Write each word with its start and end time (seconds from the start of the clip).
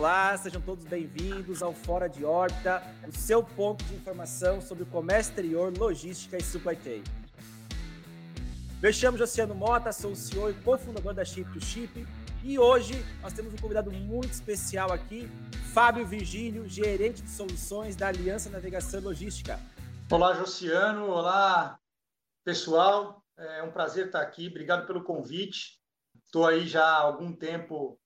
Olá, 0.00 0.34
sejam 0.38 0.62
todos 0.62 0.86
bem-vindos 0.86 1.62
ao 1.62 1.74
Fora 1.74 2.08
de 2.08 2.24
Órbita, 2.24 2.82
o 3.06 3.12
seu 3.12 3.44
ponto 3.44 3.84
de 3.84 3.94
informação 3.96 4.58
sobre 4.58 4.84
o 4.84 4.86
comércio 4.86 5.28
exterior, 5.28 5.70
logística 5.76 6.38
e 6.38 6.42
supply 6.42 6.74
chain. 6.82 7.04
Me 8.82 8.90
chamo 8.94 9.18
Josiano 9.18 9.54
Mota, 9.54 9.92
sou 9.92 10.12
o 10.12 10.16
CEO 10.16 10.48
e 10.48 10.54
cofundador 10.54 11.12
da 11.12 11.22
Chip 11.22 11.52
to 11.52 11.60
Chip 11.62 12.06
e 12.42 12.58
hoje 12.58 12.94
nós 13.20 13.34
temos 13.34 13.52
um 13.52 13.58
convidado 13.58 13.92
muito 13.92 14.32
especial 14.32 14.90
aqui, 14.90 15.28
Fábio 15.74 16.06
Virgílio, 16.06 16.66
gerente 16.66 17.20
de 17.20 17.28
soluções 17.28 17.94
da 17.94 18.08
Aliança 18.08 18.48
Navegação 18.48 19.00
e 19.00 19.02
Logística. 19.02 19.60
Olá, 20.10 20.32
Josiano. 20.32 21.10
Olá, 21.10 21.78
pessoal. 22.42 23.22
É 23.36 23.62
um 23.62 23.70
prazer 23.70 24.06
estar 24.06 24.22
aqui. 24.22 24.48
Obrigado 24.48 24.86
pelo 24.86 25.04
convite. 25.04 25.78
Estou 26.24 26.46
aí 26.46 26.66
já 26.66 26.86
há 26.86 27.02
algum 27.02 27.34
tempo 27.34 27.99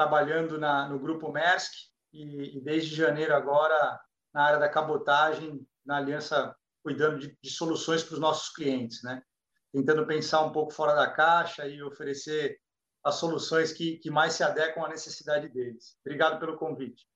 trabalhando 0.00 0.58
na, 0.58 0.88
no 0.88 0.98
Grupo 0.98 1.30
Maersk 1.30 1.74
e, 2.10 2.56
e, 2.56 2.60
desde 2.62 2.96
janeiro 2.96 3.34
agora 3.34 4.00
na 4.32 4.44
área 4.44 4.58
da 4.58 4.66
cabotagem, 4.66 5.60
na 5.84 5.98
aliança, 5.98 6.56
cuidando 6.82 7.18
de, 7.18 7.36
de 7.42 7.50
soluções 7.50 8.02
para 8.02 8.14
os 8.14 8.20
nossos 8.20 8.48
clientes, 8.54 9.02
né? 9.02 9.22
Tentando 9.70 10.06
pensar 10.06 10.40
um 10.40 10.52
pouco 10.52 10.72
fora 10.72 10.94
da 10.94 11.10
caixa 11.10 11.66
e 11.66 11.82
oferecer 11.82 12.58
as 13.04 13.16
soluções 13.16 13.74
que, 13.74 13.98
que 13.98 14.10
mais 14.10 14.32
se 14.32 14.42
adequam 14.42 14.86
à 14.86 14.88
necessidade 14.88 15.50
deles. 15.50 15.98
Obrigado 16.02 16.40
pelo 16.40 16.56
convite. 16.56 17.06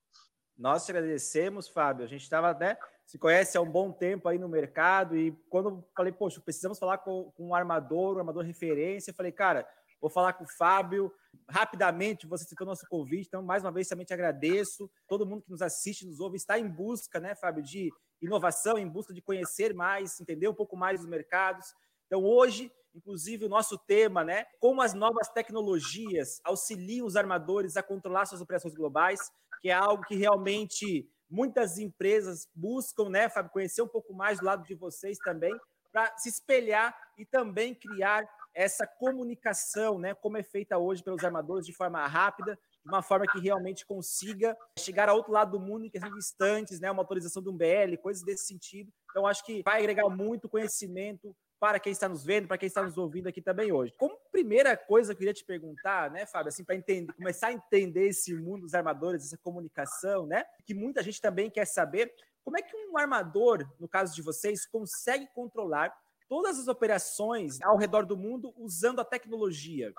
Nós 0.55 0.89
agradecemos, 0.91 1.67
Fábio. 1.67 2.05
A 2.05 2.09
gente 2.09 2.23
estava, 2.23 2.53
né, 2.53 2.77
se 3.07 3.19
conhece 3.19 3.57
há 3.57 3.63
um 3.63 3.71
bom 3.71 3.93
tempo 3.93 4.29
aí 4.29 4.39
no 4.39 4.49
mercado 4.49 5.17
e 5.17 5.33
quando 5.49 5.83
falei, 5.97 6.13
poxa, 6.13 6.39
precisamos 6.39 6.79
falar 6.79 6.99
com, 6.99 7.33
com 7.35 7.49
um 7.49 7.55
armador, 7.55 8.17
um 8.17 8.19
armador 8.19 8.45
referência, 8.45 9.15
falei, 9.15 9.33
cara, 9.33 9.67
Vou 10.05 10.11
falar 10.11 10.35
com 10.35 10.45
o 10.45 10.57
Fábio. 10.59 11.11
Rapidamente, 11.49 12.27
você 12.27 12.45
citou 12.45 12.67
nosso 12.67 12.87
convite, 12.91 13.27
então, 13.27 13.43
mais 13.43 13.65
uma 13.65 13.73
vez, 13.73 13.89
também 13.89 14.05
te 14.05 14.13
agradeço. 14.13 14.91
Todo 15.09 15.25
mundo 15.25 15.41
que 15.41 15.51
nos 15.51 15.63
assiste, 15.63 16.07
nos 16.07 16.21
ouve, 16.21 16.37
está 16.37 16.59
em 16.59 16.69
busca, 16.69 17.19
né, 17.19 17.35
Fábio, 17.35 17.63
de 17.63 17.91
inovação, 18.21 18.77
em 18.77 18.87
busca 18.87 19.15
de 19.15 19.23
conhecer 19.23 19.73
mais, 19.73 20.21
entender 20.21 20.47
um 20.47 20.53
pouco 20.53 20.77
mais 20.77 21.01
dos 21.01 21.09
mercados. 21.09 21.73
Então, 22.07 22.23
hoje, 22.23 22.71
inclusive, 22.95 23.47
o 23.47 23.49
nosso 23.49 23.79
tema, 23.79 24.23
né, 24.23 24.45
como 24.61 24.83
as 24.83 24.93
novas 24.93 25.31
tecnologias 25.31 26.39
auxiliam 26.45 27.07
os 27.07 27.17
armadores 27.17 27.75
a 27.79 27.83
controlar 27.83 28.27
suas 28.27 28.43
operações 28.43 28.75
globais, 28.75 29.19
que 29.63 29.71
é 29.71 29.73
algo 29.73 30.05
que 30.05 30.17
realmente 30.17 31.09
muitas 31.31 31.79
empresas 31.79 32.47
buscam, 32.55 33.09
né, 33.09 33.31
Fábio, 33.31 33.51
conhecer 33.51 33.81
um 33.81 33.89
pouco 33.89 34.13
mais 34.13 34.39
do 34.39 34.45
lado 34.45 34.65
de 34.65 34.75
vocês 34.75 35.17
também, 35.25 35.59
para 35.91 36.15
se 36.19 36.29
espelhar 36.29 36.95
e 37.17 37.25
também 37.25 37.75
criar 37.75 38.29
essa 38.55 38.87
comunicação, 38.87 39.99
né, 39.99 40.15
como 40.15 40.37
é 40.37 40.43
feita 40.43 40.79
hoje 40.79 41.03
pelos 41.03 41.25
armadores 41.25 41.67
de 41.67 41.73
forma 41.73 42.07
rápida, 42.07 42.59
de 42.85 42.91
uma 42.91 43.03
forma 43.03 43.27
que 43.27 43.41
realmente 43.41 43.85
consiga 43.85 44.57
chegar 44.79 45.09
ao 45.09 45.17
outro 45.17 45.33
lado 45.33 45.59
do 45.59 45.61
mundo 45.61 45.85
em 45.87 45.91
questões 45.91 46.15
distantes, 46.15 46.81
né, 46.81 46.91
uma 46.91 47.03
autorização 47.03 47.43
de 47.43 47.49
um 47.49 47.57
BL, 47.57 47.97
coisas 48.01 48.23
desse 48.23 48.47
sentido. 48.47 48.93
Então, 49.11 49.27
acho 49.27 49.45
que 49.45 49.63
vai 49.65 49.79
agregar 49.79 50.09
muito 50.09 50.49
conhecimento 50.49 51.35
para 51.59 51.81
quem 51.81 51.93
está 51.93 52.09
nos 52.09 52.25
vendo, 52.25 52.47
para 52.47 52.59
quem 52.59 52.67
está 52.67 52.83
nos 52.83 52.99
ouvindo 52.99 53.29
aqui 53.29 53.41
também 53.41 53.73
hoje. 53.73 53.95
Como 53.97 54.19
primeira 54.31 54.77
coisa 54.77 55.09
que 55.09 55.15
eu 55.15 55.19
queria 55.19 55.33
te 55.33 55.45
perguntar, 55.45 56.11
né, 56.11 56.27
Fábio, 56.27 56.49
assim, 56.49 56.65
para 56.65 56.75
entender, 56.77 57.13
começar 57.15 57.49
a 57.49 57.53
entender 57.53 58.09
esse 58.09 58.35
mundo 58.35 58.63
dos 58.63 58.75
armadores, 58.75 59.25
essa 59.25 59.39
comunicação, 59.39 60.27
né, 60.27 60.45
que 60.67 60.75
muita 60.75 61.03
gente 61.03 61.21
também 61.21 61.51
quer 61.51 61.65
saber, 61.65 62.13
como 62.45 62.59
é 62.59 62.63
que 62.63 62.77
um 62.77 62.99
armador, 62.99 63.67
no 63.81 63.89
caso 63.89 64.15
de 64.15 64.21
vocês, 64.21 64.67
consegue 64.67 65.27
controlar 65.35 65.91
todas 66.35 66.59
as 66.59 66.67
operações 66.67 67.63
ao 67.63 67.77
redor 67.77 68.05
do 68.05 68.17
mundo 68.17 68.53
usando 68.57 68.99
a 68.99 69.05
tecnologia? 69.05 69.95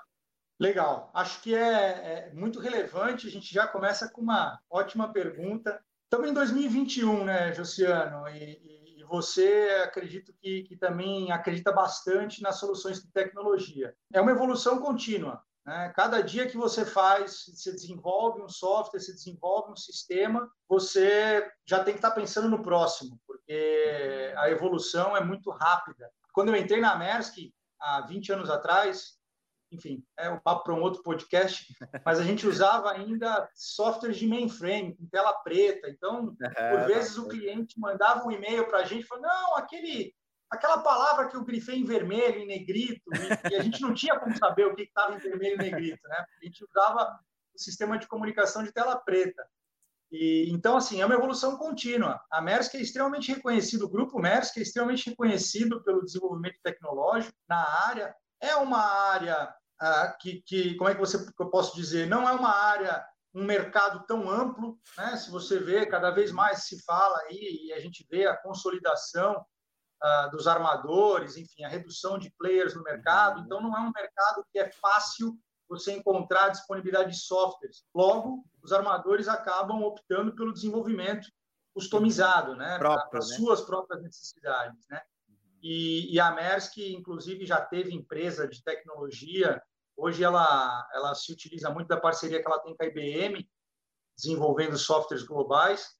Legal, 0.60 1.10
acho 1.14 1.40
que 1.40 1.54
é, 1.54 2.28
é 2.28 2.30
muito 2.34 2.60
relevante. 2.60 3.26
A 3.26 3.30
gente 3.30 3.54
já 3.54 3.66
começa 3.66 4.10
com 4.10 4.20
uma 4.20 4.60
ótima 4.68 5.10
pergunta. 5.10 5.82
Estamos 6.04 6.28
em 6.28 6.34
2021, 6.34 7.24
né, 7.24 7.54
Josiano? 7.54 8.28
E, 8.28 8.98
e 8.98 9.04
você 9.04 9.82
acredito 9.82 10.30
que, 10.38 10.64
que, 10.64 10.76
também 10.76 11.32
acredita 11.32 11.72
bastante 11.72 12.42
nas 12.42 12.58
soluções 12.60 13.00
de 13.00 13.10
tecnologia. 13.12 13.94
É 14.12 14.20
uma 14.20 14.32
evolução 14.32 14.78
contínua. 14.78 15.42
Né? 15.64 15.90
Cada 15.96 16.20
dia 16.20 16.46
que 16.46 16.58
você 16.58 16.84
faz, 16.84 17.46
você 17.46 17.72
desenvolve 17.72 18.42
um 18.42 18.48
software, 18.48 19.00
você 19.00 19.14
desenvolve 19.14 19.72
um 19.72 19.76
sistema, 19.76 20.46
você 20.68 21.50
já 21.64 21.82
tem 21.82 21.94
que 21.94 21.98
estar 21.98 22.10
pensando 22.10 22.50
no 22.50 22.62
próximo, 22.62 23.18
porque 23.26 24.34
a 24.36 24.50
evolução 24.50 25.16
é 25.16 25.24
muito 25.24 25.50
rápida. 25.50 26.10
Quando 26.36 26.50
eu 26.50 26.56
entrei 26.56 26.82
na 26.82 26.94
Maersk, 26.94 27.34
há 27.80 28.02
20 28.02 28.30
anos 28.34 28.50
atrás, 28.50 29.14
enfim, 29.72 30.04
é 30.18 30.28
um 30.28 30.38
papo 30.38 30.64
para 30.64 30.74
um 30.74 30.82
outro 30.82 31.02
podcast, 31.02 31.66
mas 32.04 32.20
a 32.20 32.22
gente 32.22 32.46
usava 32.46 32.92
ainda 32.92 33.48
softwares 33.54 34.18
de 34.18 34.26
mainframe, 34.26 34.94
com 34.94 35.08
tela 35.08 35.32
preta. 35.32 35.88
Então, 35.88 36.36
por 36.36 36.86
vezes 36.88 37.16
o 37.16 37.26
cliente 37.26 37.80
mandava 37.80 38.26
um 38.26 38.30
e-mail 38.30 38.68
para 38.68 38.80
a 38.80 38.84
gente, 38.84 39.06
falando, 39.06 39.24
não, 39.24 39.56
aquele, 39.56 40.14
aquela 40.50 40.82
palavra 40.82 41.26
que 41.30 41.38
eu 41.38 41.42
grifei 41.42 41.78
em 41.78 41.86
vermelho, 41.86 42.40
em 42.40 42.46
negrito, 42.46 43.10
e 43.50 43.54
a 43.54 43.62
gente 43.62 43.80
não 43.80 43.94
tinha 43.94 44.20
como 44.20 44.36
saber 44.36 44.66
o 44.66 44.74
que 44.76 44.82
estava 44.82 45.14
em 45.14 45.18
vermelho 45.18 45.54
e 45.54 45.70
negrito, 45.70 46.06
né? 46.06 46.26
A 46.38 46.44
gente 46.44 46.62
usava 46.62 47.18
o 47.54 47.58
sistema 47.58 47.98
de 47.98 48.06
comunicação 48.06 48.62
de 48.62 48.72
tela 48.72 48.94
preta. 48.98 49.42
E, 50.10 50.48
então, 50.50 50.76
assim, 50.76 51.00
é 51.00 51.06
uma 51.06 51.14
evolução 51.14 51.56
contínua. 51.56 52.20
A 52.30 52.40
Maersk 52.40 52.74
é 52.74 52.80
extremamente 52.80 53.32
reconhecido, 53.32 53.86
o 53.86 53.90
grupo 53.90 54.20
Maersk 54.20 54.56
é 54.56 54.62
extremamente 54.62 55.10
reconhecido 55.10 55.82
pelo 55.82 56.04
desenvolvimento 56.04 56.58
tecnológico 56.62 57.36
na 57.48 57.86
área. 57.86 58.14
É 58.40 58.54
uma 58.56 58.80
área 58.80 59.52
ah, 59.80 60.16
que, 60.20 60.42
que, 60.42 60.74
como 60.76 60.88
é 60.88 60.94
que 60.94 61.00
você 61.00 61.18
que 61.18 61.42
eu 61.42 61.50
posso 61.50 61.74
dizer, 61.76 62.06
não 62.06 62.28
é 62.28 62.32
uma 62.32 62.54
área, 62.54 63.04
um 63.34 63.44
mercado 63.44 64.06
tão 64.06 64.30
amplo, 64.30 64.78
né? 64.96 65.16
Se 65.16 65.30
você 65.30 65.58
vê, 65.58 65.84
cada 65.86 66.10
vez 66.10 66.32
mais 66.32 66.64
se 66.64 66.82
fala 66.84 67.18
aí 67.22 67.66
e 67.66 67.72
a 67.72 67.80
gente 67.80 68.06
vê 68.08 68.26
a 68.26 68.36
consolidação 68.36 69.44
ah, 70.02 70.28
dos 70.28 70.46
armadores, 70.46 71.36
enfim, 71.36 71.64
a 71.64 71.68
redução 71.68 72.18
de 72.18 72.30
players 72.38 72.74
no 72.74 72.82
mercado. 72.82 73.40
Então, 73.40 73.60
não 73.60 73.76
é 73.76 73.80
um 73.80 73.92
mercado 73.94 74.46
que 74.52 74.58
é 74.58 74.70
fácil 74.70 75.36
você 75.68 75.92
encontrar 75.92 76.50
disponibilidade 76.50 77.12
de 77.12 77.18
softwares. 77.18 77.84
Logo, 77.94 78.44
os 78.62 78.72
armadores 78.72 79.28
acabam 79.28 79.82
optando 79.82 80.34
pelo 80.34 80.52
desenvolvimento 80.52 81.28
customizado, 81.74 82.56
né, 82.56 82.78
para 82.78 82.96
né? 83.12 83.20
suas 83.20 83.60
próprias 83.60 84.02
necessidades, 84.02 84.86
né? 84.88 85.00
E, 85.62 86.14
e, 86.14 86.20
a 86.20 86.30
Maersk, 86.30 86.78
inclusive, 86.78 87.44
já 87.44 87.60
teve 87.60 87.92
empresa 87.92 88.46
de 88.46 88.62
tecnologia. 88.62 89.60
Hoje 89.96 90.22
ela 90.22 90.88
ela 90.94 91.14
se 91.14 91.32
utiliza 91.32 91.70
muito 91.70 91.88
da 91.88 92.00
parceria 92.00 92.40
que 92.40 92.46
ela 92.46 92.60
tem 92.60 92.76
com 92.76 92.84
a 92.84 92.86
IBM, 92.86 93.48
desenvolvendo 94.16 94.78
softwares 94.78 95.26
globais. 95.26 95.96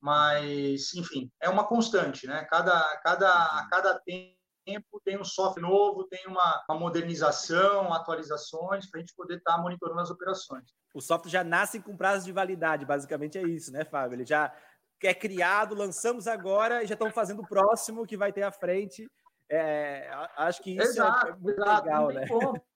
Mas, 0.00 0.92
enfim, 0.94 1.30
é 1.40 1.48
uma 1.48 1.66
constante, 1.66 2.26
né? 2.26 2.44
Cada 2.50 2.80
cada 2.98 3.32
a 3.58 3.68
cada 3.70 3.98
tempo 4.00 4.36
tempo 4.64 5.00
tem 5.04 5.18
um 5.18 5.24
software 5.24 5.62
novo, 5.62 6.04
tem 6.04 6.26
uma, 6.26 6.64
uma 6.68 6.78
modernização, 6.78 7.92
atualizações, 7.92 8.88
para 8.90 8.98
a 8.98 9.02
gente 9.02 9.14
poder 9.14 9.36
estar 9.36 9.56
tá 9.56 9.62
monitorando 9.62 10.00
as 10.00 10.10
operações. 10.10 10.64
O 10.94 11.00
software 11.00 11.30
já 11.30 11.44
nasce 11.44 11.80
com 11.80 11.96
prazo 11.96 12.24
de 12.24 12.32
validade, 12.32 12.86
basicamente 12.86 13.38
é 13.38 13.42
isso, 13.42 13.72
né, 13.72 13.84
Fábio? 13.84 14.16
Ele 14.16 14.26
já 14.26 14.54
é 15.02 15.14
criado, 15.14 15.74
lançamos 15.74 16.26
agora 16.26 16.82
e 16.82 16.86
já 16.86 16.94
estão 16.94 17.10
fazendo 17.10 17.42
o 17.42 17.46
próximo 17.46 18.06
que 18.06 18.16
vai 18.16 18.32
ter 18.32 18.42
à 18.42 18.50
frente. 18.50 19.06
É, 19.50 20.08
acho 20.36 20.62
que 20.62 20.72
isso 20.72 20.82
é 20.82 20.84
exato, 20.84 21.28
é 21.28 21.36
muito 21.36 21.60
exato, 21.60 21.84
legal, 21.84 22.08
não 22.08 22.14
né? 22.14 22.26
Como. 22.26 22.64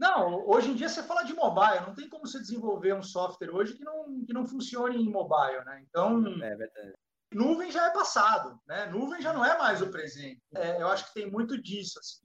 Não, 0.00 0.48
hoje 0.48 0.68
em 0.68 0.74
dia 0.74 0.88
você 0.88 1.00
fala 1.00 1.22
de 1.22 1.32
mobile, 1.32 1.86
não 1.86 1.94
tem 1.94 2.08
como 2.08 2.26
você 2.26 2.40
desenvolver 2.40 2.92
um 2.92 3.04
software 3.04 3.50
hoje 3.54 3.74
que 3.74 3.84
não, 3.84 4.24
que 4.24 4.32
não 4.32 4.44
funcione 4.44 4.96
em 4.96 5.08
mobile, 5.08 5.64
né? 5.64 5.80
Então, 5.86 6.18
é 6.42 6.56
verdade 6.56 6.94
nuvem 7.34 7.70
já 7.70 7.86
é 7.86 7.90
passado, 7.90 8.60
né? 8.66 8.86
Nuvem 8.86 9.20
já 9.20 9.32
não 9.32 9.44
é 9.44 9.56
mais 9.58 9.80
o 9.82 9.90
presente. 9.90 10.42
É, 10.54 10.80
eu 10.80 10.88
acho 10.88 11.06
que 11.06 11.14
tem 11.14 11.30
muito 11.30 11.60
disso, 11.60 11.98
assim, 11.98 12.22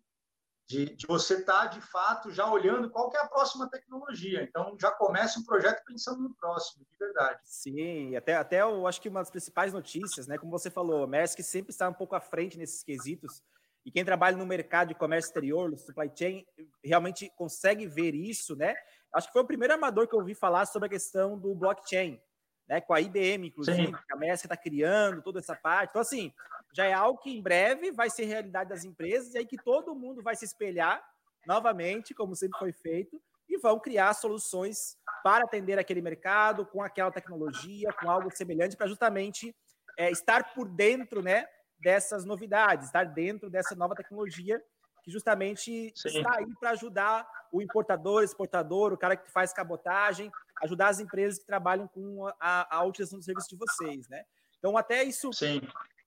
de, 0.69 0.95
de 0.95 1.07
você 1.07 1.35
estar, 1.35 1.62
tá, 1.62 1.66
de 1.68 1.81
fato, 1.81 2.31
já 2.31 2.50
olhando 2.50 2.90
qual 2.90 3.12
é 3.13 3.19
a 3.19 3.28
próxima 3.28 3.69
tecnologia. 3.69 4.44
Então, 4.44 4.75
já 4.80 4.92
começa 4.92 5.39
o 5.39 5.45
projeto 5.45 5.81
pensando 5.86 6.21
no 6.21 6.36
próximo, 6.36 6.86
de 6.89 6.98
verdade. 6.98 7.39
Sim, 7.44 8.15
até, 8.15 8.36
até 8.36 8.62
eu 8.62 8.86
acho 8.86 9.01
que 9.01 9.09
uma 9.09 9.21
das 9.21 9.31
principais 9.31 9.74
notícias, 9.74 10.27
né? 10.27 10.38
Como 10.38 10.51
você 10.51 10.69
falou, 10.69 11.04
a 11.04 11.07
Maersk 11.07 11.39
sempre 11.42 11.71
está 11.71 11.88
um 11.88 11.94
pouco 11.94 12.15
à 12.15 12.19
frente 12.19 12.57
nesses 12.57 12.83
quesitos, 12.83 13.42
e 13.88 13.92
quem 13.92 14.03
trabalha 14.03 14.36
no 14.36 14.45
mercado 14.45 14.89
de 14.89 14.95
comércio 14.95 15.30
exterior, 15.30 15.71
no 15.71 15.77
supply 15.77 16.12
chain, 16.13 16.45
realmente 16.83 17.31
consegue 17.38 17.88
ver 17.88 18.13
isso, 18.13 18.53
né? 18.53 18.75
Acho 19.13 19.27
que 19.27 19.33
foi 19.33 19.42
o 19.42 19.48
primeiro 19.48 19.74
amador 19.74 20.06
que 20.06 20.13
eu 20.13 20.19
ouvi 20.19 20.36
falar 20.36 20.65
sobre 20.65 20.88
a 20.88 20.89
questão 20.89 21.39
do 21.39 21.56
blockchain, 21.56 22.21
né, 22.68 22.81
com 22.81 22.94
a 22.94 23.02
IBM, 23.02 23.48
inclusive, 23.48 23.88
Sim. 23.88 23.96
a 24.12 24.16
Messi 24.16 24.46
está 24.46 24.58
criando 24.58 25.22
toda 25.22 25.40
essa 25.40 25.56
parte. 25.56 25.92
Então, 25.92 26.02
assim, 26.02 26.34
já 26.74 26.86
é 26.86 26.94
algo 26.94 27.19
que 27.19 27.30
em 27.30 27.42
breve 27.42 27.92
vai 27.92 28.10
ser 28.10 28.25
realidade 28.25 28.69
das 28.69 28.84
empresas, 28.84 29.34
e 29.34 29.38
aí 29.38 29.46
que 29.46 29.58
todo 29.58 29.96
mundo 29.96 30.22
vai 30.22 30.36
se 30.36 30.46
espelhar 30.46 31.04
novamente, 31.46 32.14
como 32.14 32.36
sempre 32.36 32.60
foi 32.60 32.74
feito, 32.74 33.22
e 33.48 33.58
vão 33.58 33.80
criar 33.80 34.14
soluções 34.14 34.98
para 35.24 35.46
atender 35.46 35.80
aquele 35.80 36.02
mercado 36.02 36.66
com 36.66 36.84
aquela 36.84 37.12
tecnologia, 37.12 37.94
com 37.94 38.10
algo 38.10 38.30
semelhante, 38.36 38.75
para 38.75 38.88
justamente 38.88 39.56
é, 39.98 40.12
estar 40.12 40.54
por 40.54 40.68
dentro 40.68 41.22
né, 41.22 41.48
dessas 41.80 42.25
novidades, 42.25 42.88
estar 42.88 43.06
dentro 43.06 43.50
dessa 43.50 43.75
nova 43.75 43.96
tecnologia 43.96 44.62
que 45.08 45.12
justamente 45.12 45.94
Sim. 45.96 46.18
está 46.18 46.38
aí 46.38 46.54
para 46.60 46.72
ajudar 46.72 47.25
o 47.50 47.62
importador, 47.62 48.24
exportador, 48.24 48.92
o 48.92 48.98
cara 48.98 49.16
que 49.16 49.31
faz 49.31 49.54
cabotagem, 49.54 50.30
ajudar 50.63 50.89
as 50.89 51.00
empresas 51.00 51.39
que 51.39 51.45
trabalham 51.45 51.88
com 51.88 52.27
a, 52.39 52.77
a 52.77 52.83
utilização 52.83 53.19
do 53.19 53.25
serviço 53.25 53.50
de 53.50 53.56
vocês, 53.56 54.07
né? 54.07 54.24
Então, 54.57 54.77
até 54.77 55.04
isso 55.04 55.31
Sim. 55.33 55.62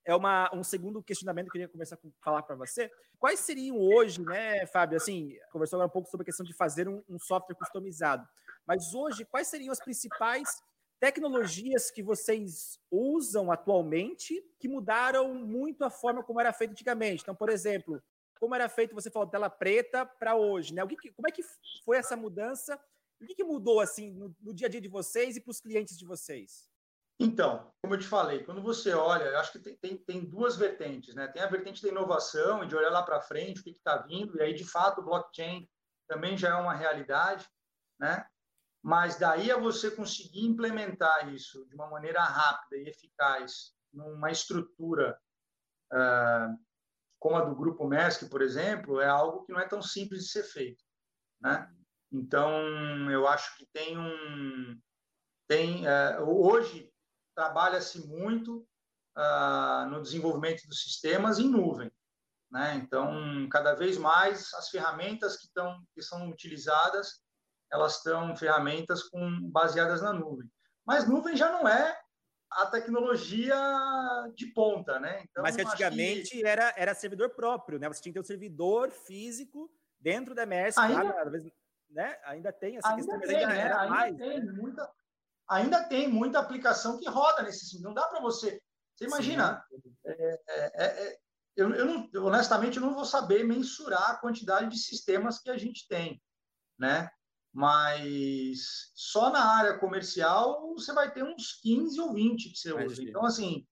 é 0.05 0.15
uma, 0.15 0.49
um 0.53 0.63
segundo 0.63 1.01
questionamento 1.01 1.45
que 1.45 1.49
eu 1.49 1.53
queria 1.53 1.67
começar 1.69 1.95
a 1.95 1.99
falar 2.21 2.43
para 2.43 2.55
você. 2.55 2.91
Quais 3.17 3.39
seriam 3.39 3.77
hoje, 3.77 4.21
né, 4.21 4.65
Fábio? 4.67 4.97
Assim, 4.97 5.37
conversou 5.51 5.77
agora 5.77 5.87
um 5.87 5.93
pouco 5.93 6.09
sobre 6.09 6.23
a 6.23 6.25
questão 6.25 6.45
de 6.45 6.53
fazer 6.53 6.87
um, 6.87 7.03
um 7.07 7.19
software 7.19 7.55
customizado. 7.55 8.27
Mas 8.65 8.93
hoje, 8.93 9.25
quais 9.25 9.47
seriam 9.47 9.71
as 9.71 9.79
principais 9.79 10.61
tecnologias 10.99 11.89
que 11.89 12.03
vocês 12.03 12.79
usam 12.91 13.51
atualmente 13.51 14.43
que 14.59 14.67
mudaram 14.67 15.33
muito 15.33 15.83
a 15.83 15.89
forma 15.89 16.23
como 16.23 16.39
era 16.39 16.53
feito 16.53 16.71
antigamente? 16.71 17.23
Então, 17.23 17.35
por 17.35 17.49
exemplo, 17.49 18.01
como 18.39 18.55
era 18.55 18.67
feito, 18.67 18.95
você 18.95 19.09
falou, 19.09 19.29
tela 19.29 19.49
preta 19.49 20.05
para 20.05 20.35
hoje, 20.35 20.73
né? 20.73 20.83
O 20.83 20.87
que, 20.87 21.11
como 21.11 21.27
é 21.27 21.31
que 21.31 21.43
foi 21.85 21.97
essa 21.97 22.17
mudança? 22.17 22.79
O 23.21 23.25
que, 23.25 23.35
que 23.35 23.43
mudou 23.43 23.79
assim 23.79 24.11
no, 24.11 24.35
no, 24.41 24.53
dia 24.53 24.67
a 24.67 24.69
dia 24.69 24.81
de 24.81 24.87
vocês 24.87 25.35
e 25.35 25.41
para 25.41 25.51
os 25.51 25.61
clientes 25.61 25.97
de 25.97 26.05
vocês? 26.05 26.69
Então, 27.19 27.71
como 27.79 27.93
eu 27.93 27.99
te 27.99 28.07
falei, 28.07 28.43
quando 28.43 28.63
você 28.63 28.93
olha, 28.93 29.25
eu 29.25 29.37
acho 29.37 29.51
que 29.51 29.59
tem, 29.59 29.77
tem, 29.77 29.97
tem 29.97 30.25
duas 30.25 30.57
vertentes, 30.57 31.13
né? 31.13 31.27
Tem 31.27 31.43
a 31.43 31.47
vertente 31.47 31.83
da 31.83 31.89
inovação, 31.89 32.67
de 32.67 32.75
olhar 32.75 32.89
lá 32.89 33.03
para 33.03 33.21
frente, 33.21 33.61
o 33.61 33.63
que 33.63 33.69
está 33.69 33.97
vindo, 33.97 34.35
e 34.37 34.41
aí, 34.41 34.53
de 34.55 34.65
fato, 34.65 35.01
o 35.01 35.03
blockchain 35.03 35.69
também 36.07 36.35
já 36.35 36.49
é 36.49 36.55
uma 36.55 36.73
realidade, 36.73 37.47
né? 37.99 38.25
Mas 38.83 39.19
daí 39.19 39.51
a 39.51 39.57
você 39.57 39.91
conseguir 39.91 40.43
implementar 40.43 41.31
isso 41.31 41.63
de 41.67 41.75
uma 41.75 41.87
maneira 41.87 42.23
rápida 42.23 42.77
e 42.77 42.89
eficaz 42.89 43.75
numa 43.93 44.31
estrutura 44.31 45.15
uh, 45.93 46.57
como 47.19 47.35
a 47.35 47.45
do 47.45 47.55
Grupo 47.55 47.87
MESC, 47.87 48.27
por 48.29 48.41
exemplo, 48.41 48.99
é 48.99 49.07
algo 49.07 49.45
que 49.45 49.53
não 49.53 49.59
é 49.59 49.67
tão 49.67 49.79
simples 49.79 50.23
de 50.23 50.31
ser 50.31 50.43
feito. 50.43 50.83
Né? 51.39 51.71
Então, 52.11 52.51
eu 53.09 53.27
acho 53.27 53.55
que 53.57 53.65
tem 53.73 53.97
um... 53.97 54.79
Tem, 55.47 55.85
uh, 55.85 56.23
hoje, 56.23 56.91
trabalha-se 57.35 58.07
muito 58.07 58.67
uh, 59.17 59.89
no 59.89 60.01
desenvolvimento 60.01 60.67
dos 60.67 60.81
sistemas 60.81 61.39
em 61.39 61.49
nuvem. 61.49 61.91
Né? 62.49 62.75
Então, 62.75 63.47
cada 63.49 63.73
vez 63.73 63.97
mais, 63.97 64.53
as 64.53 64.69
ferramentas 64.69 65.37
que, 65.37 65.45
estão, 65.45 65.83
que 65.93 66.01
são 66.01 66.29
utilizadas 66.29 67.21
elas 67.71 67.97
estão 67.97 68.35
ferramentas 68.35 69.03
com, 69.03 69.49
baseadas 69.49 70.01
na 70.01 70.11
nuvem. 70.11 70.49
Mas 70.85 71.07
nuvem 71.07 71.35
já 71.37 71.51
não 71.51 71.67
é 71.67 71.97
a 72.51 72.65
tecnologia 72.65 73.55
de 74.35 74.47
ponta, 74.47 74.99
né? 74.99 75.23
Então, 75.23 75.41
Mas 75.41 75.55
que 75.55 75.61
antigamente 75.61 76.31
que... 76.31 76.45
era, 76.45 76.73
era 76.75 76.93
servidor 76.93 77.29
próprio, 77.29 77.79
né? 77.79 77.87
Você 77.87 78.01
tinha 78.01 78.11
que 78.11 78.19
ter 78.19 78.23
um 78.23 78.27
servidor 78.27 78.91
físico 78.91 79.71
dentro 79.97 80.35
da 80.35 80.43
MS, 80.43 80.77
ainda, 80.77 81.13
claro, 81.13 81.51
né? 81.91 82.17
ainda 82.23 82.51
tem 82.51 82.77
essa 82.77 82.89
ainda 82.89 83.19
questão, 83.19 83.19
tem, 83.21 83.45
ainda, 83.45 83.53
né? 83.53 83.73
ainda 83.73 83.89
mais, 83.89 84.17
tem 84.17 84.43
né? 84.43 84.51
muita, 84.53 84.91
ainda 85.49 85.83
tem 85.83 86.07
muita 86.07 86.39
aplicação 86.39 86.97
que 86.97 87.07
roda 87.09 87.43
nesse 87.43 87.81
não 87.81 87.93
dá 87.93 88.07
para 88.07 88.19
você. 88.19 88.61
Você 88.95 89.05
imagina? 89.05 89.63
É, 90.05 90.39
é, 90.49 90.85
é, 90.85 91.17
eu, 91.55 91.73
eu 91.73 91.85
não, 91.85 92.09
honestamente 92.25 92.77
eu 92.77 92.83
não 92.83 92.93
vou 92.93 93.05
saber 93.05 93.43
mensurar 93.43 94.11
a 94.11 94.17
quantidade 94.17 94.69
de 94.69 94.77
sistemas 94.77 95.39
que 95.39 95.49
a 95.49 95.57
gente 95.57 95.87
tem, 95.87 96.21
né? 96.77 97.09
mas 97.53 98.91
só 98.95 99.29
na 99.29 99.43
área 99.43 99.77
comercial 99.77 100.73
você 100.73 100.93
vai 100.93 101.11
ter 101.11 101.23
uns 101.23 101.59
15 101.61 101.99
ou 101.99 102.13
20 102.13 102.49
que 102.49 102.57
você 102.57 102.73
usa. 102.73 103.03
Então, 103.03 103.25
assim, 103.25 103.67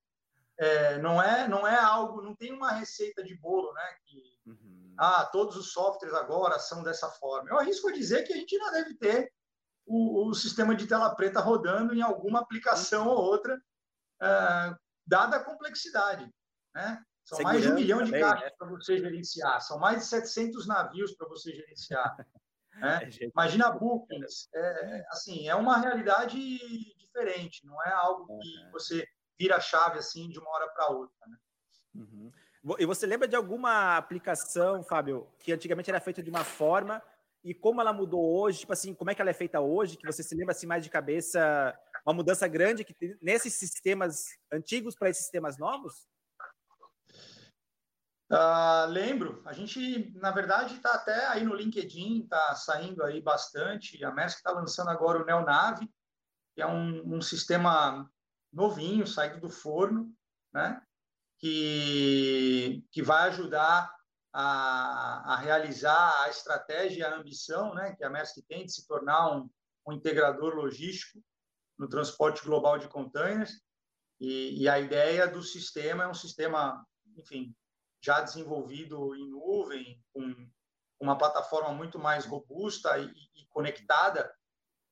é, 0.57 0.97
não, 0.97 1.21
é, 1.21 1.47
não 1.47 1.65
é 1.65 1.79
algo, 1.79 2.21
não 2.21 2.35
tem 2.35 2.51
uma 2.51 2.73
receita 2.73 3.23
de 3.23 3.35
bolo, 3.37 3.71
né? 3.73 3.95
Que. 4.05 4.38
Ah, 5.01 5.25
todos 5.25 5.55
os 5.55 5.71
softwares 5.71 6.13
agora 6.13 6.59
são 6.59 6.83
dessa 6.83 7.09
forma. 7.09 7.49
Eu 7.49 7.57
arrisco 7.57 7.87
a 7.87 7.93
dizer 7.93 8.23
que 8.23 8.33
a 8.33 8.35
gente 8.35 8.53
ainda 8.53 8.71
deve 8.71 8.95
ter 8.95 9.31
o, 9.85 10.27
o 10.27 10.33
sistema 10.33 10.75
de 10.75 10.85
tela 10.87 11.15
preta 11.15 11.39
rodando 11.39 11.95
em 11.95 12.01
alguma 12.01 12.41
aplicação 12.41 13.07
ou 13.07 13.17
outra, 13.17 13.57
é, 14.21 14.75
dada 15.07 15.37
a 15.37 15.43
complexidade, 15.43 16.29
né? 16.75 17.01
São 17.23 17.39
mais 17.41 17.61
de 17.61 17.69
um 17.69 17.75
milhão 17.75 18.03
de 18.03 18.11
caixas 18.11 18.43
né? 18.43 18.55
para 18.57 18.67
você 18.67 18.97
gerenciar, 18.97 19.61
são 19.61 19.79
mais 19.79 19.99
de 19.99 20.05
700 20.05 20.67
navios 20.67 21.15
para 21.15 21.27
você 21.27 21.55
gerenciar. 21.55 22.15
Né? 22.71 23.09
É, 23.19 23.25
Imagina 23.25 23.71
bookings, 23.71 24.47
é, 24.53 25.05
assim, 25.09 25.49
é 25.49 25.55
uma 25.55 25.79
realidade 25.79 26.37
diferente, 26.97 27.65
não 27.65 27.83
é 27.83 27.91
algo 27.91 28.39
que 28.39 28.71
você 28.71 29.05
vira 29.37 29.57
a 29.57 29.59
chave 29.59 29.97
assim 29.97 30.29
de 30.29 30.39
uma 30.39 30.49
hora 30.51 30.69
para 30.69 30.87
outra. 30.87 31.27
Né? 31.27 31.37
Uhum. 31.95 32.31
E 32.77 32.85
você 32.85 33.05
lembra 33.05 33.27
de 33.27 33.35
alguma 33.35 33.95
aplicação, 33.95 34.83
Fábio, 34.83 35.27
que 35.39 35.53
antigamente 35.53 35.89
era 35.89 35.99
feita 35.99 36.21
de 36.21 36.29
uma 36.29 36.43
forma 36.43 37.01
e 37.43 37.53
como 37.53 37.79
ela 37.79 37.93
mudou 37.93 38.37
hoje? 38.41 38.59
Tipo 38.59 38.73
assim, 38.73 38.93
como 38.93 39.09
é 39.09 39.15
que 39.15 39.21
ela 39.21 39.29
é 39.31 39.33
feita 39.33 39.61
hoje? 39.61 39.97
Que 39.97 40.05
você 40.05 40.21
se 40.21 40.35
lembra 40.35 40.51
assim 40.51 40.67
mais 40.67 40.83
de 40.83 40.89
cabeça, 40.89 41.73
uma 42.05 42.13
mudança 42.13 42.47
grande 42.47 42.83
que 42.83 42.95
nesses 43.21 43.53
sistemas 43.53 44.25
antigos 44.51 44.95
para 44.95 45.09
esses 45.09 45.23
sistemas 45.23 45.57
novos? 45.57 46.07
Uh, 48.31 48.85
lembro, 48.89 49.41
a 49.45 49.53
gente, 49.53 50.13
na 50.19 50.29
verdade, 50.29 50.75
está 50.75 50.93
até 50.93 51.27
aí 51.27 51.43
no 51.43 51.55
LinkedIn, 51.55 52.23
está 52.23 52.53
saindo 52.55 53.03
aí 53.03 53.21
bastante. 53.21 54.03
A 54.03 54.11
Maersk 54.11 54.37
está 54.37 54.51
lançando 54.51 54.89
agora 54.89 55.21
o 55.21 55.25
NeoNave, 55.25 55.89
que 56.53 56.61
é 56.61 56.67
um, 56.67 57.15
um, 57.15 57.21
sistema 57.21 58.07
novinho, 58.53 59.07
saído 59.07 59.39
do 59.39 59.49
forno, 59.49 60.13
né? 60.53 60.79
Que, 61.39 62.83
que 62.91 63.01
vai 63.01 63.29
ajudar 63.29 63.91
a, 64.31 65.33
a 65.33 65.37
realizar 65.37 66.23
a 66.23 66.29
estratégia 66.29 66.99
e 66.99 67.03
a 67.03 67.15
ambição 67.15 67.73
né? 67.73 67.95
que 67.95 68.03
a 68.03 68.09
Maersk 68.09 68.37
tem 68.47 68.65
de 68.65 68.73
se 68.73 68.85
tornar 68.87 69.35
um, 69.35 69.49
um 69.87 69.93
integrador 69.93 70.53
logístico 70.53 71.23
no 71.77 71.87
transporte 71.87 72.43
global 72.43 72.77
de 72.77 72.87
containers. 72.87 73.61
E, 74.19 74.63
e 74.63 74.69
a 74.69 74.79
ideia 74.79 75.27
do 75.27 75.41
sistema 75.41 76.03
é 76.03 76.07
um 76.07 76.13
sistema, 76.13 76.85
enfim, 77.15 77.55
já 78.03 78.19
desenvolvido 78.21 79.15
em 79.15 79.29
nuvem, 79.29 80.03
com 80.13 80.35
uma 80.99 81.17
plataforma 81.17 81.73
muito 81.73 81.97
mais 81.97 82.25
robusta 82.25 82.99
e, 82.99 83.05
e 83.05 83.47
conectada, 83.49 84.29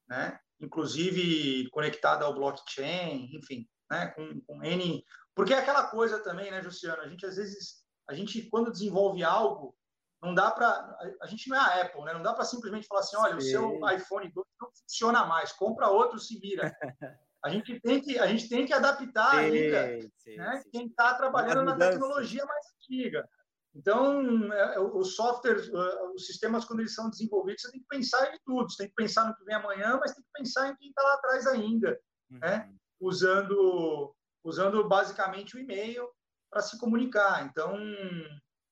né? 0.08 0.40
inclusive 0.62 1.70
conectada 1.72 2.24
ao 2.26 2.34
blockchain, 2.34 3.36
enfim, 3.36 3.68
né? 3.92 4.08
com, 4.08 4.40
com 4.42 4.64
N. 4.64 5.04
Porque 5.38 5.54
é 5.54 5.60
aquela 5.60 5.84
coisa 5.84 6.19
também, 6.19 6.50
né, 6.50 6.60
Luciano? 6.62 7.04
A 7.04 7.07
gente 7.07 7.24
às 7.24 7.36
vezes, 7.36 7.84
a 8.10 8.16
gente 8.16 8.50
quando 8.50 8.72
desenvolve 8.72 9.24
algo, 9.24 9.78
não 10.19 10.34
dá 10.34 10.50
para. 10.50 10.98
A 11.22 11.28
gente 11.28 11.48
não 11.48 11.56
é 11.56 11.60
a 11.60 11.81
Apple, 11.84 12.04
né? 12.06 12.13
Não 12.13 12.24
dá 12.24 12.34
para 12.34 12.44
simplesmente 12.44 12.88
falar 12.88 13.01
assim: 13.01 13.18
olha, 13.18 13.34
Sim. 13.34 13.38
o 13.38 13.42
seu 13.42 13.89
iPhone 13.95 14.31
2 14.34 14.48
não 14.60 14.69
funciona 14.81 15.26
mais, 15.28 15.52
compra 15.52 15.90
outro, 15.90 16.18
se 16.18 16.40
vira. 16.40 16.76
A 17.45 17.50
gente 17.50 17.80
tem 17.81 18.02
que, 18.02 18.18
a 18.18 18.26
gente 18.26 18.50
tem 18.50 18.66
que 18.66 18.73
adaptar 18.73 19.30
sim, 19.30 19.38
ainda 19.38 20.02
sim, 20.18 20.35
né? 20.35 20.59
sim. 20.59 20.69
quem 20.71 20.88
está 20.88 21.14
trabalhando 21.14 21.64
na 21.64 21.78
tecnologia 21.78 22.44
mais 22.44 22.66
antiga. 22.76 23.30
Então, 23.76 24.52
é, 24.52 24.80
os 24.80 25.16
softwares, 25.16 25.69
os 26.16 26.26
sistemas, 26.26 26.66
quando 26.66 26.80
eles 26.80 26.95
são 26.95 27.12
desenvolvidos, 27.12 27.62
você 27.62 27.71
tem 27.71 27.80
que 27.80 27.88
pensar 27.88 28.33
em 28.33 28.40
tudo. 28.44 28.69
Você 28.69 28.78
tem 28.78 28.88
que 28.88 28.95
pensar 28.95 29.26
no 29.26 29.35
que 29.35 29.45
vem 29.45 29.56
amanhã, 29.56 29.97
mas 30.00 30.16
tem 30.16 30.23
que 30.23 30.31
pensar 30.33 30.68
em 30.68 30.76
quem 30.78 30.90
está 30.90 31.04
lá 31.04 31.14
atrás 31.14 31.47
ainda, 31.47 31.97
uhum. 32.31 32.40
né? 32.40 32.73
usando, 33.00 34.16
usando 34.47 34.87
basicamente 34.87 35.57
o 35.57 35.59
e-mail 35.59 36.09
para 36.49 36.61
se 36.61 36.80
comunicar. 36.80 37.45
Então, 37.45 37.77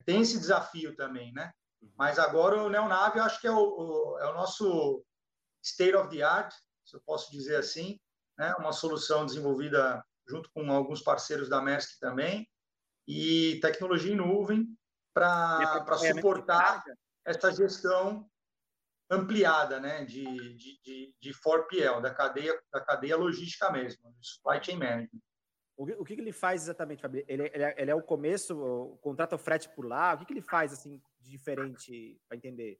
tem 0.05 0.21
esse 0.21 0.39
desafio 0.39 0.95
também, 0.95 1.33
né? 1.33 1.51
Uhum. 1.81 1.91
Mas 1.97 2.17
agora 2.17 2.63
o 2.63 2.69
Neonave, 2.69 3.19
eu 3.19 3.25
acho 3.25 3.41
que 3.41 3.47
é 3.47 3.51
o, 3.51 3.57
o, 3.57 4.19
é 4.19 4.29
o 4.29 4.33
nosso 4.33 5.03
state 5.61 5.95
of 5.95 6.09
the 6.09 6.23
art, 6.23 6.53
se 6.85 6.95
eu 6.95 7.01
posso 7.05 7.29
dizer 7.29 7.57
assim, 7.57 7.99
né? 8.37 8.53
uma 8.55 8.71
solução 8.71 9.25
desenvolvida 9.25 10.01
junto 10.27 10.49
com 10.51 10.71
alguns 10.71 11.01
parceiros 11.01 11.49
da 11.49 11.61
Maersk 11.61 11.99
também, 11.99 12.47
e 13.07 13.59
tecnologia 13.61 14.13
em 14.13 14.15
nuvem 14.15 14.65
para 15.13 15.83
suportar 15.97 16.83
essa 17.25 17.51
gestão 17.51 18.29
ampliada 19.09 19.79
né, 19.79 20.03
de, 20.05 20.23
de, 20.55 20.81
de, 20.81 21.15
de 21.19 21.33
4PL, 21.33 22.01
da 22.01 22.13
cadeia, 22.13 22.59
da 22.71 22.81
cadeia 22.81 23.17
logística 23.17 23.71
mesmo, 23.71 24.15
supply 24.21 24.63
chain 24.63 24.77
management. 24.77 25.21
O 25.77 25.85
que, 25.85 25.93
o 25.93 26.05
que 26.05 26.13
ele 26.13 26.31
faz 26.31 26.63
exatamente, 26.63 27.01
Fabio? 27.01 27.23
Ele, 27.27 27.51
ele, 27.53 27.63
é, 27.63 27.75
ele 27.77 27.91
é 27.91 27.95
o 27.95 28.01
começo, 28.01 28.97
contrata 29.01 29.35
o 29.35 29.39
frete 29.39 29.69
por 29.69 29.85
lá, 29.85 30.13
o 30.13 30.17
que, 30.17 30.25
que 30.25 30.33
ele 30.33 30.41
faz 30.41 30.71
assim 30.71 31.01
de 31.19 31.29
diferente 31.29 32.19
para 32.27 32.37
entender? 32.37 32.79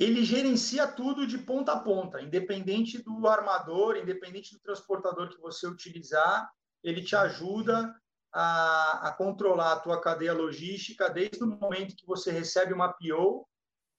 ele 0.00 0.24
gerencia 0.24 0.88
tudo 0.88 1.26
de 1.26 1.36
ponta 1.36 1.72
a 1.74 1.78
ponta, 1.78 2.22
independente 2.22 3.02
do 3.02 3.28
armador, 3.28 3.98
independente 3.98 4.54
do 4.54 4.60
transportador 4.60 5.28
que 5.28 5.38
você 5.38 5.66
utilizar, 5.66 6.50
ele 6.82 7.04
te 7.04 7.14
ajuda 7.14 7.94
a, 8.32 9.08
a 9.08 9.12
controlar 9.12 9.72
a 9.72 9.78
tua 9.78 10.00
cadeia 10.00 10.32
logística 10.32 11.10
desde 11.10 11.44
o 11.44 11.46
momento 11.46 11.94
que 11.94 12.06
você 12.06 12.32
recebe 12.32 12.72
uma 12.72 12.94
PO, 12.94 13.46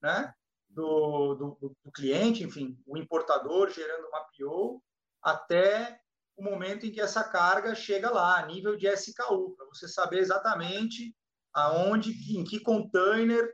né, 0.01 0.33
do, 0.67 1.36
do, 1.36 1.75
do 1.83 1.91
cliente, 1.91 2.43
enfim, 2.43 2.81
o 2.88 2.98
importador 2.98 3.69
gerando 3.69 4.07
uma 4.07 4.25
PO, 4.36 4.81
até 5.21 6.00
o 6.41 6.43
momento 6.43 6.86
em 6.86 6.91
que 6.91 7.00
essa 7.00 7.24
carga 7.24 7.75
chega 7.75 8.10
lá, 8.10 8.39
a 8.39 8.45
nível 8.48 8.75
de 8.75 8.88
SKU, 8.88 9.55
para 9.55 9.67
você 9.67 9.88
saber 9.88 10.17
exatamente 10.17 11.15
aonde, 11.53 12.12
em 12.36 12.43
que 12.43 12.60
container 12.60 13.53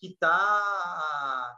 que 0.00 0.08
está, 0.08 1.56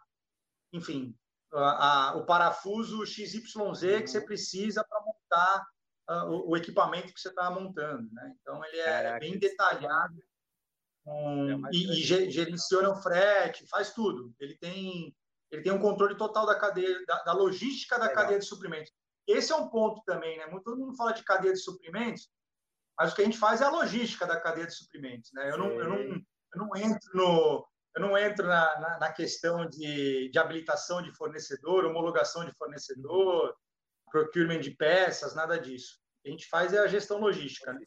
enfim, 0.72 1.16
a, 1.52 2.10
a, 2.10 2.16
o 2.16 2.26
parafuso 2.26 3.06
XYZ 3.06 3.40
que 3.40 3.52
você 3.52 4.18
uhum. 4.18 4.26
precisa 4.26 4.84
para 4.84 5.00
montar 5.00 5.66
uh, 6.10 6.30
o, 6.30 6.50
o, 6.50 6.56
equipamento 6.56 7.14
que 7.14 7.20
você 7.20 7.28
está 7.28 7.50
montando. 7.50 8.12
Né? 8.12 8.36
Então, 8.40 8.62
ele 8.66 8.78
é 8.78 8.84
Caraca, 8.84 9.20
bem 9.20 9.38
detalhado 9.38 10.22
um, 11.06 11.66
é 11.66 11.70
e, 11.72 11.90
e 11.90 12.30
gerenciona 12.30 12.90
o 12.90 12.96
frete, 12.96 13.66
faz 13.68 13.94
tudo. 13.94 14.34
Ele 14.38 14.56
tem, 14.58 15.16
ele 15.50 15.62
tem 15.62 15.72
um 15.72 15.80
controle 15.80 16.16
total 16.16 16.44
da 16.44 16.58
cadeia, 16.58 17.02
da, 17.06 17.22
da 17.22 17.32
logística 17.32 17.96
da 17.96 18.08
Legal. 18.08 18.22
cadeia 18.22 18.38
de 18.40 18.44
suprimentos. 18.44 18.92
Esse 19.26 19.52
é 19.52 19.56
um 19.56 19.68
ponto 19.68 20.02
também, 20.04 20.38
né? 20.38 20.46
Todo 20.64 20.78
mundo 20.78 20.96
fala 20.96 21.12
de 21.12 21.24
cadeia 21.24 21.52
de 21.52 21.60
suprimentos, 21.60 22.30
mas 22.98 23.12
o 23.12 23.16
que 23.16 23.22
a 23.22 23.24
gente 23.24 23.38
faz 23.38 23.60
é 23.60 23.64
a 23.64 23.70
logística 23.70 24.26
da 24.26 24.40
cadeia 24.40 24.66
de 24.66 24.74
suprimentos, 24.74 25.30
né? 25.32 25.50
Eu 25.50 25.58
não, 25.58 25.70
eu 25.72 25.88
não, 25.88 25.98
eu 25.98 26.24
não 26.54 26.76
entro 26.76 27.10
no, 27.14 27.68
eu 27.96 28.02
não 28.02 28.16
entro 28.16 28.46
na, 28.46 28.80
na, 28.80 28.98
na, 28.98 29.12
questão 29.12 29.68
de, 29.68 30.28
de 30.30 30.38
habilitação 30.38 31.02
de 31.02 31.10
fornecedor, 31.12 31.84
homologação 31.84 32.44
de 32.44 32.52
fornecedor, 32.54 33.54
procurement 34.10 34.60
de 34.60 34.70
peças, 34.70 35.34
nada 35.34 35.58
disso. 35.58 35.98
O 35.98 36.22
que 36.22 36.28
a 36.28 36.30
gente 36.32 36.48
faz 36.48 36.72
é 36.72 36.78
a 36.78 36.86
gestão 36.86 37.18
logística. 37.18 37.72
Né? 37.72 37.80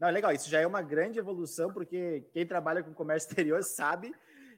Não, 0.00 0.08
é 0.08 0.10
legal, 0.10 0.32
isso 0.32 0.48
já 0.48 0.60
é 0.60 0.66
uma 0.66 0.82
grande 0.82 1.18
evolução, 1.18 1.72
porque 1.72 2.26
quem 2.32 2.46
trabalha 2.46 2.82
com 2.82 2.94
comércio 2.94 3.28
exterior 3.28 3.62
sabe 3.62 4.12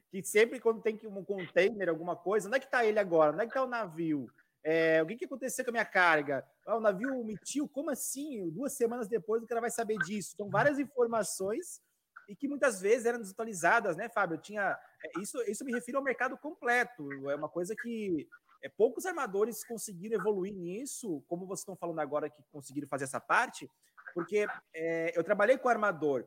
que 0.09 0.23
sempre 0.23 0.59
quando 0.59 0.81
tem 0.81 0.99
um 1.05 1.25
container, 1.25 1.89
alguma 1.89 2.15
coisa, 2.15 2.47
onde 2.47 2.57
é 2.57 2.59
que 2.59 2.65
está 2.65 2.85
ele 2.85 2.99
agora? 2.99 3.33
Onde 3.33 3.43
é 3.43 3.45
que 3.45 3.51
está 3.51 3.63
o 3.63 3.69
navio? 3.69 4.27
É, 4.63 5.03
o 5.03 5.05
que, 5.05 5.17
que 5.17 5.25
aconteceu 5.25 5.65
com 5.65 5.71
a 5.71 5.73
minha 5.73 5.85
carga? 5.85 6.47
Ah, 6.65 6.77
o 6.77 6.81
navio 6.81 7.19
omitiu? 7.19 7.67
Como 7.67 7.89
assim? 7.89 8.49
Duas 8.49 8.73
semanas 8.73 9.07
depois 9.07 9.43
o 9.43 9.47
cara 9.47 9.61
vai 9.61 9.69
saber 9.69 9.97
disso. 9.99 10.35
São 10.37 10.49
várias 10.49 10.79
informações 10.79 11.81
e 12.29 12.35
que 12.35 12.47
muitas 12.47 12.79
vezes 12.79 13.05
eram 13.05 13.19
desatualizadas, 13.19 13.97
né, 13.97 14.07
Fábio? 14.07 14.35
Eu 14.35 14.41
tinha 14.41 14.79
é, 15.03 15.19
isso, 15.19 15.41
isso 15.43 15.65
me 15.65 15.73
refiro 15.73 15.97
ao 15.97 16.03
mercado 16.03 16.37
completo. 16.37 17.07
É 17.29 17.35
uma 17.35 17.49
coisa 17.49 17.75
que 17.75 18.27
é, 18.63 18.69
poucos 18.69 19.05
armadores 19.05 19.65
conseguiram 19.65 20.19
evoluir 20.19 20.53
nisso, 20.53 21.21
como 21.27 21.45
vocês 21.45 21.59
estão 21.59 21.75
falando 21.75 21.99
agora 21.99 22.29
que 22.29 22.41
conseguiram 22.51 22.87
fazer 22.87 23.03
essa 23.03 23.19
parte, 23.19 23.69
porque 24.13 24.47
é, 24.73 25.17
eu 25.17 25.23
trabalhei 25.23 25.57
com 25.57 25.67
armador 25.67 26.25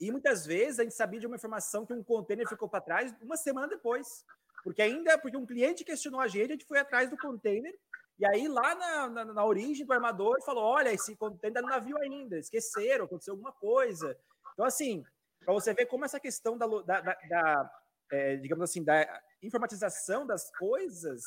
e 0.00 0.10
muitas 0.10 0.44
vezes 0.44 0.80
a 0.80 0.82
gente 0.82 0.94
sabia 0.94 1.20
de 1.20 1.26
uma 1.26 1.36
informação 1.36 1.86
que 1.86 1.92
um 1.92 2.02
container 2.02 2.48
ficou 2.48 2.68
para 2.68 2.80
trás 2.80 3.14
uma 3.22 3.36
semana 3.36 3.68
depois. 3.68 4.24
Porque 4.64 4.80
ainda, 4.80 5.18
porque 5.18 5.36
um 5.36 5.46
cliente 5.46 5.84
questionou 5.84 6.20
a 6.20 6.26
gente, 6.26 6.46
a 6.46 6.52
gente 6.54 6.64
foi 6.64 6.78
atrás 6.78 7.10
do 7.10 7.18
container, 7.18 7.72
e 8.18 8.26
aí 8.26 8.48
lá 8.48 8.74
na, 8.74 9.08
na, 9.08 9.24
na 9.26 9.44
origem 9.44 9.84
do 9.84 9.92
armador 9.92 10.42
falou: 10.42 10.64
olha, 10.64 10.92
esse 10.92 11.14
container 11.14 11.50
está 11.56 11.60
no 11.60 11.68
navio 11.68 11.98
ainda, 11.98 12.38
esqueceram, 12.38 13.04
aconteceu 13.04 13.34
alguma 13.34 13.52
coisa. 13.52 14.16
Então, 14.54 14.64
assim, 14.64 15.04
para 15.44 15.52
você 15.52 15.74
ver 15.74 15.86
como 15.86 16.04
essa 16.04 16.18
questão 16.18 16.56
da, 16.56 16.66
da, 16.66 17.00
da, 17.00 17.14
da 17.28 17.70
é, 18.10 18.36
digamos 18.36 18.64
assim, 18.64 18.82
da 18.82 19.20
informatização 19.42 20.26
das 20.26 20.50
coisas 20.56 21.22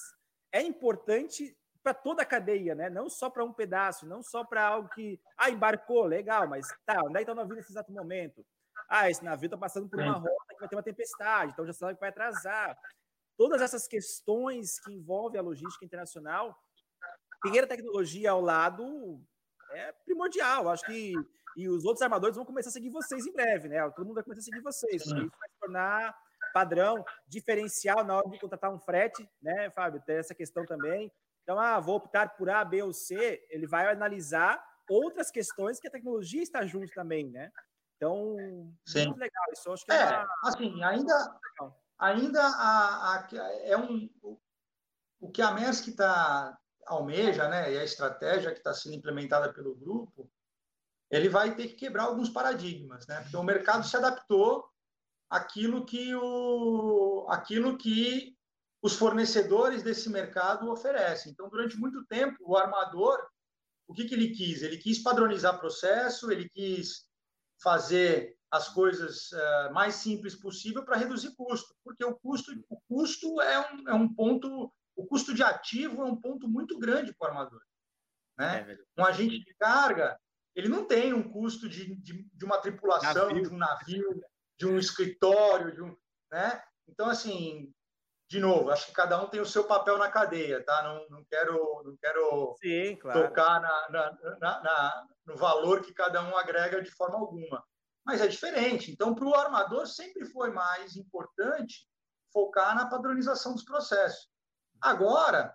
é 0.52 0.62
importante 0.62 1.56
para 1.84 1.94
toda 1.94 2.24
a 2.24 2.26
cadeia, 2.26 2.74
né? 2.74 2.90
Não 2.90 3.10
só 3.10 3.30
para 3.30 3.44
um 3.44 3.54
pedaço, 3.54 4.08
não 4.08 4.22
só 4.24 4.44
para 4.44 4.66
algo 4.66 4.90
que 4.90 5.20
ah, 5.38 5.50
embarcou, 5.50 6.06
legal, 6.06 6.48
mas 6.48 6.68
tá, 6.86 7.02
onde 7.04 7.16
é 7.16 7.18
que 7.18 7.22
está 7.22 7.32
o 7.34 7.36
navio 7.36 7.56
nesse 7.56 7.72
exato 7.72 7.92
momento? 7.92 8.46
Ah, 8.90 9.10
esse 9.10 9.24
navio 9.24 9.48
está 9.48 9.58
passando 9.58 9.90
por 9.90 10.00
uma 10.00 10.14
rota 10.14 10.54
que 10.54 10.60
vai 10.60 10.70
ter 10.70 10.76
uma 10.76 10.84
tempestade, 10.84 11.52
então 11.52 11.66
já 11.66 11.74
sabe 11.74 11.96
que 11.96 12.00
vai 12.00 12.10
atrasar 12.10 12.78
todas 13.38 13.62
essas 13.62 13.88
questões 13.88 14.80
que 14.80 14.92
envolvem 14.92 15.40
a 15.40 15.44
logística 15.44 15.86
internacional, 15.86 16.58
ter 17.44 17.64
a 17.64 17.68
tecnologia 17.68 18.32
ao 18.32 18.42
lado 18.42 19.22
é 19.72 19.92
primordial. 20.06 20.70
Acho 20.70 20.86
que 20.86 21.14
e 21.56 21.68
os 21.68 21.86
outros 21.86 22.04
armadores 22.04 22.36
vão 22.36 22.46
começar 22.46 22.70
a 22.70 22.72
seguir 22.72 22.92
vocês 22.92 23.26
em 23.26 23.34
breve, 23.34 23.68
né? 23.68 23.82
Todo 23.90 24.06
mundo 24.06 24.16
vai 24.16 24.24
começar 24.24 24.42
a 24.42 24.44
seguir 24.44 24.62
vocês. 24.62 25.02
Isso 25.02 25.16
vai 25.16 25.50
se 25.50 25.60
tornar 25.60 26.16
padrão, 26.54 27.04
diferencial 27.28 28.04
na 28.04 28.18
hora 28.18 28.30
de 28.30 28.40
contratar 28.40 28.72
um 28.72 28.80
frete, 28.80 29.28
né, 29.42 29.70
Fábio? 29.72 30.02
Tem 30.06 30.18
essa 30.18 30.36
questão 30.36 30.66
também. 30.66 31.12
Então, 31.42 31.60
ah, 31.60 31.80
vou 31.80 31.96
optar 31.96 32.36
por 32.38 32.50
A, 32.50 32.64
B 32.64 32.84
ou 32.84 32.94
C. 32.94 33.44
Ele 33.50 33.66
vai 33.66 33.92
analisar 33.92 34.64
outras 34.88 35.32
questões 35.32 35.80
que 35.80 35.88
a 35.88 35.92
tecnologia 35.92 36.44
está 36.44 36.64
junto 36.66 36.92
também, 36.94 37.30
né? 37.32 37.52
Então, 37.96 38.36
Sim. 38.86 39.08
muito 39.08 39.20
legal. 39.20 39.46
Isso 39.52 39.72
acho 39.72 39.84
que 39.84 39.92
é, 39.92 39.96
é 39.96 40.06
uma... 40.06 40.28
assim, 40.44 40.84
ainda, 40.84 41.40
ainda 41.98 42.42
a, 42.42 43.16
a, 43.16 43.28
é 43.64 43.78
um, 43.78 44.10
o 45.20 45.32
que 45.32 45.42
a 45.42 45.52
Maersk 45.52 45.88
está 45.88 46.58
almeja, 46.86 47.48
né, 47.50 47.74
e 47.74 47.78
a 47.78 47.84
estratégia 47.84 48.52
que 48.52 48.60
está 48.60 48.74
sendo 48.74 48.96
implementada 48.96 49.52
pelo 49.52 49.76
grupo, 49.76 50.32
ele 51.10 51.28
vai 51.28 51.56
ter 51.56 51.68
que 51.68 51.76
quebrar 51.76 52.04
alguns 52.04 52.30
paradigmas, 52.30 53.06
né, 53.08 53.22
porque 53.22 53.38
o 53.38 53.44
mercado 53.44 53.86
se 53.86 53.96
adaptou 53.96 54.70
àquilo 55.30 55.86
que, 55.86 56.16
o, 56.16 57.26
àquilo 57.30 57.78
que 57.78 58.38
os 58.82 58.96
fornecedores 58.96 59.84
desse 59.84 60.10
mercado 60.10 60.70
oferecem. 60.70 61.32
Então, 61.32 61.50
durante 61.50 61.78
muito 61.78 62.06
tempo, 62.06 62.38
o 62.42 62.56
armador, 62.56 63.20
o 63.88 63.94
que, 63.94 64.06
que 64.06 64.14
ele 64.14 64.30
quis? 64.30 64.62
Ele 64.62 64.78
quis 64.78 65.00
padronizar 65.00 65.60
processo, 65.60 66.32
ele 66.32 66.48
quis 66.50 67.06
fazer 67.62 68.37
as 68.50 68.70
coisas 68.70 69.32
uh, 69.32 69.74
mais 69.74 69.96
simples 69.96 70.36
possível 70.36 70.84
para 70.84 70.98
reduzir 70.98 71.36
custo, 71.36 71.76
porque 71.84 72.04
o 72.04 72.16
custo, 72.16 72.52
o 72.70 72.80
custo 72.88 73.42
é, 73.42 73.74
um, 73.74 73.90
é 73.90 73.94
um 73.94 74.14
ponto, 74.14 74.72
o 74.96 75.06
custo 75.06 75.34
de 75.34 75.44
ativo 75.44 76.02
é 76.02 76.06
um 76.06 76.16
ponto 76.16 76.48
muito 76.48 76.80
grande 76.80 77.14
para 77.14 77.28
o 77.28 77.32
armador. 77.32 77.62
Né? 78.38 78.78
É, 78.96 79.02
um 79.02 79.06
agente 79.06 79.44
de 79.44 79.54
carga, 79.56 80.18
ele 80.56 80.70
não 80.70 80.86
tem 80.86 81.14
um 81.14 81.30
custo 81.30 81.68
de, 81.68 81.96
de, 81.98 82.24
de 82.34 82.46
uma 82.46 82.58
tripulação, 82.60 83.28
navio. 83.28 83.44
de 83.44 83.50
um 83.50 83.58
navio, 83.58 84.24
de 84.58 84.66
um 84.66 84.80
escritório, 84.80 85.74
de 85.74 85.82
um, 85.82 85.96
né? 86.32 86.62
Então, 86.88 87.10
assim, 87.10 87.72
de 88.30 88.40
novo, 88.40 88.72
acho 88.72 88.88
que 88.88 88.94
cada 88.94 89.22
um 89.22 89.28
tem 89.28 89.42
o 89.42 89.46
seu 89.46 89.66
papel 89.66 89.98
na 89.98 90.10
cadeia, 90.10 90.64
tá? 90.64 90.84
Não, 90.84 91.18
não 91.18 91.26
quero, 91.26 91.84
não 91.84 91.98
quero 91.98 92.56
Sim, 92.62 92.96
claro. 92.96 93.28
tocar 93.28 93.62
na, 93.62 93.90
na, 93.90 94.18
na, 94.40 94.64
na, 94.64 95.08
no 95.26 95.36
valor 95.36 95.82
que 95.82 95.94
cada 95.94 96.22
um 96.24 96.36
agrega 96.38 96.82
de 96.82 96.92
forma 96.92 97.18
alguma 97.18 97.64
mas 98.08 98.22
é 98.22 98.28
diferente. 98.28 98.90
Então, 98.90 99.14
para 99.14 99.26
o 99.26 99.36
armador, 99.36 99.86
sempre 99.86 100.26
foi 100.28 100.50
mais 100.50 100.96
importante 100.96 101.86
focar 102.32 102.74
na 102.74 102.88
padronização 102.88 103.54
dos 103.54 103.66
processos. 103.66 104.30
Agora, 104.80 105.54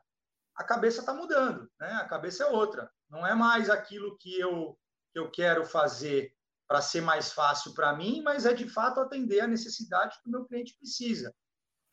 a 0.55 0.63
cabeça 0.63 1.01
está 1.01 1.15
mudando, 1.15 1.67
né? 1.81 1.93
a 1.95 2.07
cabeça 2.07 2.45
é 2.45 2.47
outra. 2.49 2.93
Não 3.09 3.27
é 3.27 3.35
mais 3.35 3.71
aquilo 3.71 4.19
que 4.19 4.39
eu, 4.39 4.79
que 5.13 5.19
eu 5.19 5.31
quero 5.31 5.65
fazer 5.65 6.31
para 6.69 6.83
ser 6.83 7.01
mais 7.01 7.33
fácil 7.33 7.73
para 7.73 7.97
mim, 7.97 8.21
mas 8.21 8.45
é 8.45 8.53
de 8.53 8.69
fato 8.69 9.01
atender 9.01 9.41
a 9.41 9.47
necessidade 9.47 10.19
que 10.23 10.29
o 10.29 10.33
meu 10.33 10.45
cliente 10.45 10.77
precisa. 10.77 11.35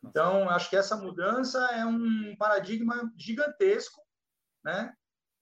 Então, 0.03 0.49
acho 0.49 0.69
que 0.69 0.75
essa 0.75 0.97
mudança 0.97 1.59
é 1.71 1.85
um 1.85 2.35
paradigma 2.37 3.09
gigantesco, 3.17 4.01
né? 4.63 4.93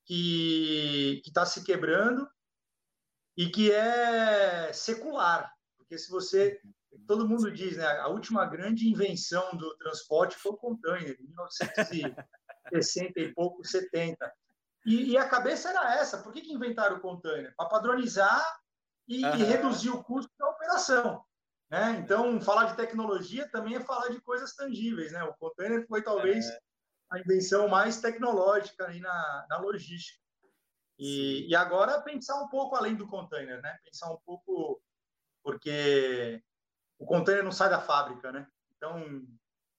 que 0.06 1.22
está 1.26 1.44
se 1.46 1.64
quebrando 1.64 2.28
e 3.38 3.50
que 3.50 3.72
é 3.72 4.74
secular, 4.74 5.54
porque 5.78 5.98
se 5.98 6.10
você 6.10 6.60
todo 7.06 7.28
mundo 7.28 7.52
diz, 7.52 7.78
né, 7.78 7.86
a 8.00 8.08
última 8.08 8.46
grande 8.46 8.90
invenção 8.90 9.56
do 9.56 9.78
transporte 9.78 10.36
foi 10.36 10.52
o 10.54 10.58
container, 10.58 11.16
em 11.20 11.28
1960 11.28 13.20
e 13.20 13.34
pouco, 13.34 13.64
70. 13.64 14.34
E, 14.86 15.12
e, 15.12 15.18
a 15.18 15.28
cabeça 15.28 15.70
era 15.70 15.96
essa, 15.96 16.18
por 16.18 16.32
que, 16.32 16.42
que 16.42 16.54
inventaram 16.54 16.98
o 16.98 17.02
container? 17.02 17.54
Para 17.56 17.70
padronizar 17.70 18.44
e, 19.08 19.24
uhum. 19.24 19.36
e, 19.36 19.44
reduzir 19.44 19.90
o 19.90 20.04
custo 20.04 20.32
da 20.40 20.50
operação. 20.50 21.24
Né? 21.70 21.98
Então, 22.00 22.40
falar 22.40 22.66
de 22.66 22.78
tecnologia 22.78 23.50
também 23.50 23.76
é 23.76 23.82
falar 23.82 24.10
de 24.10 24.22
coisas 24.22 24.56
tangíveis. 24.56 25.12
Né? 25.12 25.24
O 25.24 25.36
container 25.36 25.86
foi 25.88 26.02
talvez 26.02 26.46
é. 26.46 26.60
a 27.12 27.20
invenção 27.20 27.68
mais 27.68 28.00
tecnológica 28.00 28.88
aí 28.88 29.00
na, 29.02 29.46
na 29.50 29.58
logística. 29.58 30.20
E, 30.98 31.48
e, 31.48 31.56
agora 31.56 32.02
pensar 32.02 32.42
um 32.42 32.48
pouco 32.48 32.76
além 32.76 32.96
do 32.96 33.08
container, 33.08 33.62
né? 33.62 33.78
Pensar 33.84 34.12
um 34.12 34.18
pouco 34.26 34.82
porque 35.44 36.42
o 36.98 37.06
container 37.06 37.44
não 37.44 37.52
sai 37.52 37.70
da 37.70 37.80
fábrica, 37.80 38.32
né? 38.32 38.48
Então 38.76 39.26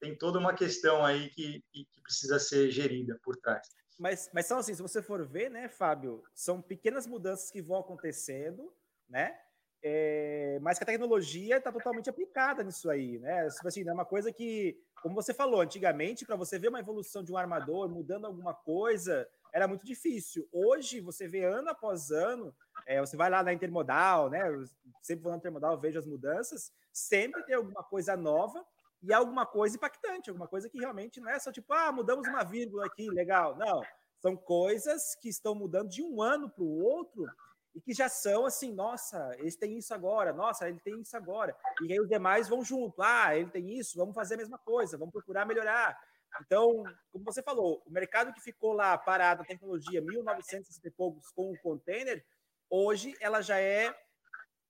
tem 0.00 0.16
toda 0.16 0.38
uma 0.38 0.54
questão 0.54 1.04
aí 1.04 1.28
que, 1.30 1.62
que, 1.72 1.86
precisa 2.02 2.38
ser 2.38 2.70
gerida 2.70 3.18
por 3.22 3.36
trás. 3.36 3.68
Mas, 3.98 4.30
mas 4.32 4.46
são 4.46 4.58
assim, 4.58 4.74
se 4.74 4.80
você 4.80 5.02
for 5.02 5.26
ver, 5.26 5.50
né, 5.50 5.68
Fábio, 5.68 6.22
são 6.32 6.62
pequenas 6.62 7.06
mudanças 7.06 7.50
que 7.50 7.60
vão 7.60 7.80
acontecendo, 7.80 8.72
né? 9.08 9.36
É, 9.82 10.58
mas 10.60 10.78
que 10.78 10.84
a 10.84 10.86
tecnologia 10.86 11.58
está 11.58 11.70
totalmente 11.70 12.10
aplicada 12.10 12.64
nisso 12.64 12.88
aí, 12.90 13.18
né? 13.18 13.48
Tipo 13.50 13.68
assim, 13.68 13.86
é 13.86 13.92
uma 13.92 14.04
coisa 14.04 14.32
que, 14.32 14.80
como 15.02 15.14
você 15.14 15.34
falou, 15.34 15.60
antigamente, 15.60 16.24
para 16.24 16.36
você 16.36 16.58
ver 16.58 16.68
uma 16.68 16.80
evolução 16.80 17.22
de 17.22 17.32
um 17.32 17.36
armador 17.36 17.88
mudando 17.88 18.24
alguma 18.24 18.54
coisa, 18.54 19.28
era 19.52 19.68
muito 19.68 19.84
difícil. 19.84 20.48
Hoje, 20.52 21.00
você 21.00 21.26
vê 21.26 21.44
ano 21.44 21.70
após 21.70 22.10
ano, 22.10 22.54
é, 22.86 23.00
você 23.00 23.16
vai 23.16 23.30
lá 23.30 23.42
na 23.42 23.52
Intermodal, 23.52 24.30
né? 24.30 24.48
Eu 24.48 24.64
sempre 25.02 25.22
vou 25.22 25.32
na 25.32 25.38
Intermodal, 25.38 25.78
vejo 25.78 25.98
as 25.98 26.06
mudanças, 26.06 26.72
sempre 26.92 27.42
tem 27.44 27.54
alguma 27.54 27.82
coisa 27.82 28.16
nova 28.16 28.64
e 29.02 29.12
alguma 29.12 29.46
coisa 29.46 29.76
impactante, 29.76 30.30
alguma 30.30 30.48
coisa 30.48 30.68
que 30.68 30.78
realmente 30.78 31.20
não 31.20 31.30
é 31.30 31.38
só 31.38 31.52
tipo, 31.52 31.72
ah, 31.72 31.92
mudamos 31.92 32.26
uma 32.26 32.44
vírgula 32.44 32.86
aqui, 32.86 33.08
legal. 33.10 33.56
Não, 33.56 33.82
são 34.20 34.36
coisas 34.36 35.14
que 35.16 35.28
estão 35.28 35.54
mudando 35.54 35.88
de 35.88 36.02
um 36.02 36.20
ano 36.20 36.50
para 36.50 36.64
o 36.64 36.82
outro 36.82 37.26
e 37.74 37.80
que 37.80 37.94
já 37.94 38.08
são 38.08 38.44
assim, 38.44 38.72
nossa, 38.72 39.36
eles 39.38 39.56
têm 39.56 39.78
isso 39.78 39.94
agora, 39.94 40.32
nossa, 40.32 40.68
ele 40.68 40.80
tem 40.80 41.00
isso 41.00 41.16
agora. 41.16 41.56
E 41.82 41.92
aí 41.92 42.00
os 42.00 42.08
demais 42.08 42.48
vão 42.48 42.64
junto. 42.64 43.00
Ah, 43.00 43.36
ele 43.36 43.50
tem 43.50 43.78
isso, 43.78 43.96
vamos 43.96 44.14
fazer 44.14 44.34
a 44.34 44.38
mesma 44.38 44.58
coisa, 44.58 44.98
vamos 44.98 45.12
procurar 45.12 45.46
melhorar. 45.46 45.96
Então, 46.40 46.84
como 47.10 47.24
você 47.24 47.42
falou, 47.42 47.82
o 47.86 47.90
mercado 47.90 48.32
que 48.32 48.40
ficou 48.40 48.72
lá 48.72 48.96
parado, 48.96 49.42
a 49.42 49.46
tecnologia 49.46 50.00
1960 50.00 50.86
e 50.86 50.90
poucos 50.90 51.30
com 51.30 51.52
o 51.52 51.58
container, 51.60 52.24
hoje 52.70 53.14
ela 53.20 53.40
já 53.40 53.58
é 53.58 53.94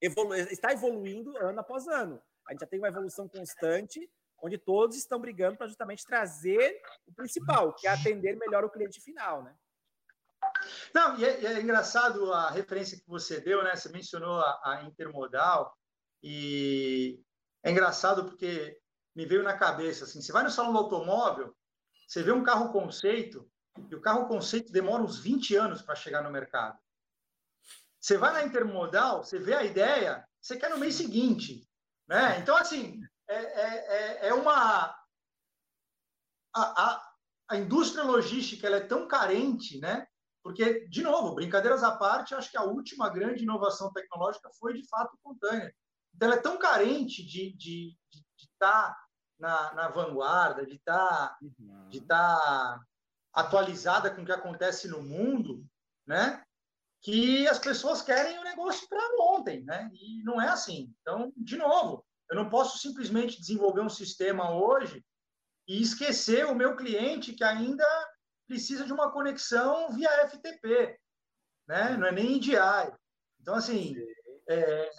evolu 0.00 0.34
está 0.34 0.72
evoluindo 0.72 1.36
ano 1.38 1.60
após 1.60 1.86
ano. 1.88 2.22
A 2.46 2.52
gente 2.52 2.60
já 2.60 2.66
tem 2.66 2.78
uma 2.78 2.88
evolução 2.88 3.28
constante, 3.28 4.10
onde 4.42 4.56
todos 4.56 4.96
estão 4.96 5.20
brigando 5.20 5.56
para 5.56 5.66
justamente 5.66 6.04
trazer 6.04 6.80
o 7.06 7.12
principal, 7.12 7.74
que 7.74 7.86
é 7.86 7.90
atender 7.90 8.36
melhor 8.36 8.64
o 8.64 8.70
cliente 8.70 9.00
final, 9.00 9.42
né? 9.42 9.54
Não, 10.94 11.18
e 11.18 11.24
é, 11.24 11.44
é 11.44 11.60
engraçado 11.60 12.32
a 12.32 12.50
referência 12.50 12.98
que 12.98 13.08
você 13.08 13.40
deu, 13.40 13.62
né? 13.62 13.74
Você 13.76 13.88
mencionou 13.90 14.40
a, 14.40 14.60
a 14.64 14.82
intermodal 14.84 15.76
e 16.22 17.20
é 17.62 17.70
engraçado 17.70 18.24
porque 18.24 18.80
me 19.18 19.26
veio 19.26 19.42
na 19.42 19.58
cabeça 19.58 20.04
assim, 20.04 20.22
você 20.22 20.30
vai 20.30 20.44
no 20.44 20.50
salão 20.50 20.72
do 20.72 20.78
automóvel, 20.78 21.52
você 22.06 22.22
vê 22.22 22.30
um 22.30 22.44
carro 22.44 22.70
conceito 22.70 23.50
e 23.90 23.94
o 23.96 24.00
carro 24.00 24.28
conceito 24.28 24.70
demora 24.70 25.02
uns 25.02 25.18
20 25.18 25.56
anos 25.56 25.82
para 25.82 25.96
chegar 25.96 26.22
no 26.22 26.30
mercado. 26.30 26.78
Você 27.98 28.16
vai 28.16 28.32
na 28.32 28.44
intermodal, 28.44 29.24
você 29.24 29.40
vê 29.40 29.54
a 29.54 29.64
ideia, 29.64 30.24
você 30.40 30.56
quer 30.56 30.70
no 30.70 30.78
mês 30.78 30.94
seguinte. 30.94 31.68
Né? 32.06 32.38
Então, 32.38 32.56
assim, 32.56 33.00
é, 33.28 33.34
é, 33.34 34.26
é, 34.26 34.28
é 34.28 34.34
uma. 34.34 34.96
A, 36.54 36.84
a, 36.84 37.12
a, 37.48 37.56
indústria 37.56 38.04
logística 38.04 38.68
ela 38.68 38.76
é 38.76 38.86
tão 38.86 39.08
carente, 39.08 39.80
né? 39.80 40.06
Porque, 40.44 40.86
de 40.86 41.02
novo, 41.02 41.34
brincadeiras 41.34 41.82
à 41.82 41.96
parte, 41.96 42.36
acho 42.36 42.52
que 42.52 42.56
a 42.56 42.62
última 42.62 43.10
grande 43.10 43.42
inovação 43.42 43.92
tecnológica 43.92 44.48
foi, 44.60 44.74
de 44.74 44.88
fato, 44.88 45.14
o 45.14 45.18
container. 45.24 45.74
Então, 46.14 46.28
ela 46.28 46.38
é 46.38 46.40
tão 46.40 46.56
carente 46.56 47.26
de 47.26 47.48
estar 47.48 47.58
de, 47.58 47.98
de, 48.12 48.26
de 48.36 48.48
tá 48.60 48.96
na, 49.38 49.72
na, 49.74 49.88
vanguarda, 49.88 50.66
de 50.66 50.76
estar 50.76 50.96
tá, 50.96 51.38
uhum. 51.40 51.88
de 51.88 52.00
tá 52.00 52.80
atualizada 53.32 54.10
com 54.10 54.22
o 54.22 54.24
que 54.24 54.32
acontece 54.32 54.88
no 54.88 55.02
mundo, 55.02 55.64
né? 56.06 56.42
que 57.00 57.46
as 57.46 57.58
pessoas 57.58 58.02
querem 58.02 58.38
o 58.38 58.44
negócio 58.44 58.88
para 58.88 59.00
ontem, 59.20 59.62
né? 59.64 59.90
E 59.92 60.22
não 60.24 60.40
é 60.40 60.48
assim. 60.48 60.92
Então, 61.00 61.32
de 61.36 61.56
novo, 61.56 62.04
eu 62.30 62.36
não 62.36 62.48
posso 62.48 62.78
simplesmente 62.78 63.40
desenvolver 63.40 63.80
um 63.80 63.88
sistema 63.88 64.50
hoje 64.50 65.04
e 65.66 65.80
esquecer 65.80 66.46
o 66.46 66.54
meu 66.54 66.76
cliente 66.76 67.32
que 67.32 67.44
ainda 67.44 67.84
precisa 68.46 68.84
de 68.84 68.92
uma 68.92 69.12
conexão 69.12 69.92
via 69.92 70.28
FTP, 70.28 70.98
né? 71.66 71.96
Não 71.96 72.06
é 72.06 72.12
nem 72.12 72.36
EDI. 72.36 72.92
Então, 73.40 73.54
assim, 73.54 73.94
é, 74.48 74.90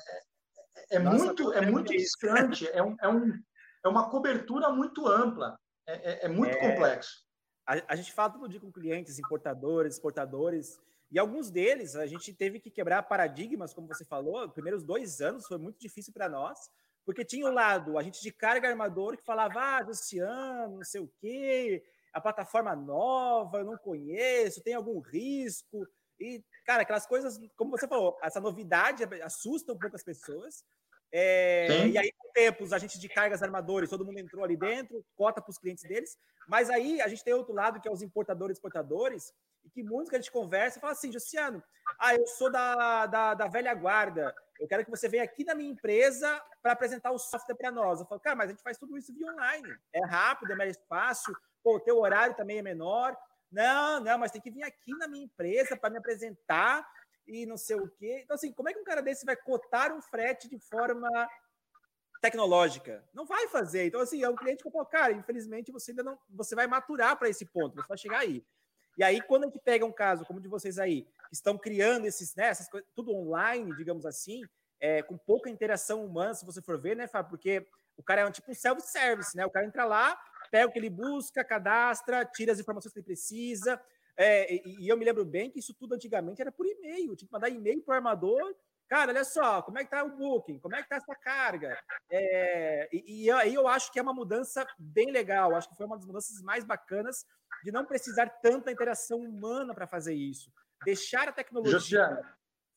é 0.92 1.00
Nossa, 1.00 1.26
muito, 1.26 1.54
é 1.54 1.66
muito 1.70 1.92
distante, 1.92 2.68
é, 2.70 2.82
um, 2.82 2.96
é, 3.02 3.08
um, 3.10 3.44
é 3.84 3.88
uma 3.88 4.10
cobertura 4.10 4.70
muito 4.70 5.08
ampla, 5.08 5.58
é, 5.88 5.94
é, 5.94 6.26
é 6.26 6.28
muito 6.28 6.56
é, 6.56 6.60
complexo. 6.60 7.24
A, 7.66 7.94
a 7.94 7.96
gente 7.96 8.14
fala 8.14 8.32
todo 8.32 8.50
dia 8.50 8.60
com 8.60 8.72
clientes, 8.72 9.20
importadores, 9.20 9.96
exportadores, 9.96 10.80
e 11.12 11.18
alguns 11.18 11.50
deles 11.50 11.96
a 11.96 12.06
gente 12.06 12.34
teve 12.34 12.60
que 12.60 12.70
quebrar 12.70 13.04
paradigmas, 13.04 13.74
como 13.74 13.88
você 13.88 14.06
falou. 14.06 14.46
Os 14.46 14.54
primeiros 14.54 14.84
dois 14.84 15.22
anos 15.22 15.48
foi 15.48 15.58
muito 15.58 15.80
difícil 15.80 16.14
para 16.14 16.30
nós, 16.30 16.70
porque 17.06 17.26
tinha 17.26 17.46
o 17.46 17.50
um 17.50 17.54
lado, 17.54 17.98
a 17.98 18.04
gente 18.04 18.22
de 18.22 18.32
carga 18.32 18.70
armador, 18.70 19.18
que 19.18 19.24
falava, 19.24 19.60
ah, 19.60 19.80
Luciano, 19.80 20.78
não 20.78 20.84
sei 20.84 21.02
o 21.02 21.12
quê, 21.20 21.84
a 22.14 22.22
plataforma 22.22 22.76
nova, 22.76 23.60
eu 23.60 23.66
não 23.66 23.78
conheço, 23.78 24.64
tem 24.64 24.76
algum 24.76 25.00
risco. 25.00 25.88
E, 26.20 26.44
cara, 26.66 26.84
aquelas 26.84 27.08
coisas, 27.08 27.40
como 27.56 27.72
você 27.72 27.88
falou, 27.88 28.18
essa 28.22 28.40
novidade 28.40 29.04
assusta 29.24 29.74
um 29.74 29.80
pouco 29.80 29.96
as 29.96 30.04
pessoas. 30.04 30.64
É, 31.12 31.88
e 31.88 31.98
aí, 31.98 32.12
com 32.18 32.32
tempos, 32.32 32.72
a 32.72 32.78
gente 32.78 33.00
de 33.00 33.10
cargas 33.10 33.42
armadores, 33.42 33.90
todo 33.90 34.06
mundo 34.06 34.20
entrou 34.20 34.44
ali 34.44 34.56
dentro, 34.56 35.04
cota 35.16 35.42
para 35.42 35.50
os 35.50 35.58
clientes 35.58 35.84
deles. 35.84 36.18
Mas 36.48 36.70
aí 36.70 37.02
a 37.02 37.08
gente 37.08 37.24
tem 37.24 37.34
outro 37.34 37.54
lado, 37.54 37.80
que 37.80 37.88
é 37.88 37.92
os 37.92 38.02
importadores 38.02 38.58
exportadores, 38.58 39.34
e 39.64 39.70
que 39.70 39.84
muitos 39.84 40.10
que 40.10 40.16
a 40.16 40.20
gente 40.20 40.32
conversa 40.32 40.78
e 40.78 40.82
fala 40.82 40.94
assim, 40.94 41.12
Luciano, 41.12 41.64
ah, 42.00 42.16
eu 42.16 42.26
sou 42.28 42.52
da, 42.52 43.06
da, 43.06 43.34
da, 43.34 43.48
velha 43.48 43.74
guarda, 43.74 44.34
eu 44.60 44.68
quero 44.68 44.86
que 44.86 44.92
você 44.92 45.08
venha 45.08 45.24
aqui 45.24 45.44
na 45.44 45.56
minha 45.56 45.72
empresa 45.72 46.42
para 46.62 46.74
apresentar 46.74 47.12
o 47.12 47.20
software 47.20 47.56
para 47.56 47.72
nós. 47.72 48.00
Eu 48.00 48.06
falo, 48.06 48.22
cara, 48.22 48.36
mas 48.36 48.50
a 48.50 48.52
gente 48.52 48.64
faz 48.64 48.78
tudo 48.78 48.98
isso 48.98 49.14
via 49.14 49.32
online, 49.32 49.76
é 49.94 50.06
rápido, 50.06 50.54
é 50.54 50.56
mais 50.56 50.78
fácil, 50.88 51.36
pô, 51.64 51.76
o 51.76 51.80
teu 51.80 51.98
horário 52.00 52.36
também 52.36 52.60
é 52.60 52.62
menor. 52.62 53.18
Não, 53.52 54.00
não, 54.00 54.18
mas 54.20 54.32
tem 54.32 54.42
que 54.42 54.52
vir 54.52 54.64
aqui 54.64 54.96
na 54.98 55.08
minha 55.08 55.26
empresa 55.26 55.76
para 55.76 55.90
me 55.90 55.98
apresentar 55.98 56.88
e 57.30 57.46
não 57.46 57.58
sei 57.58 57.78
o 57.78 57.88
quê. 57.88 58.22
Então, 58.24 58.36
assim, 58.36 58.52
como 58.52 58.70
é 58.70 58.74
que 58.74 58.80
um 58.80 58.84
cara 58.84 59.02
desse 59.02 59.26
vai 59.26 59.36
cotar 59.36 59.94
um 59.94 60.02
frete 60.02 60.50
de 60.50 60.60
forma 60.60 61.10
tecnológica? 62.22 63.08
Não 63.14 63.26
vai 63.26 63.48
fazer. 63.48 63.86
Então, 63.86 64.02
assim, 64.02 64.24
é 64.24 64.30
um 64.30 64.36
cliente 64.36 64.64
que 64.64 64.68
eu 64.68 64.72
falo, 64.72 64.86
cara, 64.86 65.14
infelizmente 65.14 65.72
você 65.72 65.92
ainda 65.92 66.04
não, 66.04 66.20
você 66.30 66.56
vai 66.56 66.68
maturar 66.68 67.18
para 67.18 67.30
esse 67.30 67.46
ponto, 67.46 67.76
você 67.76 67.88
vai 67.88 67.98
chegar 67.98 68.20
aí. 68.20 68.44
E 68.98 69.04
aí, 69.04 69.22
quando 69.22 69.44
a 69.44 69.48
gente 69.48 69.60
pega 69.60 69.86
um 69.86 69.92
caso 69.92 70.26
como 70.26 70.40
o 70.40 70.42
de 70.42 70.50
vocês 70.50 70.78
aí, 70.78 71.04
que 71.30 71.36
estão 71.36 71.58
criando 71.58 72.06
esses, 72.06 72.36
né, 72.36 72.48
essas 72.48 72.68
coisas, 72.68 72.90
tudo 72.96 73.16
online, 73.16 73.74
digamos 73.78 74.06
assim, 74.06 74.42
é, 74.80 75.02
com 75.04 75.18
pouca 75.18 75.50
interação 75.50 76.04
humana, 76.06 76.34
se 76.34 76.46
você 76.46 76.62
for 76.62 76.80
ver, 76.80 76.96
né, 76.96 77.08
Fábio? 77.08 77.30
Porque 77.30 77.66
o 77.96 78.04
cara 78.04 78.22
é 78.22 78.26
um 78.26 78.32
tipo 78.32 78.52
um 78.52 78.56
self-service, 78.56 79.36
né? 79.36 79.46
O 79.46 79.52
cara 79.52 79.66
entra 79.66 79.86
lá, 79.86 80.18
pega 80.50 80.68
o 80.68 80.72
que 80.72 80.80
ele 80.80 80.90
busca, 80.90 81.44
cadastra, 81.44 82.26
tira 82.26 82.52
as 82.52 82.60
informações 82.60 82.94
que 82.94 83.00
ele 83.00 83.06
precisa. 83.06 83.80
É, 84.22 84.54
e, 84.54 84.84
e, 84.86 84.90
eu 84.90 84.98
me 84.98 85.06
lembro 85.06 85.24
bem 85.24 85.50
que 85.50 85.60
isso 85.60 85.74
tudo 85.74 85.96
antigamente 85.96 86.42
era 86.42 86.52
por 86.52 86.66
e-mail, 86.66 87.16
tinha 87.16 87.26
que 87.26 87.32
mandar 87.32 87.48
e-mail 87.48 87.82
para 87.82 87.94
o 87.94 87.96
armador. 87.96 88.54
Cara, 88.90 89.12
olha 89.12 89.24
só, 89.24 89.62
como 89.62 89.80
é 89.80 89.86
que 89.86 89.90
tá 89.90 90.04
o 90.04 90.18
booking? 90.18 90.60
Como 90.60 90.76
é 90.76 90.84
que 90.84 90.90
tá 90.90 90.98
essa 90.98 91.16
carga? 91.16 91.80
É, 92.12 92.90
e, 92.92 93.26
e 93.26 93.32
aí 93.32 93.54
eu 93.54 93.66
acho 93.66 93.90
que 93.94 93.98
é 93.98 94.02
uma 94.02 94.14
mudança 94.14 94.68
bem 94.78 95.10
legal, 95.10 95.56
acho 95.56 95.70
que 95.70 95.76
foi 95.76 95.86
uma 95.86 95.96
das 95.96 96.06
mudanças 96.06 96.42
mais 96.42 96.66
bacanas 96.66 97.26
de 97.64 97.72
não 97.72 97.86
precisar 97.86 98.28
tanta 98.42 98.72
interação 98.72 99.20
humana 99.20 99.74
para 99.74 99.88
fazer 99.88 100.16
isso. 100.16 100.52
Deixar 100.84 101.30
a 101.30 101.32
tecnologia 101.32 102.20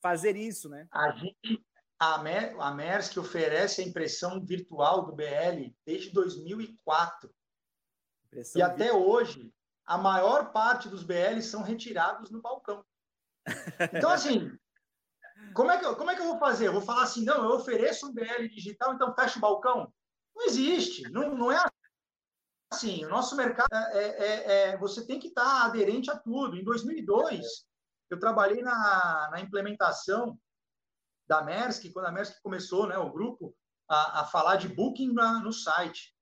fazer 0.00 0.36
isso, 0.36 0.68
né? 0.68 0.86
A 0.92 1.10
gente, 1.12 1.64
a, 1.98 2.18
Mer, 2.18 2.54
a 2.58 3.20
oferece 3.20 3.80
a 3.80 3.84
impressão 3.84 4.44
virtual 4.44 5.06
do 5.06 5.12
BL 5.12 5.72
desde 5.84 6.10
2004. 6.12 7.32
Impressão 8.26 8.60
e 8.60 8.62
até 8.62 8.92
hoje, 8.92 9.52
a 9.92 9.98
maior 9.98 10.52
parte 10.52 10.88
dos 10.88 11.02
BLs 11.02 11.48
são 11.48 11.62
retirados 11.62 12.30
no 12.30 12.40
balcão. 12.40 12.82
Então, 13.92 14.08
assim, 14.10 14.50
como 15.54 15.70
é, 15.70 15.78
que 15.78 15.84
eu, 15.84 15.94
como 15.96 16.10
é 16.10 16.14
que 16.14 16.22
eu 16.22 16.28
vou 16.28 16.38
fazer? 16.38 16.68
Eu 16.68 16.72
vou 16.72 16.80
falar 16.80 17.02
assim, 17.02 17.26
não, 17.26 17.44
eu 17.44 17.56
ofereço 17.56 18.08
um 18.08 18.14
BL 18.14 18.48
digital, 18.50 18.94
então 18.94 19.14
fecha 19.14 19.36
o 19.36 19.42
balcão? 19.42 19.92
Não 20.34 20.46
existe, 20.46 21.02
não, 21.10 21.36
não 21.36 21.52
é 21.52 21.62
assim, 22.72 23.04
o 23.04 23.10
nosso 23.10 23.36
mercado, 23.36 23.68
é, 23.74 24.02
é, 24.02 24.26
é, 24.26 24.68
é 24.70 24.76
você 24.78 25.06
tem 25.06 25.18
que 25.18 25.28
estar 25.28 25.66
aderente 25.66 26.10
a 26.10 26.18
tudo. 26.18 26.56
Em 26.56 26.64
2002, 26.64 27.44
eu 28.08 28.18
trabalhei 28.18 28.62
na, 28.62 29.28
na 29.30 29.40
implementação 29.40 30.38
da 31.28 31.44
Maersk, 31.44 31.92
quando 31.92 32.06
a 32.06 32.12
Maersk 32.12 32.40
começou, 32.42 32.86
né, 32.86 32.96
o 32.96 33.12
grupo, 33.12 33.54
a, 33.86 34.22
a 34.22 34.24
falar 34.24 34.56
de 34.56 34.68
booking 34.68 35.12
na, 35.12 35.40
no 35.40 35.52
site. 35.52 36.16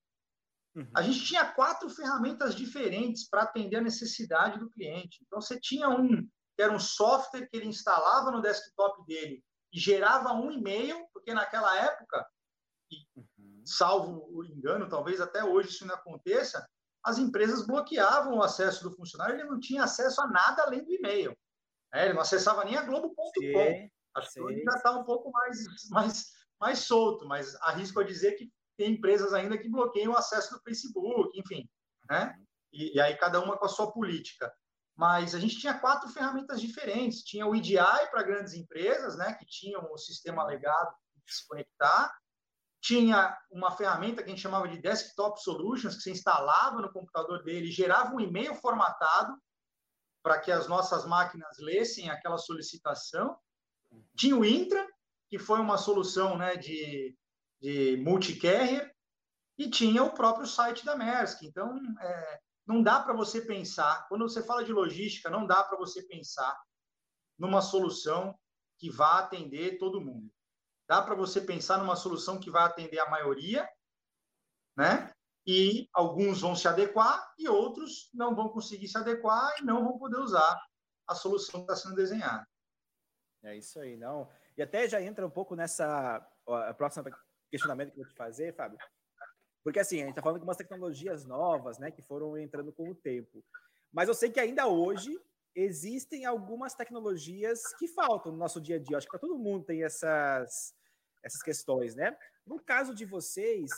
Uhum. 0.74 0.90
A 0.94 1.02
gente 1.02 1.24
tinha 1.24 1.44
quatro 1.52 1.88
ferramentas 1.90 2.54
diferentes 2.54 3.28
para 3.28 3.42
atender 3.42 3.76
a 3.76 3.82
necessidade 3.82 4.58
do 4.58 4.70
cliente. 4.70 5.18
Então, 5.26 5.40
você 5.40 5.58
tinha 5.58 5.88
um 5.88 6.26
que 6.56 6.62
era 6.62 6.72
um 6.72 6.78
software 6.78 7.48
que 7.48 7.56
ele 7.56 7.68
instalava 7.68 8.30
no 8.30 8.42
desktop 8.42 9.04
dele 9.06 9.42
e 9.72 9.80
gerava 9.80 10.32
um 10.32 10.50
e-mail, 10.50 11.06
porque 11.12 11.32
naquela 11.32 11.74
época 11.76 12.26
uhum. 13.16 13.62
salvo 13.64 14.28
o 14.30 14.44
engano, 14.44 14.88
talvez 14.88 15.20
até 15.20 15.42
hoje 15.42 15.70
isso 15.70 15.86
não 15.86 15.94
aconteça, 15.94 16.68
as 17.02 17.18
empresas 17.18 17.66
bloqueavam 17.66 18.36
o 18.36 18.42
acesso 18.42 18.82
do 18.82 18.94
funcionário, 18.94 19.36
ele 19.36 19.48
não 19.48 19.58
tinha 19.58 19.84
acesso 19.84 20.20
a 20.20 20.26
nada 20.26 20.64
além 20.64 20.84
do 20.84 20.92
e-mail. 20.92 21.36
É, 21.94 22.04
ele 22.04 22.14
não 22.14 22.20
acessava 22.20 22.64
nem 22.64 22.76
a 22.76 22.82
Globo.com. 22.82 23.88
Acho 24.14 24.32
que 24.32 24.40
hoje 24.40 24.62
já 24.62 24.76
está 24.76 24.90
um 24.92 25.04
pouco 25.04 25.30
mais, 25.30 25.64
mais, 25.88 26.32
mais 26.60 26.78
solto, 26.80 27.26
mas 27.26 27.54
arrisco 27.62 28.00
a 28.00 28.04
dizer 28.04 28.32
que 28.32 28.52
tem 28.80 28.92
empresas 28.92 29.34
ainda 29.34 29.58
que 29.58 29.68
bloqueiam 29.68 30.12
o 30.12 30.16
acesso 30.16 30.54
do 30.54 30.62
Facebook, 30.62 31.38
enfim. 31.38 31.68
Né? 32.08 32.34
E, 32.72 32.96
e 32.96 33.00
aí 33.00 33.14
cada 33.16 33.38
uma 33.40 33.58
com 33.58 33.66
a 33.66 33.68
sua 33.68 33.92
política. 33.92 34.50
Mas 34.96 35.34
a 35.34 35.38
gente 35.38 35.58
tinha 35.58 35.78
quatro 35.78 36.08
ferramentas 36.08 36.60
diferentes. 36.60 37.22
Tinha 37.22 37.46
o 37.46 37.54
EDI 37.54 37.76
para 38.10 38.22
grandes 38.22 38.54
empresas, 38.54 39.16
né, 39.16 39.34
que 39.34 39.44
tinham 39.46 39.86
o 39.92 39.98
sistema 39.98 40.44
legado 40.44 40.94
de 41.26 41.34
se 41.34 41.46
conectar 41.46 42.10
tinha 42.82 43.36
uma 43.50 43.70
ferramenta 43.70 44.22
que 44.22 44.30
a 44.30 44.32
gente 44.32 44.40
chamava 44.40 44.66
de 44.66 44.80
Desktop 44.80 45.40
Solutions, 45.42 45.96
que 45.96 46.02
você 46.02 46.12
instalava 46.12 46.80
no 46.80 46.90
computador 46.90 47.42
dele, 47.44 47.70
gerava 47.70 48.14
um 48.14 48.20
e-mail 48.20 48.54
formatado 48.54 49.36
para 50.22 50.40
que 50.40 50.50
as 50.50 50.66
nossas 50.66 51.06
máquinas 51.06 51.58
lessem 51.58 52.08
aquela 52.08 52.38
solicitação. 52.38 53.38
Tinha 54.16 54.36
o 54.36 54.44
Intra, 54.44 54.86
que 55.28 55.38
foi 55.38 55.60
uma 55.60 55.76
solução 55.76 56.38
né, 56.38 56.56
de, 56.56 57.14
de 57.60 57.96
multi-carrier, 57.98 58.94
e 59.58 59.68
tinha 59.68 60.02
o 60.02 60.14
próprio 60.14 60.46
site 60.46 60.84
da 60.84 60.96
Maersk. 60.96 61.42
Então, 61.42 61.76
é, 62.00 62.40
não 62.66 62.82
dá 62.82 63.00
para 63.00 63.12
você 63.12 63.42
pensar, 63.42 64.08
quando 64.08 64.28
você 64.28 64.42
fala 64.42 64.64
de 64.64 64.72
logística, 64.72 65.28
não 65.28 65.46
dá 65.46 65.62
para 65.62 65.76
você 65.76 66.02
pensar 66.02 66.58
numa 67.38 67.60
solução 67.60 68.38
que 68.78 68.90
vá 68.90 69.18
atender 69.18 69.78
todo 69.78 70.00
mundo. 70.00 70.32
Dá 70.88 71.02
para 71.02 71.14
você 71.14 71.40
pensar 71.40 71.78
numa 71.78 71.94
solução 71.94 72.40
que 72.40 72.50
vai 72.50 72.64
atender 72.64 72.98
a 72.98 73.10
maioria, 73.10 73.68
né? 74.76 75.12
E 75.46 75.88
alguns 75.92 76.40
vão 76.40 76.56
se 76.56 76.66
adequar 76.66 77.32
e 77.38 77.48
outros 77.48 78.10
não 78.14 78.34
vão 78.34 78.48
conseguir 78.48 78.88
se 78.88 78.96
adequar 78.96 79.54
e 79.60 79.64
não 79.64 79.84
vão 79.84 79.98
poder 79.98 80.18
usar 80.18 80.58
a 81.06 81.14
solução 81.14 81.60
que 81.60 81.72
está 81.72 81.76
sendo 81.76 81.94
desenhada. 81.94 82.46
É 83.42 83.56
isso 83.56 83.80
aí, 83.80 83.96
não. 83.96 84.28
E 84.56 84.62
até 84.62 84.88
já 84.88 85.00
entra 85.00 85.26
um 85.26 85.30
pouco 85.30 85.54
nessa 85.54 86.26
ó, 86.46 86.72
próxima 86.74 87.04
questionamento 87.50 87.92
que 87.92 88.00
eu 88.00 88.04
vou 88.04 88.12
te 88.12 88.16
fazer, 88.16 88.54
Fábio. 88.54 88.78
Porque 89.62 89.80
assim, 89.80 89.96
a 89.96 90.00
gente 90.00 90.10
está 90.10 90.22
falando 90.22 90.38
de 90.38 90.44
umas 90.44 90.56
tecnologias 90.56 91.24
novas, 91.24 91.78
né, 91.78 91.90
que 91.90 92.02
foram 92.02 92.38
entrando 92.38 92.72
com 92.72 92.90
o 92.90 92.94
tempo. 92.94 93.44
Mas 93.92 94.08
eu 94.08 94.14
sei 94.14 94.30
que 94.30 94.40
ainda 94.40 94.66
hoje 94.66 95.18
existem 95.54 96.24
algumas 96.24 96.74
tecnologias 96.74 97.60
que 97.74 97.88
faltam 97.88 98.32
no 98.32 98.38
nosso 98.38 98.60
dia 98.60 98.76
a 98.76 98.78
dia. 98.78 98.96
acho 98.96 99.06
que 99.06 99.10
para 99.10 99.20
todo 99.20 99.38
mundo 99.38 99.64
tem 99.64 99.84
essas, 99.84 100.74
essas 101.22 101.42
questões, 101.42 101.94
né? 101.94 102.16
No 102.46 102.60
caso 102.60 102.94
de 102.94 103.04
vocês, 103.04 103.70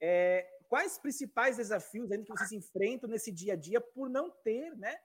é, 0.00 0.48
quais 0.68 0.98
principais 0.98 1.56
desafios 1.56 2.10
ainda 2.10 2.24
que 2.24 2.30
vocês 2.30 2.52
enfrentam 2.52 3.10
nesse 3.10 3.32
dia 3.32 3.54
a 3.54 3.56
dia 3.56 3.80
por 3.80 4.08
não 4.08 4.30
ter, 4.30 4.74
né, 4.76 4.96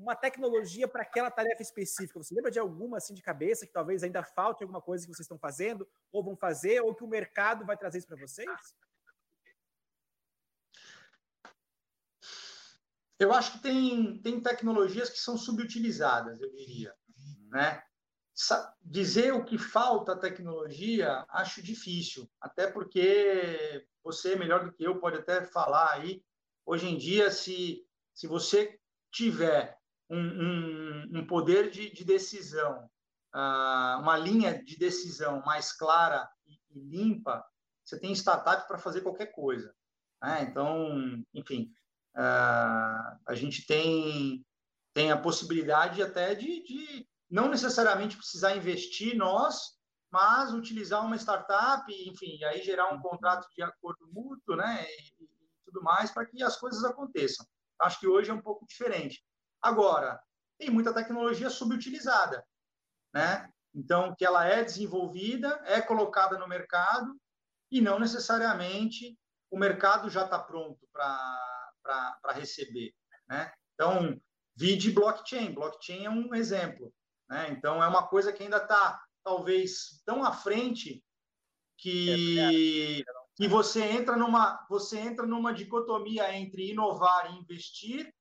uma 0.00 0.16
tecnologia 0.16 0.88
para 0.88 1.02
aquela 1.02 1.30
tarefa 1.30 1.62
específica? 1.62 2.22
Você 2.22 2.34
lembra 2.34 2.50
de 2.50 2.58
alguma 2.58 2.96
assim 2.96 3.14
de 3.14 3.22
cabeça 3.22 3.66
que 3.66 3.72
talvez 3.72 4.02
ainda 4.02 4.22
falte 4.24 4.62
alguma 4.62 4.80
coisa 4.80 5.04
que 5.04 5.12
vocês 5.12 5.24
estão 5.24 5.38
fazendo 5.38 5.86
ou 6.10 6.24
vão 6.24 6.36
fazer 6.36 6.80
ou 6.80 6.94
que 6.94 7.04
o 7.04 7.08
mercado 7.08 7.64
vai 7.66 7.76
trazer 7.76 7.98
isso 7.98 8.06
para 8.06 8.16
vocês? 8.16 8.48
Eu 13.18 13.34
acho 13.34 13.52
que 13.52 13.58
tem, 13.58 14.18
tem 14.22 14.40
tecnologias 14.40 15.10
que 15.10 15.18
são 15.18 15.36
subutilizadas, 15.36 16.40
eu 16.40 16.50
diria. 16.50 16.94
Né? 17.50 17.82
Dizer 18.80 19.34
o 19.34 19.44
que 19.44 19.58
falta 19.58 20.18
tecnologia, 20.18 21.26
acho 21.28 21.62
difícil, 21.62 22.30
até 22.40 22.66
porque 22.66 23.86
você, 24.02 24.36
melhor 24.36 24.64
do 24.64 24.72
que 24.72 24.82
eu, 24.82 24.98
pode 24.98 25.18
até 25.18 25.44
falar 25.44 25.92
aí. 25.92 26.24
Hoje 26.64 26.88
em 26.88 26.96
dia, 26.96 27.30
se, 27.30 27.86
se 28.14 28.26
você 28.26 28.80
tiver 29.10 29.79
um, 30.10 30.18
um, 30.18 31.18
um 31.20 31.26
poder 31.26 31.70
de, 31.70 31.90
de 31.90 32.04
decisão, 32.04 32.84
uh, 33.34 34.00
uma 34.00 34.16
linha 34.16 34.62
de 34.62 34.76
decisão 34.76 35.40
mais 35.46 35.72
clara 35.72 36.28
e, 36.46 36.58
e 36.70 36.80
limpa, 36.80 37.44
você 37.84 37.98
tem 37.98 38.12
startup 38.12 38.66
para 38.68 38.78
fazer 38.78 39.00
qualquer 39.00 39.32
coisa. 39.32 39.74
Né? 40.22 40.42
Então, 40.42 41.22
enfim, 41.32 41.72
Uh, 42.16 43.18
a 43.24 43.34
gente 43.34 43.64
tem, 43.66 44.44
tem 44.92 45.12
a 45.12 45.20
possibilidade 45.20 46.02
até 46.02 46.34
de, 46.34 46.62
de 46.64 47.08
não 47.30 47.48
necessariamente 47.48 48.16
precisar 48.16 48.56
investir 48.56 49.16
nós, 49.16 49.78
mas 50.10 50.52
utilizar 50.52 51.06
uma 51.06 51.16
startup, 51.16 51.84
enfim, 52.08 52.36
e 52.36 52.44
aí 52.44 52.62
gerar 52.62 52.92
um 52.92 53.00
contrato 53.00 53.46
de 53.54 53.62
acordo 53.62 54.08
mútuo, 54.12 54.56
né, 54.56 54.84
e, 54.90 55.24
e 55.24 55.28
tudo 55.64 55.82
mais, 55.82 56.10
para 56.10 56.26
que 56.26 56.42
as 56.42 56.56
coisas 56.56 56.82
aconteçam. 56.82 57.46
Acho 57.80 58.00
que 58.00 58.08
hoje 58.08 58.30
é 58.30 58.34
um 58.34 58.42
pouco 58.42 58.66
diferente. 58.66 59.24
Agora, 59.62 60.22
tem 60.58 60.70
muita 60.70 60.94
tecnologia 60.94 61.50
subutilizada, 61.50 62.46
né? 63.14 63.50
Então, 63.74 64.14
que 64.16 64.24
ela 64.24 64.44
é 64.44 64.64
desenvolvida, 64.64 65.60
é 65.64 65.80
colocada 65.80 66.36
no 66.38 66.48
mercado 66.48 67.16
e 67.70 67.80
não 67.80 67.98
necessariamente 67.98 69.16
o 69.50 69.58
mercado 69.58 70.10
já 70.10 70.24
está 70.24 70.38
pronto 70.38 70.86
para 70.92 72.32
receber. 72.32 72.92
Né? 73.28 73.52
Então, 73.74 74.20
vide 74.56 74.90
blockchain. 74.90 75.52
Blockchain 75.52 76.04
é 76.04 76.10
um 76.10 76.34
exemplo. 76.34 76.92
Né? 77.28 77.50
Então, 77.50 77.82
é 77.82 77.88
uma 77.88 78.06
coisa 78.06 78.32
que 78.32 78.42
ainda 78.42 78.58
está, 78.58 79.02
talvez, 79.22 80.02
tão 80.04 80.24
à 80.24 80.32
frente 80.32 81.02
que, 81.78 83.04
que 83.36 83.48
você, 83.48 83.82
entra 83.82 84.16
numa, 84.16 84.66
você 84.68 84.98
entra 84.98 85.26
numa 85.26 85.54
dicotomia 85.54 86.34
entre 86.34 86.70
inovar 86.70 87.32
e 87.32 87.38
investir 87.38 88.12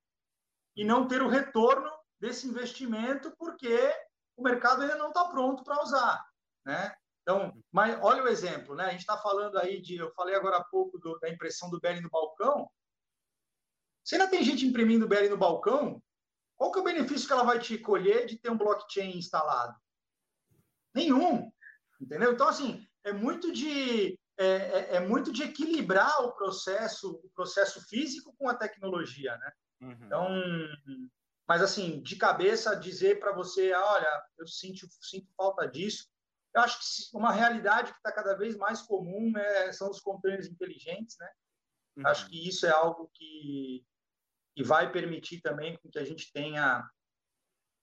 e 0.79 0.85
não 0.85 1.05
ter 1.05 1.21
o 1.21 1.27
retorno 1.27 1.91
desse 2.21 2.47
investimento 2.47 3.35
porque 3.37 3.93
o 4.37 4.41
mercado 4.41 4.81
ainda 4.81 4.95
não 4.95 5.09
está 5.09 5.25
pronto 5.25 5.61
para 5.61 5.83
usar. 5.83 6.25
Né? 6.65 6.95
Então, 7.21 7.53
mas 7.69 7.99
olha 8.01 8.23
o 8.23 8.29
exemplo, 8.29 8.75
né? 8.75 8.85
A 8.85 8.91
gente 8.91 9.01
está 9.01 9.17
falando 9.17 9.57
aí 9.57 9.81
de, 9.81 9.97
eu 9.97 10.09
falei 10.13 10.35
agora 10.35 10.55
há 10.55 10.63
pouco 10.63 10.97
do, 10.97 11.19
da 11.19 11.29
impressão 11.29 11.69
do 11.69 11.81
Belly 11.81 11.99
no 11.99 12.09
balcão. 12.09 12.65
Se 14.05 14.15
ainda 14.15 14.29
tem 14.29 14.41
gente 14.41 14.65
imprimindo 14.65 15.05
BL 15.05 15.27
no 15.29 15.37
balcão, 15.37 16.01
qual 16.55 16.71
que 16.71 16.79
é 16.79 16.81
o 16.81 16.85
benefício 16.85 17.27
que 17.27 17.33
ela 17.33 17.43
vai 17.43 17.59
te 17.59 17.77
colher 17.77 18.25
de 18.25 18.37
ter 18.39 18.49
um 18.49 18.57
blockchain 18.57 19.17
instalado? 19.17 19.77
Nenhum. 20.95 21.51
Entendeu? 21.99 22.31
Então, 22.31 22.47
assim, 22.47 22.87
é 23.03 23.11
muito 23.11 23.51
de, 23.51 24.17
é, 24.37 24.45
é, 24.45 24.95
é 24.95 24.99
muito 25.01 25.33
de 25.33 25.43
equilibrar 25.43 26.23
o 26.23 26.31
processo, 26.31 27.19
o 27.21 27.29
processo 27.31 27.85
físico 27.89 28.33
com 28.37 28.47
a 28.47 28.55
tecnologia, 28.55 29.37
né? 29.37 29.51
Uhum. 29.81 29.91
Então, 30.05 30.27
mas 31.47 31.61
assim, 31.61 32.01
de 32.01 32.15
cabeça, 32.15 32.75
dizer 32.75 33.19
para 33.19 33.31
você, 33.31 33.73
olha, 33.73 34.23
eu 34.37 34.45
sinto, 34.45 34.87
sinto 35.01 35.27
falta 35.35 35.67
disso. 35.67 36.07
Eu 36.53 36.61
acho 36.61 36.79
que 36.79 37.17
uma 37.17 37.31
realidade 37.31 37.91
que 37.91 37.97
está 37.97 38.11
cada 38.11 38.35
vez 38.35 38.55
mais 38.55 38.81
comum 38.81 39.35
é, 39.37 39.71
são 39.71 39.89
os 39.89 39.99
containers 39.99 40.47
inteligentes, 40.47 41.15
né? 41.19 41.29
Uhum. 41.97 42.07
Acho 42.07 42.27
que 42.27 42.47
isso 42.47 42.65
é 42.65 42.69
algo 42.69 43.09
que, 43.13 43.85
que 44.55 44.63
vai 44.63 44.91
permitir 44.91 45.41
também 45.41 45.79
que 45.91 45.97
a 45.97 46.05
gente 46.05 46.31
tenha 46.31 46.87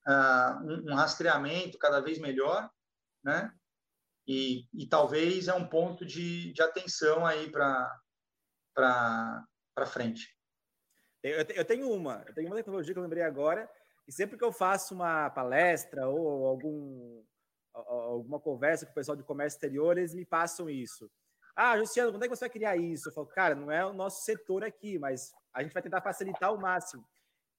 uh, 0.06 0.64
um, 0.64 0.92
um, 0.92 0.94
rastreamento 0.94 1.78
cada 1.78 2.00
vez 2.00 2.18
melhor, 2.18 2.70
né? 3.24 3.52
E, 4.28 4.68
e 4.74 4.88
talvez 4.88 5.48
é 5.48 5.54
um 5.54 5.68
ponto 5.68 6.04
de, 6.04 6.52
de 6.52 6.62
atenção 6.62 7.24
aí 7.24 7.50
para 7.50 7.98
frente. 9.86 10.35
Eu, 11.22 11.64
tenho 11.64 11.90
uma, 11.90 12.22
eu 12.26 12.34
tenho 12.34 12.48
uma 12.48 12.56
tecnologia 12.56 12.92
que 12.92 12.98
eu 12.98 13.02
lembrei 13.02 13.22
agora, 13.22 13.68
e 14.06 14.12
sempre 14.12 14.38
que 14.38 14.44
eu 14.44 14.52
faço 14.52 14.94
uma 14.94 15.28
palestra 15.30 16.08
ou 16.08 16.46
algum, 16.46 17.24
alguma 17.74 18.38
conversa 18.38 18.86
com 18.86 18.92
o 18.92 18.94
pessoal 18.94 19.16
de 19.16 19.24
comércio 19.24 19.56
exterior, 19.56 19.98
eles 19.98 20.14
me 20.14 20.24
passam 20.24 20.70
isso. 20.70 21.10
Ah, 21.54 21.74
Luciano, 21.74 22.12
quando 22.12 22.22
é 22.22 22.28
que 22.28 22.36
você 22.36 22.44
vai 22.44 22.50
criar 22.50 22.76
isso? 22.76 23.08
Eu 23.08 23.12
falo, 23.12 23.26
cara, 23.26 23.54
não 23.54 23.72
é 23.72 23.84
o 23.84 23.92
nosso 23.92 24.22
setor 24.24 24.62
aqui, 24.62 24.98
mas 24.98 25.32
a 25.52 25.62
gente 25.62 25.72
vai 25.72 25.82
tentar 25.82 26.02
facilitar 26.02 26.50
ao 26.50 26.58
máximo. 26.58 27.04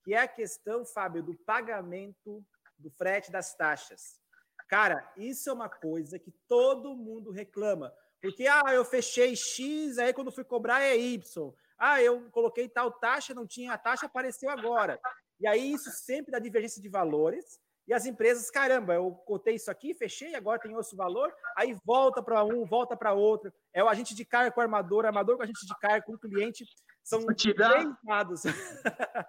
Que 0.03 0.13
é 0.13 0.19
a 0.19 0.27
questão, 0.27 0.85
Fábio, 0.85 1.23
do 1.23 1.35
pagamento 1.35 2.45
do 2.77 2.91
frete 2.91 3.31
das 3.31 3.55
taxas. 3.55 4.21
Cara, 4.69 5.11
isso 5.17 5.49
é 5.49 5.53
uma 5.53 5.67
coisa 5.67 6.19
que 6.19 6.31
todo 6.47 6.95
mundo 6.95 7.31
reclama. 7.31 7.91
Porque, 8.21 8.47
ah, 8.47 8.71
eu 8.71 8.85
fechei 8.85 9.35
X, 9.35 9.97
aí 9.97 10.13
quando 10.13 10.31
fui 10.31 10.43
cobrar 10.43 10.81
é 10.81 10.95
Y. 10.95 11.53
Ah, 11.77 12.01
eu 12.01 12.29
coloquei 12.31 12.67
tal 12.67 12.91
taxa, 12.91 13.33
não 13.33 13.45
tinha 13.45 13.73
a 13.73 13.77
taxa, 13.77 14.05
apareceu 14.05 14.49
agora. 14.49 14.99
E 15.39 15.47
aí 15.47 15.71
isso 15.73 15.91
sempre 15.91 16.31
dá 16.31 16.39
divergência 16.39 16.81
de 16.81 16.89
valores 16.89 17.59
e 17.87 17.93
as 17.93 18.05
empresas, 18.05 18.51
caramba, 18.51 18.95
eu 18.95 19.11
cotei 19.25 19.55
isso 19.55 19.71
aqui, 19.71 19.93
fechei, 19.93 20.35
agora 20.35 20.59
tem 20.59 20.75
outro 20.75 20.97
valor, 20.97 21.33
aí 21.55 21.73
volta 21.85 22.21
para 22.21 22.43
um, 22.43 22.65
volta 22.65 22.97
para 22.97 23.13
outro. 23.13 23.53
É 23.73 23.81
o 23.81 23.87
agente 23.87 24.13
de 24.13 24.25
carga 24.25 24.51
com 24.51 24.59
o 24.59 24.63
armador, 24.63 25.05
armador 25.05 25.37
com 25.37 25.43
agente 25.43 25.65
de 25.65 25.79
carga 25.79 26.05
com 26.05 26.13
o 26.13 26.19
cliente. 26.19 26.65
São 27.01 27.21
Vou 27.21 27.33
te 27.33 27.53
dar... 27.53 27.71
três 27.71 27.95
lados. 28.05 28.41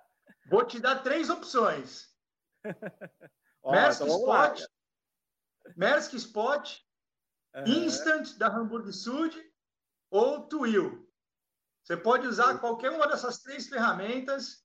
Vou 0.51 0.65
te 0.65 0.81
dar 0.81 1.05
três 1.05 1.31
opções. 1.31 2.09
Ó, 3.63 3.71
Maersk 3.71 4.03
então 4.03 4.19
Spot, 4.19 4.63
Maersk 5.77 6.15
Spot, 6.15 6.81
uhum. 7.55 7.65
Instant 7.65 8.37
da 8.39 8.49
Hamburg 8.49 8.93
Sud 8.93 9.41
ou 10.11 10.49
Twill. 10.49 11.08
Você 11.89 11.97
pode 11.97 12.27
usar 12.27 12.59
qualquer 12.59 12.91
uma 12.91 13.09
dessas 13.09 13.39
três 13.39 13.67
ferramentas 13.67 14.63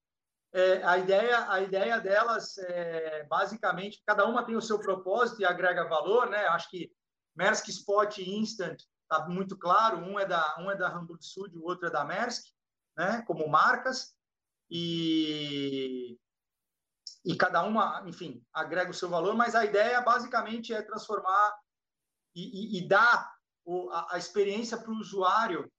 é, 0.51 0.83
a, 0.83 0.97
ideia, 0.97 1.49
a 1.49 1.61
ideia 1.61 1.97
delas 1.97 2.57
é 2.57 3.23
basicamente 3.23 4.03
cada 4.05 4.25
uma 4.27 4.45
tem 4.45 4.57
o 4.57 4.61
seu 4.61 4.77
propósito 4.77 5.41
e 5.41 5.45
agrega 5.45 5.87
valor, 5.87 6.29
né? 6.29 6.45
Acho 6.47 6.69
que 6.69 6.91
Maersk 7.33 7.69
Spot 7.69 8.17
e 8.17 8.29
Instant 8.29 8.77
está 9.03 9.25
muito 9.29 9.57
claro. 9.57 9.99
Um 9.99 10.19
é 10.19 10.25
da 10.25 10.53
um 10.59 10.69
é 10.69 10.75
da 10.75 10.89
Hamburg 10.89 11.23
Sud, 11.23 11.57
o 11.57 11.63
outro 11.63 11.87
é 11.87 11.89
da 11.89 12.03
Maersk, 12.03 12.43
né? 12.97 13.21
Como 13.25 13.47
marcas 13.47 14.13
e 14.69 16.19
e 17.23 17.37
cada 17.37 17.63
uma, 17.63 18.03
enfim, 18.05 18.45
agrega 18.51 18.91
o 18.91 18.93
seu 18.93 19.07
valor. 19.07 19.33
Mas 19.33 19.55
a 19.55 19.63
ideia 19.63 20.01
basicamente 20.01 20.73
é 20.73 20.81
transformar 20.81 21.57
e, 22.35 22.41
e, 22.41 22.79
e 22.79 22.87
dar 22.89 23.33
o, 23.63 23.89
a, 23.91 24.15
a 24.15 24.17
experiência 24.17 24.77
para 24.77 24.91
o 24.91 24.97
usuário 24.97 25.71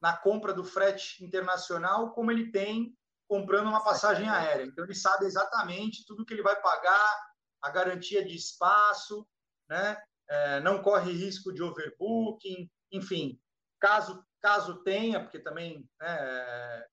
na 0.00 0.16
compra 0.16 0.52
do 0.52 0.64
frete 0.64 1.24
internacional 1.24 2.12
como 2.12 2.30
ele 2.30 2.50
tem 2.50 2.94
comprando 3.28 3.68
uma 3.68 3.84
passagem 3.84 4.28
aérea. 4.28 4.64
Então, 4.64 4.84
ele 4.84 4.94
sabe 4.94 5.26
exatamente 5.26 6.04
tudo 6.06 6.24
que 6.24 6.32
ele 6.32 6.42
vai 6.42 6.60
pagar, 6.60 7.28
a 7.60 7.70
garantia 7.70 8.24
de 8.24 8.34
espaço, 8.34 9.26
né? 9.68 10.00
É, 10.30 10.60
não 10.60 10.82
corre 10.82 11.12
risco 11.12 11.52
de 11.52 11.62
overbooking, 11.62 12.70
enfim, 12.92 13.40
caso, 13.80 14.22
caso 14.42 14.82
tenha, 14.82 15.22
porque 15.22 15.38
também 15.38 15.88
né, 16.00 16.84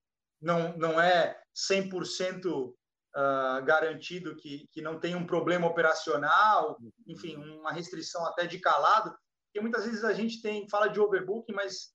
não, 0.41 0.77
não 0.77 1.01
é 1.01 1.41
100% 1.53 2.73
uh, 3.15 3.65
garantido 3.65 4.35
que, 4.37 4.67
que 4.71 4.81
não 4.81 4.99
tem 4.99 5.15
um 5.15 5.27
problema 5.27 5.67
operacional, 5.67 6.77
enfim, 7.05 7.35
uma 7.35 7.71
restrição 7.71 8.25
até 8.25 8.45
de 8.45 8.59
calado, 8.59 9.15
porque 9.47 9.61
muitas 9.61 9.85
vezes 9.85 10.03
a 10.03 10.13
gente 10.13 10.41
tem 10.41 10.67
fala 10.69 10.87
de 10.87 10.99
overbooking, 10.99 11.53
mas 11.53 11.94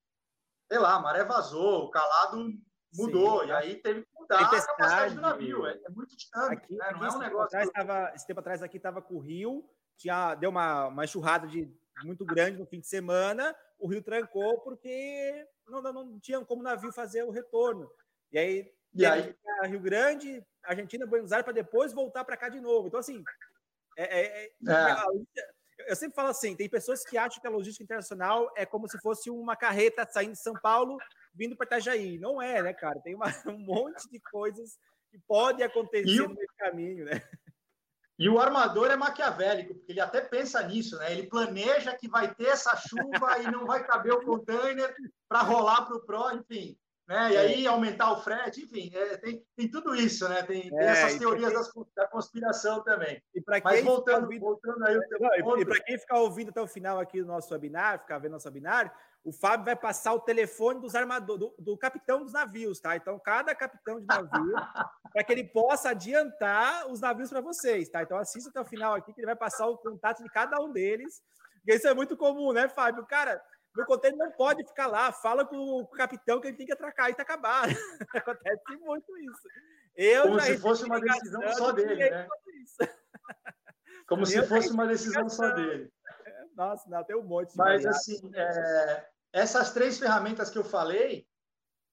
sei 0.71 0.79
lá, 0.79 0.95
a 0.95 1.01
maré 1.01 1.25
vazou, 1.25 1.87
o 1.87 1.91
calado 1.91 2.49
mudou, 2.95 3.41
Sim, 3.41 3.49
e 3.49 3.53
aí 3.53 3.77
teve 3.77 4.03
que 4.03 4.09
mudar 4.15 4.39
a 4.39 4.49
capacidade 4.49 5.15
do 5.17 5.21
navio. 5.21 5.67
É, 5.67 5.73
é 5.85 5.91
muito 5.91 6.17
dinâmico, 6.17 6.63
aqui, 6.65 6.77
né? 6.77 6.93
não 6.93 7.07
é 7.07 7.11
um 7.11 7.19
negócio. 7.19 7.47
Atrás 7.47 7.71
tava, 7.71 8.13
esse 8.15 8.27
tempo 8.27 8.41
atrás 8.41 8.63
aqui 8.63 8.77
estava 8.77 9.03
com 9.03 9.15
o 9.15 9.21
Rio, 9.21 9.69
tinha, 9.97 10.37
deu 10.37 10.51
uma, 10.51 10.87
uma 10.87 11.05
enxurrada 11.05 11.47
de, 11.49 11.69
muito 12.05 12.25
grande 12.25 12.59
no 12.59 12.67
fim 12.67 12.79
de 12.79 12.87
semana, 12.87 13.55
o 13.79 13.89
Rio 13.89 14.01
trancou 14.01 14.61
porque 14.61 15.47
não, 15.67 15.83
não, 15.83 15.93
não 15.93 16.21
tinha 16.21 16.41
como 16.45 16.61
o 16.61 16.65
navio 16.65 16.93
fazer 16.93 17.25
o 17.25 17.31
retorno. 17.31 17.91
E 18.31 18.39
aí, 18.39 18.73
e 18.95 19.05
aí? 19.05 19.35
Rio 19.65 19.81
Grande, 19.81 20.45
Argentina, 20.63 21.07
Buenos 21.07 21.33
Aires, 21.33 21.45
para 21.45 21.53
depois 21.53 21.93
voltar 21.93 22.25
para 22.25 22.37
cá 22.37 22.49
de 22.49 22.61
novo. 22.61 22.87
Então, 22.87 23.01
assim, 23.01 23.25
é, 23.97 24.21
é, 24.21 24.45
é, 24.45 24.47
é, 24.47 25.51
eu 25.91 25.97
sempre 25.97 26.15
falo 26.15 26.29
assim: 26.29 26.55
tem 26.55 26.69
pessoas 26.69 27.05
que 27.05 27.19
acham 27.19 27.41
que 27.41 27.47
a 27.47 27.51
logística 27.51 27.83
internacional 27.83 28.51
é 28.57 28.65
como 28.65 28.89
se 28.89 28.99
fosse 29.01 29.29
uma 29.29 29.57
carreta 29.57 30.07
saindo 30.09 30.33
de 30.33 30.43
São 30.43 30.55
Paulo 30.55 30.97
vindo 31.35 31.57
para 31.57 31.67
Itajaí. 31.67 32.19
Não 32.19 32.41
é, 32.41 32.63
né, 32.63 32.73
cara? 32.73 33.01
Tem 33.01 33.15
uma, 33.15 33.27
um 33.47 33.59
monte 33.59 34.09
de 34.09 34.21
coisas 34.21 34.79
que 35.11 35.19
podem 35.27 35.67
acontecer 35.67 36.23
no 36.23 36.35
meio 36.35 36.49
caminho, 36.57 37.05
né? 37.05 37.21
E 38.17 38.29
o 38.29 38.39
armador 38.39 38.91
é 38.91 38.97
maquiavélico, 38.97 39.75
porque 39.75 39.93
ele 39.93 40.01
até 40.01 40.21
pensa 40.21 40.63
nisso, 40.63 40.97
né? 40.99 41.11
Ele 41.11 41.27
planeja 41.27 41.97
que 41.97 42.07
vai 42.07 42.33
ter 42.35 42.49
essa 42.49 42.77
chuva 42.77 43.39
e 43.39 43.51
não 43.51 43.67
vai 43.67 43.83
caber 43.85 44.13
o 44.13 44.25
container 44.25 44.95
para 45.27 45.41
rolar 45.41 45.87
para 45.87 45.97
o 45.97 46.05
Pro, 46.05 46.31
enfim 46.37 46.79
né? 47.11 47.33
E 47.33 47.35
é. 47.35 47.39
aí 47.41 47.67
aumentar 47.67 48.13
o 48.13 48.23
frete, 48.23 48.63
enfim, 48.63 48.89
é, 48.95 49.17
tem, 49.17 49.45
tem 49.57 49.69
tudo 49.69 49.97
isso, 49.97 50.29
né? 50.29 50.45
Tem, 50.45 50.71
tem 50.71 50.79
é, 50.79 50.87
essas 50.87 51.19
teorias 51.19 51.53
da 51.97 52.07
conspiração 52.07 52.85
também. 52.85 53.21
E 53.35 53.41
para 53.41 53.61
quem 53.61 53.83
voltando, 53.83 54.23
ouvindo... 54.23 54.41
voltando 54.41 54.85
aí 54.85 54.97
E 55.59 55.65
para 55.65 55.83
quem 55.83 55.99
ficar 55.99 56.21
ouvindo 56.21 56.51
até 56.51 56.63
o 56.63 56.69
final 56.69 57.01
aqui 57.01 57.21
do 57.21 57.27
nosso 57.27 57.53
webinar, 57.53 57.99
ficar 57.99 58.19
vendo 58.19 58.31
nosso 58.33 58.47
webinar, 58.47 58.95
o 59.25 59.33
Fábio 59.33 59.65
vai 59.65 59.75
passar 59.75 60.15
o 60.15 60.21
telefone 60.21 60.81
dos 60.81 60.95
armadores, 60.95 61.41
do, 61.41 61.55
do 61.59 61.77
capitão 61.77 62.23
dos 62.23 62.33
navios, 62.33 62.79
tá? 62.79 62.95
Então, 62.95 63.19
cada 63.19 63.57
capitão 63.57 63.99
de 63.99 64.07
navio, 64.07 64.55
para 65.13 65.25
que 65.25 65.33
ele 65.33 65.45
possa 65.45 65.91
adiantar 65.91 66.87
os 66.93 67.01
navios 67.01 67.29
para 67.29 67.41
vocês, 67.41 67.89
tá? 67.89 68.05
Então, 68.05 68.19
assista 68.19 68.51
até 68.51 68.61
o 68.61 68.65
final 68.65 68.95
aqui, 68.95 69.13
que 69.13 69.21
ele 69.21 69.27
vai 69.27 69.37
passar 69.37 69.67
o 69.67 69.77
contato 69.77 70.23
de 70.23 70.31
cada 70.31 70.61
um 70.61 70.73
deles. 70.73 71.21
Porque 71.57 71.75
isso 71.75 71.89
é 71.89 71.93
muito 71.93 72.17
comum, 72.17 72.53
né, 72.53 72.69
Fábio? 72.69 73.05
Cara, 73.05 73.43
meu 73.75 73.87
container 73.87 74.19
não 74.19 74.33
pode 74.33 74.67
ficar 74.67 74.87
lá. 74.87 75.13
Fala 75.13 75.45
com 75.45 75.57
o 75.57 75.87
capitão 75.87 76.41
que 76.41 76.49
ele 76.49 76.57
tem 76.57 76.67
que 76.67 76.73
atracar 76.73 77.11
e 77.11 77.15
tá 77.15 77.23
acabado. 77.23 77.71
Acontece 78.15 78.77
muito 78.81 79.17
isso. 79.19 79.49
Eu 79.97 80.23
Como 80.23 80.41
se 80.41 80.59
fosse 80.59 80.85
uma 80.85 81.01
decisão 81.01 81.53
só 81.53 81.73
dele, 81.73 82.11
né? 82.11 82.29
Como 84.09 84.23
eu 84.23 84.27
se 84.27 84.43
fosse 84.43 84.71
uma 84.71 84.87
decisão 84.87 85.29
só 85.29 85.51
dele. 85.51 85.93
Nossa, 86.57 86.89
não, 86.89 87.05
tem 87.05 87.17
um 87.17 87.23
monte. 87.23 87.57
Mas, 87.57 87.87
assim, 87.87 88.19
é, 88.35 89.07
essas 89.33 89.73
três 89.73 89.99
ferramentas 89.99 90.51
que 90.51 90.59
eu 90.59 90.65
falei, 90.65 91.27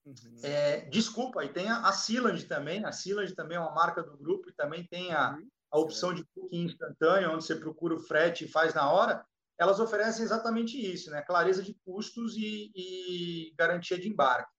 uhum. 0.05 0.39
é, 0.43 0.81
desculpa, 0.89 1.45
e 1.45 1.49
tem 1.49 1.69
a, 1.69 1.87
a 1.87 1.91
Sealand 1.91 2.43
também. 2.45 2.83
A 2.83 2.91
Sealand 2.91 3.33
também 3.35 3.57
é 3.57 3.59
uma 3.59 3.73
marca 3.73 4.01
do 4.01 4.17
grupo 4.17 4.49
e 4.49 4.53
também 4.53 4.85
tem 4.87 5.13
a, 5.13 5.35
uhum. 5.35 5.47
a 5.71 5.79
opção 5.79 6.13
de 6.13 6.25
booking 6.35 6.65
instantâneo, 6.65 7.31
onde 7.31 7.45
você 7.45 7.55
procura 7.55 7.95
o 7.95 7.99
frete 7.99 8.45
e 8.45 8.51
faz 8.51 8.73
na 8.73 8.91
hora 8.91 9.23
elas 9.59 9.79
oferecem 9.79 10.23
exatamente 10.23 10.79
isso, 10.79 11.09
né? 11.09 11.21
Clareza 11.21 11.63
de 11.63 11.73
custos 11.85 12.35
e, 12.37 12.71
e 12.75 13.55
garantia 13.57 13.99
de 13.99 14.07
embarque. 14.07 14.51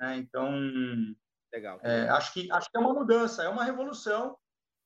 Né? 0.00 0.16
Então, 0.18 0.52
legal. 1.52 1.80
É, 1.82 2.08
acho 2.10 2.32
que 2.32 2.50
acho 2.50 2.70
que 2.70 2.76
é 2.76 2.80
uma 2.80 2.94
mudança, 2.94 3.42
é 3.42 3.48
uma 3.48 3.64
revolução. 3.64 4.38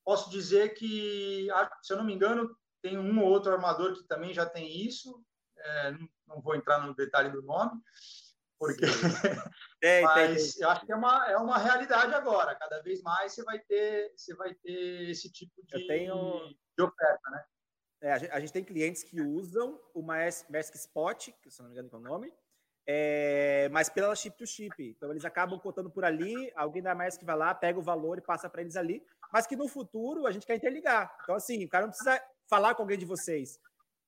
Posso 0.05 0.31
dizer 0.31 0.75
que, 0.75 1.49
se 1.83 1.93
eu 1.93 1.99
não 1.99 2.05
me 2.05 2.15
engano, 2.15 2.57
tem 2.83 2.99
um 2.99 3.21
ou 3.21 3.29
outro 3.29 3.53
armador 3.53 3.95
que 3.95 4.05
também 4.05 4.33
já 4.33 4.47
tem 4.47 4.87
isso. 4.87 5.23
É, 5.59 5.93
não 6.27 6.41
vou 6.41 6.55
entrar 6.55 6.79
no 6.87 6.95
detalhe 6.95 7.31
do 7.31 7.43
nome, 7.43 7.79
porque 8.59 8.81
tem, 9.81 10.03
mas 10.03 10.55
tem, 10.55 10.63
eu 10.63 10.71
acho 10.71 10.87
que 10.87 10.93
é 10.93 10.97
uma, 10.97 11.31
é 11.31 11.37
uma 11.37 11.59
realidade 11.59 12.15
agora. 12.15 12.55
Cada 12.55 12.81
vez 12.83 13.03
mais 13.03 13.35
você 13.35 13.45
vai 13.45 13.59
ter 13.59 14.13
você 14.17 14.35
vai 14.35 14.55
ter 14.55 15.11
esse 15.11 15.31
tipo 15.31 15.53
de, 15.65 15.87
tenho... 15.87 16.49
de 16.77 16.83
oferta, 16.83 17.31
né? 17.31 17.45
É, 18.03 18.13
a, 18.13 18.19
gente, 18.19 18.31
a, 18.31 18.41
gente, 18.41 18.53
tem 18.53 18.65
clientes 18.65 19.03
que 19.03 19.21
usam 19.21 19.79
o 19.95 20.03
Maersk 20.03 20.75
Spot, 20.75 21.29
que 21.43 21.51
se 21.51 21.61
não 21.61 21.69
me 21.69 21.75
engano 21.75 21.91
é 21.93 21.97
o 21.97 22.01
nome, 22.01 22.33
é, 22.87 23.69
mas 23.71 23.89
pela 23.89 24.15
chip 24.17 24.37
to 24.37 24.47
chip. 24.47 24.75
Então 24.79 25.11
eles 25.11 25.25
acabam 25.25 25.59
cotando 25.59 25.91
por 25.91 26.05
ali, 26.05 26.51
alguém 26.57 26.83
da 26.83 26.95
Maersk 26.95 27.23
vai 27.23 27.37
lá, 27.37 27.55
pega 27.55 27.79
o 27.79 27.83
valor 27.83 28.19
e 28.19 28.23
passa 28.23 28.49
para 28.49 28.63
eles 28.63 28.75
ali, 28.75 29.05
mas 29.33 29.47
que 29.47 29.55
no 29.55 29.69
futuro 29.69 30.27
a 30.27 30.33
gente 30.33 30.47
quer 30.47 30.57
interligar. 30.57 31.15
Então, 31.23 31.35
assim, 31.35 31.65
o 31.65 31.69
cara 31.69 31.87
não 31.87 31.91
precisa 31.91 32.21
falar 32.49 32.75
com 32.75 32.83
alguém 32.83 32.99
de 32.99 33.05
vocês. 33.05 33.59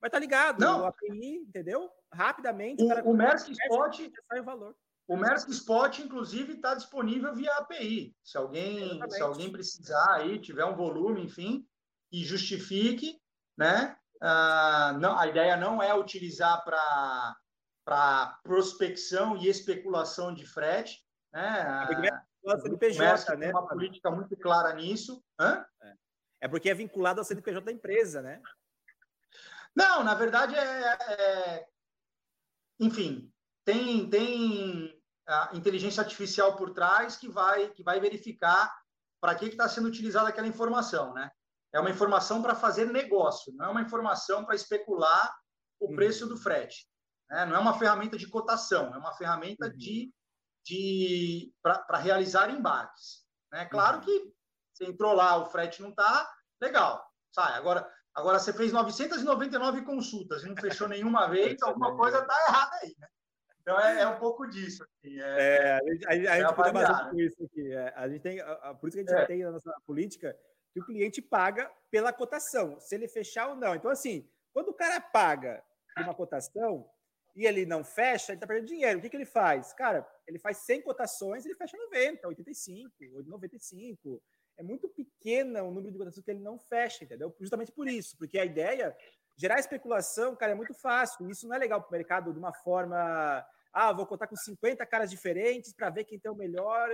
Vai 0.01 0.09
estar 0.09 0.19
tá 0.19 0.21
ligado 0.21 0.59
não. 0.59 0.79
no 0.79 0.85
API, 0.87 1.45
entendeu? 1.47 1.89
Rapidamente. 2.13 2.83
O, 2.83 2.89
o, 2.89 3.11
o 3.13 3.17
Maersk 3.17 3.51
Spot 3.51 3.97
sai 4.29 4.41
o 4.41 4.45
valor. 4.45 4.75
O 5.07 5.17
Maersk 5.17 5.49
Spot, 5.51 5.99
inclusive, 5.99 6.55
está 6.55 6.75
disponível 6.75 7.35
via 7.35 7.53
API. 7.59 8.17
Se 8.23 8.37
alguém, 8.37 9.01
se 9.11 9.23
alguém 9.23 9.53
precisar 9.53 10.15
aí, 10.15 10.41
tiver 10.41 10.65
um 10.65 10.75
volume, 10.75 11.23
enfim, 11.23 11.65
e 12.11 12.25
justifique, 12.25 13.22
né? 13.57 13.97
Ah, 14.21 14.97
não, 15.01 15.19
a 15.19 15.27
ideia 15.27 15.57
não 15.57 15.83
é 15.83 15.93
utilizar 15.95 16.63
para 16.65 18.39
prospecção 18.43 19.37
e 19.37 19.49
especulação 19.49 20.33
de 20.33 20.47
frete, 20.47 21.05
né? 21.33 22.23
É 22.45 22.61
CNPJ, 22.61 23.37
né? 23.37 23.47
Tem 23.47 23.55
uma 23.55 23.67
política 23.67 24.11
muito 24.11 24.37
clara 24.37 24.75
nisso. 24.75 25.23
Hã? 25.39 25.65
É. 25.83 25.95
é 26.43 26.49
porque 26.49 26.71
é 26.71 26.75
vinculado 26.75 27.21
ao 27.21 27.25
CNPJ 27.25 27.65
da 27.65 27.73
empresa, 27.73 28.21
né? 28.23 28.41
Não, 29.75 30.05
na 30.05 30.15
verdade 30.15 30.55
é, 30.55 30.99
é 31.09 31.67
enfim, 32.79 33.33
tem 33.65 34.09
tem 34.11 35.03
inteligência 35.53 36.03
artificial 36.03 36.57
por 36.57 36.71
trás 36.71 37.17
que 37.17 37.29
vai 37.29 37.71
que 37.71 37.83
vai 37.83 37.99
verificar 38.01 38.73
para 39.21 39.35
que 39.35 39.47
está 39.47 39.69
sendo 39.69 39.89
utilizada 39.89 40.29
aquela 40.29 40.49
informação, 40.49 41.15
né? 41.15 41.31
É 41.73 41.81
uma 41.81 41.91
informação 41.91 42.43
para 42.43 42.55
fazer 42.55 42.87
negócio, 42.87 43.53
não 43.55 43.67
é 43.67 43.69
uma 43.69 43.83
informação 43.83 44.45
para 44.45 44.55
especular 44.55 45.35
o 45.81 45.89
uhum. 45.89 45.97
preço 45.97 46.27
do 46.27 46.37
frete. 46.37 46.87
Né? 47.31 47.47
Não 47.47 47.57
é 47.57 47.59
uma 47.59 47.79
ferramenta 47.79 48.17
de 48.19 48.29
cotação, 48.29 48.95
é 48.95 48.99
uma 48.99 49.15
ferramenta 49.15 49.67
uhum. 49.67 49.77
de, 49.77 50.13
de 50.65 51.53
para 51.63 51.99
realizar 51.99 52.51
embarques. 52.51 53.25
Né? 53.51 53.65
Claro 53.67 53.99
uhum. 53.99 54.05
que 54.05 54.33
você 54.73 54.85
entrou 54.85 55.15
lá, 55.15 55.37
o 55.37 55.47
frete 55.47 55.81
não 55.81 55.91
está, 55.91 56.31
legal, 56.61 57.05
sai. 57.35 57.55
Agora, 57.55 57.91
agora 58.15 58.39
você 58.39 58.53
fez 58.53 58.73
999 58.73 59.83
consultas 59.83 60.43
e 60.43 60.49
não 60.49 60.57
fechou 60.57 60.89
nenhuma 60.89 61.27
vez, 61.31 61.63
alguma 61.63 61.97
coisa 61.97 62.19
está 62.19 62.35
errada 62.49 62.77
aí. 62.83 62.95
Né? 62.99 63.09
Então 63.63 63.79
é, 63.79 64.03
é, 64.03 64.07
um 64.09 64.19
pouco 64.19 64.47
disso. 64.47 64.83
Assim, 64.83 65.21
é, 65.21 65.57
é, 65.57 65.75
a 65.75 65.93
gente, 65.93 66.07
a, 66.07 66.33
a 66.33 66.37
gente 66.41 66.73
bastante 66.73 67.11
com 67.11 67.21
isso 67.21 67.45
aqui. 67.45 67.73
É, 67.73 67.95
a 67.97 68.09
gente 68.09 68.21
tem, 68.21 68.41
a, 68.41 68.75
por 68.75 68.89
isso 68.89 68.97
que 68.97 69.05
a 69.05 69.07
gente 69.07 69.23
é. 69.23 69.27
tem 69.27 69.45
na 69.45 69.53
nossa 69.53 69.73
política 69.87 70.37
que 70.73 70.81
o 70.81 70.85
cliente 70.85 71.21
paga 71.21 71.71
pela 71.91 72.13
cotação, 72.13 72.81
se 72.81 72.95
ele 72.95 73.07
fechar 73.07 73.49
ou 73.49 73.57
não. 73.57 73.75
Então, 73.75 73.91
assim, 73.91 74.29
quando 74.53 74.69
o 74.69 74.75
cara 74.75 75.01
paga 75.01 75.63
uma 75.99 76.15
cotação 76.15 76.89
e 77.37 77.47
ele 77.47 77.67
não 77.67 77.85
fecha, 77.85 78.33
ele 78.33 78.37
está 78.37 78.47
perdendo 78.47 78.69
dinheiro. 78.69 78.99
O 78.99 79.03
que, 79.03 79.09
que 79.09 79.17
ele 79.17 79.25
faz? 79.27 79.73
Cara, 79.73 80.07
ele 80.27 80.39
faz 80.39 80.59
100 80.59 80.83
cotações, 80.83 81.45
ele 81.45 81.55
fecha 81.55 81.77
90, 81.77 82.29
85, 82.29 82.95
95. 83.25 84.23
É 84.59 84.63
muito 84.63 84.89
pequeno 84.89 85.63
o 85.65 85.71
número 85.71 85.93
de 85.93 85.99
cotações 85.99 86.25
que 86.25 86.31
ele 86.31 86.41
não 86.41 86.59
fecha, 86.59 87.05
entendeu? 87.05 87.35
Justamente 87.41 87.73
por 87.73 87.89
isso, 87.89 88.17
porque 88.19 88.39
a 88.39 88.45
ideia, 88.45 88.97
gerar 89.37 89.59
especulação, 89.59 90.37
cara, 90.37 90.53
é 90.53 90.55
muito 90.55 90.75
fácil. 90.75 91.31
Isso 91.31 91.47
não 91.47 91.55
é 91.55 91.59
legal 91.59 91.81
para 91.81 91.89
o 91.89 91.93
mercado 91.93 92.33
de 92.33 92.39
uma 92.39 92.53
forma, 92.53 93.47
ah, 93.73 93.93
vou 93.93 94.07
contar 94.07 94.27
com 94.27 94.37
50 94.37 94.85
caras 94.87 95.11
diferentes 95.11 95.73
para 95.73 95.91
ver 95.91 96.05
quem 96.05 96.19
tem 96.19 96.31
o 96.31 96.37
melhor. 96.37 96.89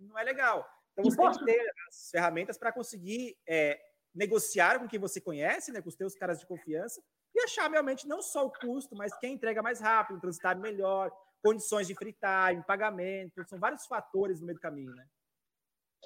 Não 0.00 0.18
é 0.18 0.24
legal. 0.24 0.68
Então 0.98 1.10
você 1.10 1.16
posso... 1.16 1.44
tem 1.44 1.54
que 1.54 1.60
ter 1.60 1.72
as 1.88 2.10
ferramentas 2.10 2.58
para 2.58 2.72
conseguir 2.72 3.36
é, 3.48 3.80
negociar 4.14 4.78
com 4.80 4.88
quem 4.88 4.98
você 4.98 5.20
conhece, 5.20 5.70
né, 5.70 5.80
com 5.80 5.88
os 5.88 5.96
teus 5.96 6.14
caras 6.14 6.40
de 6.40 6.46
confiança, 6.46 7.00
e 7.34 7.40
achar 7.40 7.70
realmente 7.70 8.08
não 8.08 8.20
só 8.20 8.46
o 8.46 8.50
custo, 8.52 8.96
mas 8.96 9.16
quem 9.18 9.34
entrega 9.34 9.62
mais 9.62 9.80
rápido, 9.80 10.20
transitar 10.20 10.58
melhor, 10.58 11.10
condições 11.42 11.86
de 11.86 11.94
free 11.94 12.14
time, 12.14 12.64
pagamento, 12.64 13.46
são 13.46 13.58
vários 13.58 13.86
fatores 13.86 14.40
no 14.40 14.46
meio 14.46 14.58
do 14.58 14.62
caminho, 14.62 14.92
né? 14.94 15.06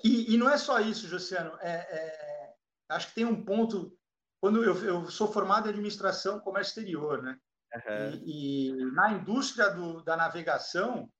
E, 0.04 0.34
e 0.34 0.36
não 0.36 0.50
é 0.50 0.58
só 0.58 0.80
isso, 0.80 1.06
Josiano. 1.06 1.56
É, 1.60 1.70
é, 1.70 2.54
acho 2.90 3.08
que 3.08 3.14
tem 3.14 3.24
um 3.24 3.44
ponto. 3.44 3.96
Quando 4.40 4.64
eu, 4.64 4.74
eu 4.84 5.10
sou 5.10 5.32
formado 5.32 5.66
em 5.66 5.70
administração 5.70 6.40
comércio 6.40 6.70
exterior, 6.70 7.22
né? 7.22 7.38
Uhum. 7.74 8.22
E, 8.24 8.68
e, 8.68 8.92
na 8.92 9.12
indústria 9.12 9.70
do, 9.70 10.02
da 10.02 10.16
navegação, 10.16 11.10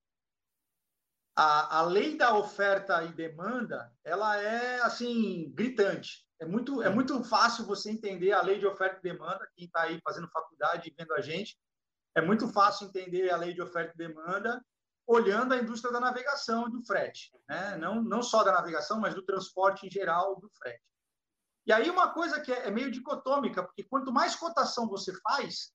a, 1.35 1.79
a 1.79 1.81
lei 1.83 2.17
da 2.17 2.35
oferta 2.37 3.03
e 3.03 3.13
demanda, 3.13 3.91
ela 4.03 4.37
é 4.37 4.81
assim 4.81 5.51
gritante. 5.53 6.25
É 6.39 6.45
muito, 6.45 6.81
é 6.81 6.89
muito 6.89 7.23
fácil 7.23 7.65
você 7.65 7.89
entender 7.89 8.33
a 8.33 8.41
lei 8.41 8.59
de 8.59 8.67
oferta 8.67 8.99
e 8.99 9.11
demanda. 9.11 9.49
Quem 9.55 9.65
está 9.65 9.83
aí 9.83 9.99
fazendo 10.03 10.29
faculdade 10.29 10.89
e 10.89 10.93
vendo 10.97 11.13
a 11.13 11.21
gente, 11.21 11.57
é 12.15 12.21
muito 12.21 12.47
fácil 12.49 12.87
entender 12.87 13.29
a 13.31 13.37
lei 13.37 13.53
de 13.53 13.61
oferta 13.61 13.93
e 13.93 13.97
demanda 13.97 14.63
olhando 15.05 15.53
a 15.53 15.57
indústria 15.57 15.91
da 15.91 15.99
navegação 15.99 16.67
e 16.67 16.71
do 16.71 16.85
frete, 16.85 17.29
né? 17.47 17.75
não, 17.75 18.01
não 18.01 18.23
só 18.23 18.41
da 18.43 18.53
navegação, 18.53 19.01
mas 19.01 19.13
do 19.13 19.21
transporte 19.21 19.85
em 19.85 19.91
geral 19.91 20.39
do 20.39 20.49
frete. 20.57 20.81
E 21.65 21.73
aí 21.73 21.89
uma 21.89 22.13
coisa 22.13 22.39
que 22.39 22.51
é, 22.51 22.67
é 22.67 22.71
meio 22.71 22.91
dicotômica, 22.91 23.63
porque 23.63 23.83
quanto 23.83 24.13
mais 24.13 24.35
cotação 24.35 24.87
você 24.87 25.13
faz, 25.21 25.73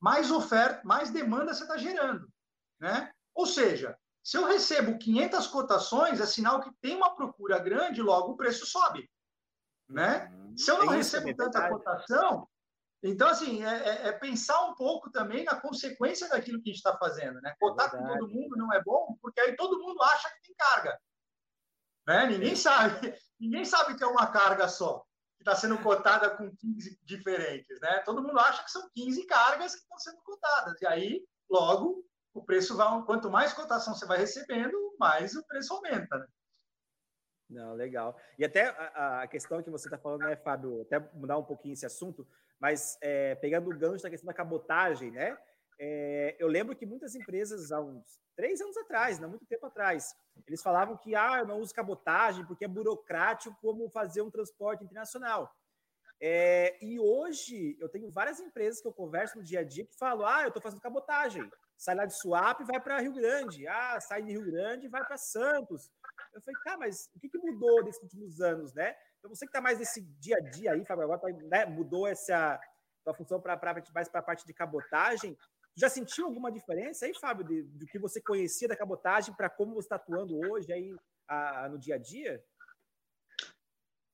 mais 0.00 0.30
oferta, 0.30 0.82
mais 0.84 1.10
demanda 1.10 1.54
você 1.54 1.62
está 1.62 1.76
gerando. 1.76 2.28
Né? 2.80 3.12
Ou 3.34 3.46
seja, 3.46 3.96
se 4.24 4.38
eu 4.38 4.46
recebo 4.46 4.98
500 4.98 5.46
cotações, 5.48 6.18
é 6.18 6.24
sinal 6.24 6.62
que 6.62 6.72
tem 6.80 6.96
uma 6.96 7.14
procura 7.14 7.58
grande, 7.58 8.00
logo 8.00 8.32
o 8.32 8.36
preço 8.36 8.64
sobe. 8.64 9.06
Né? 9.86 10.32
Uhum. 10.32 10.56
Se 10.56 10.70
eu 10.70 10.78
não 10.78 10.88
recebo 10.88 11.36
tanta 11.36 11.68
cotação, 11.68 12.48
então, 13.02 13.28
assim, 13.28 13.62
é, 13.62 13.68
é, 13.68 14.08
é, 14.08 14.12
pensar 14.12 14.64
um 14.64 14.74
pouco 14.74 15.10
também 15.10 15.44
na 15.44 15.60
consequência 15.60 16.26
daquilo 16.26 16.62
que 16.62 16.70
a 16.70 16.72
gente 16.72 16.82
está 16.82 16.96
fazendo. 16.96 17.38
Né? 17.42 17.54
Cotar 17.60 17.88
é 17.88 17.90
com 17.90 18.06
todo 18.06 18.30
mundo 18.30 18.56
não 18.56 18.72
é 18.72 18.82
bom, 18.82 19.14
porque 19.20 19.38
aí 19.38 19.54
todo 19.56 19.78
mundo 19.78 20.02
acha 20.02 20.30
que 20.30 20.46
tem 20.46 20.54
carga. 20.56 20.98
Né? 22.06 22.26
Ninguém 22.26 22.56
sabe, 22.56 23.14
ninguém 23.38 23.64
sabe 23.66 23.94
que 23.94 24.02
é 24.02 24.06
uma 24.06 24.26
carga 24.28 24.68
só, 24.68 25.04
que 25.36 25.42
está 25.42 25.54
sendo 25.54 25.76
cotada 25.82 26.30
com 26.30 26.50
15 26.56 26.98
diferentes. 27.02 27.78
Né? 27.78 27.98
Todo 28.06 28.22
mundo 28.22 28.38
acha 28.38 28.64
que 28.64 28.70
são 28.70 28.88
15 28.94 29.26
cargas 29.26 29.74
que 29.74 29.82
estão 29.82 29.98
sendo 29.98 30.22
cotadas. 30.22 30.80
E 30.80 30.86
aí, 30.86 31.22
logo, 31.50 32.02
o 32.34 32.44
preço 32.44 32.76
vai. 32.76 33.02
Quanto 33.04 33.30
mais 33.30 33.52
cotação 33.52 33.94
você 33.94 34.04
vai 34.04 34.18
recebendo, 34.18 34.94
mais 34.98 35.34
o 35.36 35.46
preço 35.46 35.72
aumenta. 35.72 36.18
Né? 36.18 36.26
Não, 37.48 37.74
legal. 37.74 38.18
E 38.38 38.44
até 38.44 38.68
a, 38.68 39.22
a 39.22 39.28
questão 39.28 39.62
que 39.62 39.70
você 39.70 39.86
está 39.86 39.96
falando, 39.96 40.22
né, 40.22 40.36
Fábio, 40.36 40.82
até 40.82 40.98
mudar 41.14 41.38
um 41.38 41.44
pouquinho 41.44 41.74
esse 41.74 41.86
assunto, 41.86 42.26
mas 42.58 42.98
é, 43.00 43.36
pegando 43.36 43.70
o 43.70 43.78
gancho 43.78 44.02
da 44.02 44.10
questão 44.10 44.26
da 44.26 44.34
cabotagem, 44.34 45.10
né? 45.10 45.38
É, 45.78 46.36
eu 46.38 46.48
lembro 46.48 46.74
que 46.74 46.86
muitas 46.86 47.14
empresas, 47.14 47.72
há 47.72 47.80
uns 47.80 48.20
três 48.36 48.60
anos 48.60 48.76
atrás, 48.76 49.18
não 49.18 49.28
muito 49.28 49.46
tempo 49.46 49.66
atrás, 49.66 50.14
eles 50.46 50.62
falavam 50.62 50.96
que 50.96 51.14
ah, 51.14 51.38
eu 51.40 51.46
não 51.46 51.60
uso 51.60 51.74
cabotagem 51.74 52.44
porque 52.46 52.64
é 52.64 52.68
burocrático 52.68 53.56
como 53.60 53.90
fazer 53.90 54.22
um 54.22 54.30
transporte 54.30 54.84
internacional. 54.84 55.52
É, 56.20 56.78
e 56.82 56.98
hoje 56.98 57.76
eu 57.80 57.88
tenho 57.88 58.10
várias 58.10 58.40
empresas 58.40 58.80
que 58.80 58.86
eu 58.86 58.92
converso 58.92 59.36
no 59.36 59.44
dia 59.44 59.60
a 59.60 59.64
dia 59.64 59.84
que 59.84 59.96
falam: 59.96 60.26
ah, 60.26 60.42
eu 60.42 60.48
estou 60.48 60.62
fazendo 60.62 60.80
cabotagem. 60.80 61.50
Sai 61.76 61.94
lá 61.94 62.06
de 62.06 62.16
Suape 62.16 62.62
e 62.62 62.66
vai 62.66 62.80
para 62.80 63.00
Rio 63.00 63.12
Grande. 63.12 63.66
Ah, 63.66 64.00
sai 64.00 64.22
de 64.22 64.32
Rio 64.32 64.44
Grande 64.44 64.86
e 64.86 64.88
vai 64.88 65.04
para 65.04 65.16
Santos. 65.16 65.90
Eu 66.32 66.40
falei, 66.40 66.60
tá, 66.64 66.76
mas 66.76 67.10
o 67.14 67.20
que, 67.20 67.28
que 67.28 67.38
mudou 67.38 67.84
nesses 67.84 68.02
últimos 68.02 68.40
anos, 68.40 68.72
né? 68.72 68.94
Então, 69.18 69.34
você 69.34 69.44
que 69.46 69.50
está 69.50 69.60
mais 69.60 69.78
nesse 69.78 70.02
dia 70.18 70.36
a 70.36 70.40
dia 70.40 70.72
aí, 70.72 70.84
Fábio, 70.84 71.04
agora 71.04 71.20
tá, 71.20 71.28
né, 71.48 71.66
mudou 71.66 72.06
essa 72.06 72.60
tua 73.04 73.14
função 73.14 73.40
para 73.40 73.58
mais 73.94 74.08
para 74.08 74.20
a 74.20 74.22
parte 74.22 74.46
de 74.46 74.52
cabotagem. 74.52 75.36
Já 75.76 75.88
sentiu 75.88 76.26
alguma 76.26 76.52
diferença 76.52 77.04
aí, 77.04 77.14
Fábio, 77.18 77.44
de, 77.44 77.62
do 77.62 77.86
que 77.86 77.98
você 77.98 78.20
conhecia 78.20 78.68
da 78.68 78.76
cabotagem 78.76 79.34
para 79.34 79.50
como 79.50 79.74
você 79.74 79.86
está 79.86 79.96
atuando 79.96 80.38
hoje 80.38 80.72
aí 80.72 80.94
a, 81.28 81.68
no 81.68 81.78
dia 81.78 81.96
a 81.96 81.98
dia? 81.98 82.42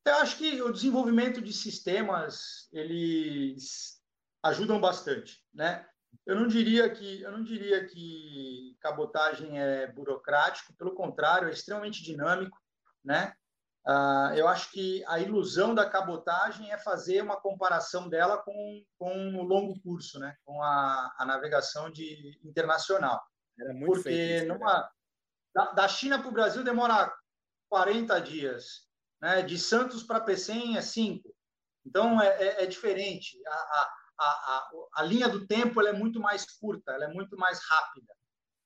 Eu 0.06 0.14
acho 0.14 0.38
que 0.38 0.62
o 0.62 0.72
desenvolvimento 0.72 1.40
de 1.42 1.52
sistemas 1.52 2.68
eles 2.72 4.02
ajudam 4.42 4.80
bastante, 4.80 5.44
né? 5.52 5.86
Eu 6.26 6.36
não 6.36 6.46
diria 6.46 6.88
que 6.90 7.22
eu 7.22 7.32
não 7.32 7.42
diria 7.42 7.86
que 7.86 8.76
cabotagem 8.80 9.60
é 9.60 9.86
burocrático, 9.86 10.74
pelo 10.74 10.94
contrário, 10.94 11.48
é 11.48 11.52
extremamente 11.52 12.02
dinâmico, 12.02 12.56
né? 13.04 13.34
Uh, 13.86 14.34
eu 14.36 14.46
acho 14.46 14.70
que 14.70 15.02
a 15.06 15.18
ilusão 15.18 15.74
da 15.74 15.88
cabotagem 15.88 16.70
é 16.70 16.76
fazer 16.76 17.22
uma 17.22 17.40
comparação 17.40 18.08
dela 18.10 18.36
com, 18.36 18.84
com 18.98 19.36
o 19.36 19.42
longo 19.42 19.80
curso, 19.80 20.18
né? 20.18 20.36
com 20.44 20.62
a, 20.62 21.14
a 21.18 21.24
navegação 21.24 21.90
de, 21.90 22.38
internacional. 22.44 23.20
Porque 23.86 24.10
isso, 24.10 24.46
numa, 24.48 24.90
da, 25.54 25.72
da, 25.72 25.88
China 25.88 26.18
para 26.18 26.28
o 26.28 26.32
Brasil 26.32 26.62
demora 26.62 27.10
40 27.70 28.20
dias, 28.20 28.86
né? 29.20 29.42
de 29.42 29.58
Santos 29.58 30.02
para 30.02 30.20
Pecém 30.20 30.76
é 30.76 30.82
5. 30.82 31.34
Então 31.86 32.20
é, 32.20 32.28
é, 32.28 32.64
é 32.64 32.66
diferente. 32.66 33.40
A, 33.46 33.54
a, 33.54 33.94
a, 34.24 34.70
a, 34.96 35.02
linha 35.02 35.28
do 35.28 35.46
tempo 35.46 35.80
é 35.80 35.92
muito 35.92 36.20
mais 36.20 36.44
curta, 36.58 36.92
ela 36.92 37.04
é 37.04 37.08
muito 37.08 37.36
mais 37.36 37.60
rápida. 37.68 38.14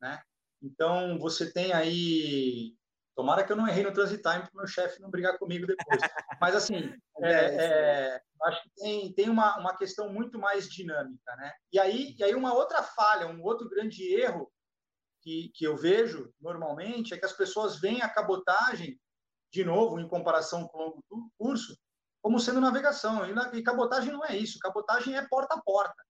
Né? 0.01 0.23
Então 0.62 1.19
você 1.19 1.53
tem 1.53 1.73
aí 1.73 2.77
Tomara 3.14 3.45
que 3.45 3.53
eu 3.53 3.57
não 3.57 3.69
errei 3.69 3.85
no 3.85 3.93
transit 3.93 4.21
time 4.21 4.40
para 4.40 4.51
o 4.53 4.57
meu 4.57 4.67
chefe 4.67 5.01
não 5.01 5.09
brigar 5.11 5.38
comigo 5.38 5.67
depois. 5.67 6.01
Mas, 6.40 6.57
assim, 6.57 6.93
é, 7.23 7.33
é, 7.33 8.23
acho 8.43 8.62
que 8.64 8.71
tem, 8.77 9.12
tem 9.14 9.31
uma, 9.31 9.57
uma 9.59 9.77
questão 9.77 10.12
muito 10.12 10.38
mais 10.38 10.69
dinâmica. 10.69 11.37
Né? 11.37 11.53
E, 11.73 11.79
aí, 11.79 12.14
e 12.19 12.25
aí, 12.25 12.35
uma 12.35 12.53
outra 12.53 12.83
falha, 12.83 13.29
um 13.29 13.40
outro 13.43 13.69
grande 13.69 14.03
erro 14.14 14.51
que, 15.23 15.51
que 15.55 15.64
eu 15.64 15.77
vejo 15.77 16.35
normalmente 16.40 17.14
é 17.14 17.19
que 17.19 17.25
as 17.25 17.33
pessoas 17.33 17.81
veem 17.81 18.03
a 18.03 18.09
cabotagem, 18.09 19.01
de 19.53 19.64
novo, 19.64 20.01
em 20.01 20.09
comparação 20.09 20.67
com 20.67 20.79
o 20.79 20.83
longo 20.83 21.33
curso, 21.38 21.79
como 22.24 22.40
sendo 22.40 22.58
navegação. 22.58 23.28
E, 23.28 23.34
na, 23.34 23.50
e 23.52 23.62
cabotagem 23.62 24.10
não 24.10 24.24
é 24.24 24.34
isso. 24.34 24.58
Cabotagem 24.58 25.14
é 25.14 25.28
porta 25.28 25.56
a 25.56 25.60
porta. 25.60 26.02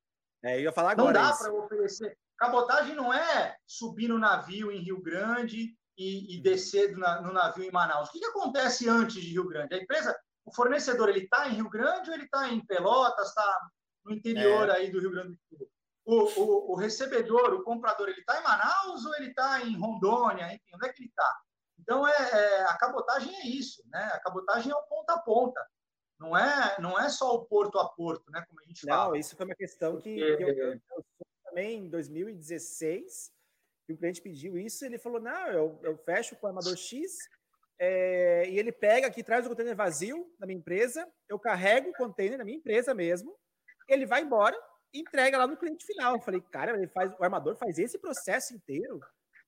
É, 0.44 0.56
eu 0.56 0.60
ia 0.60 0.72
falar 0.72 0.92
agora. 0.92 1.20
Não 1.20 1.28
dá 1.28 1.36
para 1.36 1.52
oferecer. 1.52 2.16
Cabotagem 2.38 2.94
não 2.94 3.12
é 3.12 3.56
subir 3.66 4.06
no 4.06 4.16
navio 4.16 4.70
em 4.70 4.78
Rio 4.78 5.02
Grande 5.02 5.76
e, 5.98 6.36
e 6.36 6.40
descer 6.40 6.94
do, 6.94 7.00
no 7.00 7.32
navio 7.32 7.64
em 7.64 7.72
Manaus. 7.72 8.08
O 8.08 8.12
que, 8.12 8.20
que, 8.20 8.26
acontece 8.26 8.88
antes 8.88 9.20
de 9.20 9.32
Rio 9.32 9.48
Grande? 9.48 9.74
A 9.74 9.78
empresa, 9.78 10.16
o 10.44 10.54
fornecedor, 10.54 11.08
ele 11.08 11.24
está 11.24 11.48
em 11.48 11.54
Rio 11.54 11.68
Grande 11.68 12.10
ou 12.10 12.14
ele 12.14 12.26
está 12.26 12.48
em 12.48 12.64
Pelotas, 12.64 13.30
está 13.30 13.68
no 14.04 14.12
interior 14.12 14.68
é. 14.68 14.76
aí 14.76 14.92
do 14.92 15.00
Rio 15.00 15.10
Grande 15.10 15.30
do 15.30 15.38
Sul? 15.48 15.68
O, 16.04 16.40
o, 16.40 16.72
o 16.72 16.76
recebedor, 16.76 17.54
o 17.54 17.64
comprador, 17.64 18.08
ele 18.08 18.20
está 18.20 18.38
em 18.38 18.42
Manaus 18.44 19.04
ou 19.04 19.16
ele 19.16 19.30
está 19.30 19.62
em 19.62 19.76
Rondônia? 19.76 20.46
Enfim, 20.54 20.76
onde 20.76 20.86
é 20.86 20.92
que 20.92 21.02
ele 21.02 21.08
está? 21.08 21.36
Então, 21.80 22.06
é, 22.06 22.12
é, 22.12 22.64
a 22.66 22.78
cabotagem 22.78 23.34
é 23.34 23.48
isso, 23.48 23.82
né? 23.88 24.04
A 24.14 24.20
cabotagem 24.20 24.70
é 24.70 24.76
o 24.76 24.82
ponta 24.82 25.14
a 25.14 25.18
ponta. 25.18 25.60
Não 26.24 26.36
é, 26.36 26.80
não 26.80 26.98
é 26.98 27.08
só 27.08 27.34
o 27.34 27.44
porto 27.44 27.78
a 27.78 27.88
porto, 27.88 28.30
né? 28.30 28.44
Como 28.48 28.60
a 28.60 28.64
gente 28.64 28.86
não, 28.86 28.94
fala. 28.94 29.08
Não, 29.10 29.16
isso 29.16 29.36
foi 29.36 29.46
uma 29.46 29.54
questão 29.54 30.00
que, 30.00 30.18
Porque... 30.18 30.36
que 30.36 30.42
eu, 30.42 30.48
eu, 30.48 30.72
eu 30.72 30.80
também 31.44 31.84
em 31.84 31.90
2016 31.90 33.32
e 33.88 33.92
o 33.92 33.96
cliente 33.96 34.22
pediu 34.22 34.56
isso, 34.58 34.84
ele 34.84 34.98
falou: 34.98 35.20
não, 35.20 35.48
eu, 35.48 35.80
eu 35.82 35.96
fecho 35.98 36.36
com 36.36 36.46
o 36.46 36.48
armador 36.48 36.76
X, 36.76 37.12
é, 37.78 38.48
e 38.48 38.58
ele 38.58 38.72
pega 38.72 39.06
aqui, 39.06 39.22
traz 39.22 39.44
o 39.44 39.48
container 39.50 39.76
vazio 39.76 40.32
da 40.38 40.46
minha 40.46 40.58
empresa, 40.58 41.06
eu 41.28 41.38
carrego 41.38 41.90
o 41.90 41.94
container 41.94 42.38
na 42.38 42.44
minha 42.44 42.56
empresa 42.56 42.94
mesmo, 42.94 43.36
ele 43.88 44.06
vai 44.06 44.22
embora 44.22 44.56
e 44.92 45.00
entrega 45.00 45.36
lá 45.36 45.46
no 45.46 45.56
cliente 45.56 45.84
final. 45.84 46.14
Eu 46.14 46.22
falei, 46.22 46.40
cara, 46.40 46.76
ele 46.76 46.88
faz, 46.88 47.12
o 47.18 47.24
armador 47.24 47.56
faz 47.56 47.78
esse 47.78 47.98
processo 47.98 48.54
inteiro? 48.54 48.94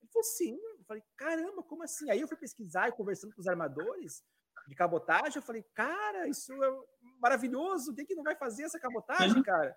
Ele 0.01 0.11
falou, 0.11 0.23
sim. 0.23 0.55
Eu 0.55 0.85
falei, 0.85 1.03
caramba, 1.15 1.63
como 1.63 1.83
assim? 1.83 2.09
Aí 2.11 2.21
eu 2.21 2.27
fui 2.27 2.37
pesquisar 2.37 2.89
e 2.89 2.91
conversando 2.91 3.33
com 3.33 3.41
os 3.41 3.47
armadores 3.47 4.23
de 4.67 4.75
cabotagem, 4.75 5.37
eu 5.37 5.41
falei, 5.41 5.63
cara, 5.73 6.27
isso 6.27 6.51
é 6.63 6.71
maravilhoso, 7.19 7.95
quem 7.95 8.05
que 8.05 8.15
não 8.15 8.23
vai 8.23 8.35
fazer 8.35 8.63
essa 8.63 8.79
cabotagem, 8.79 9.41
cara? 9.41 9.75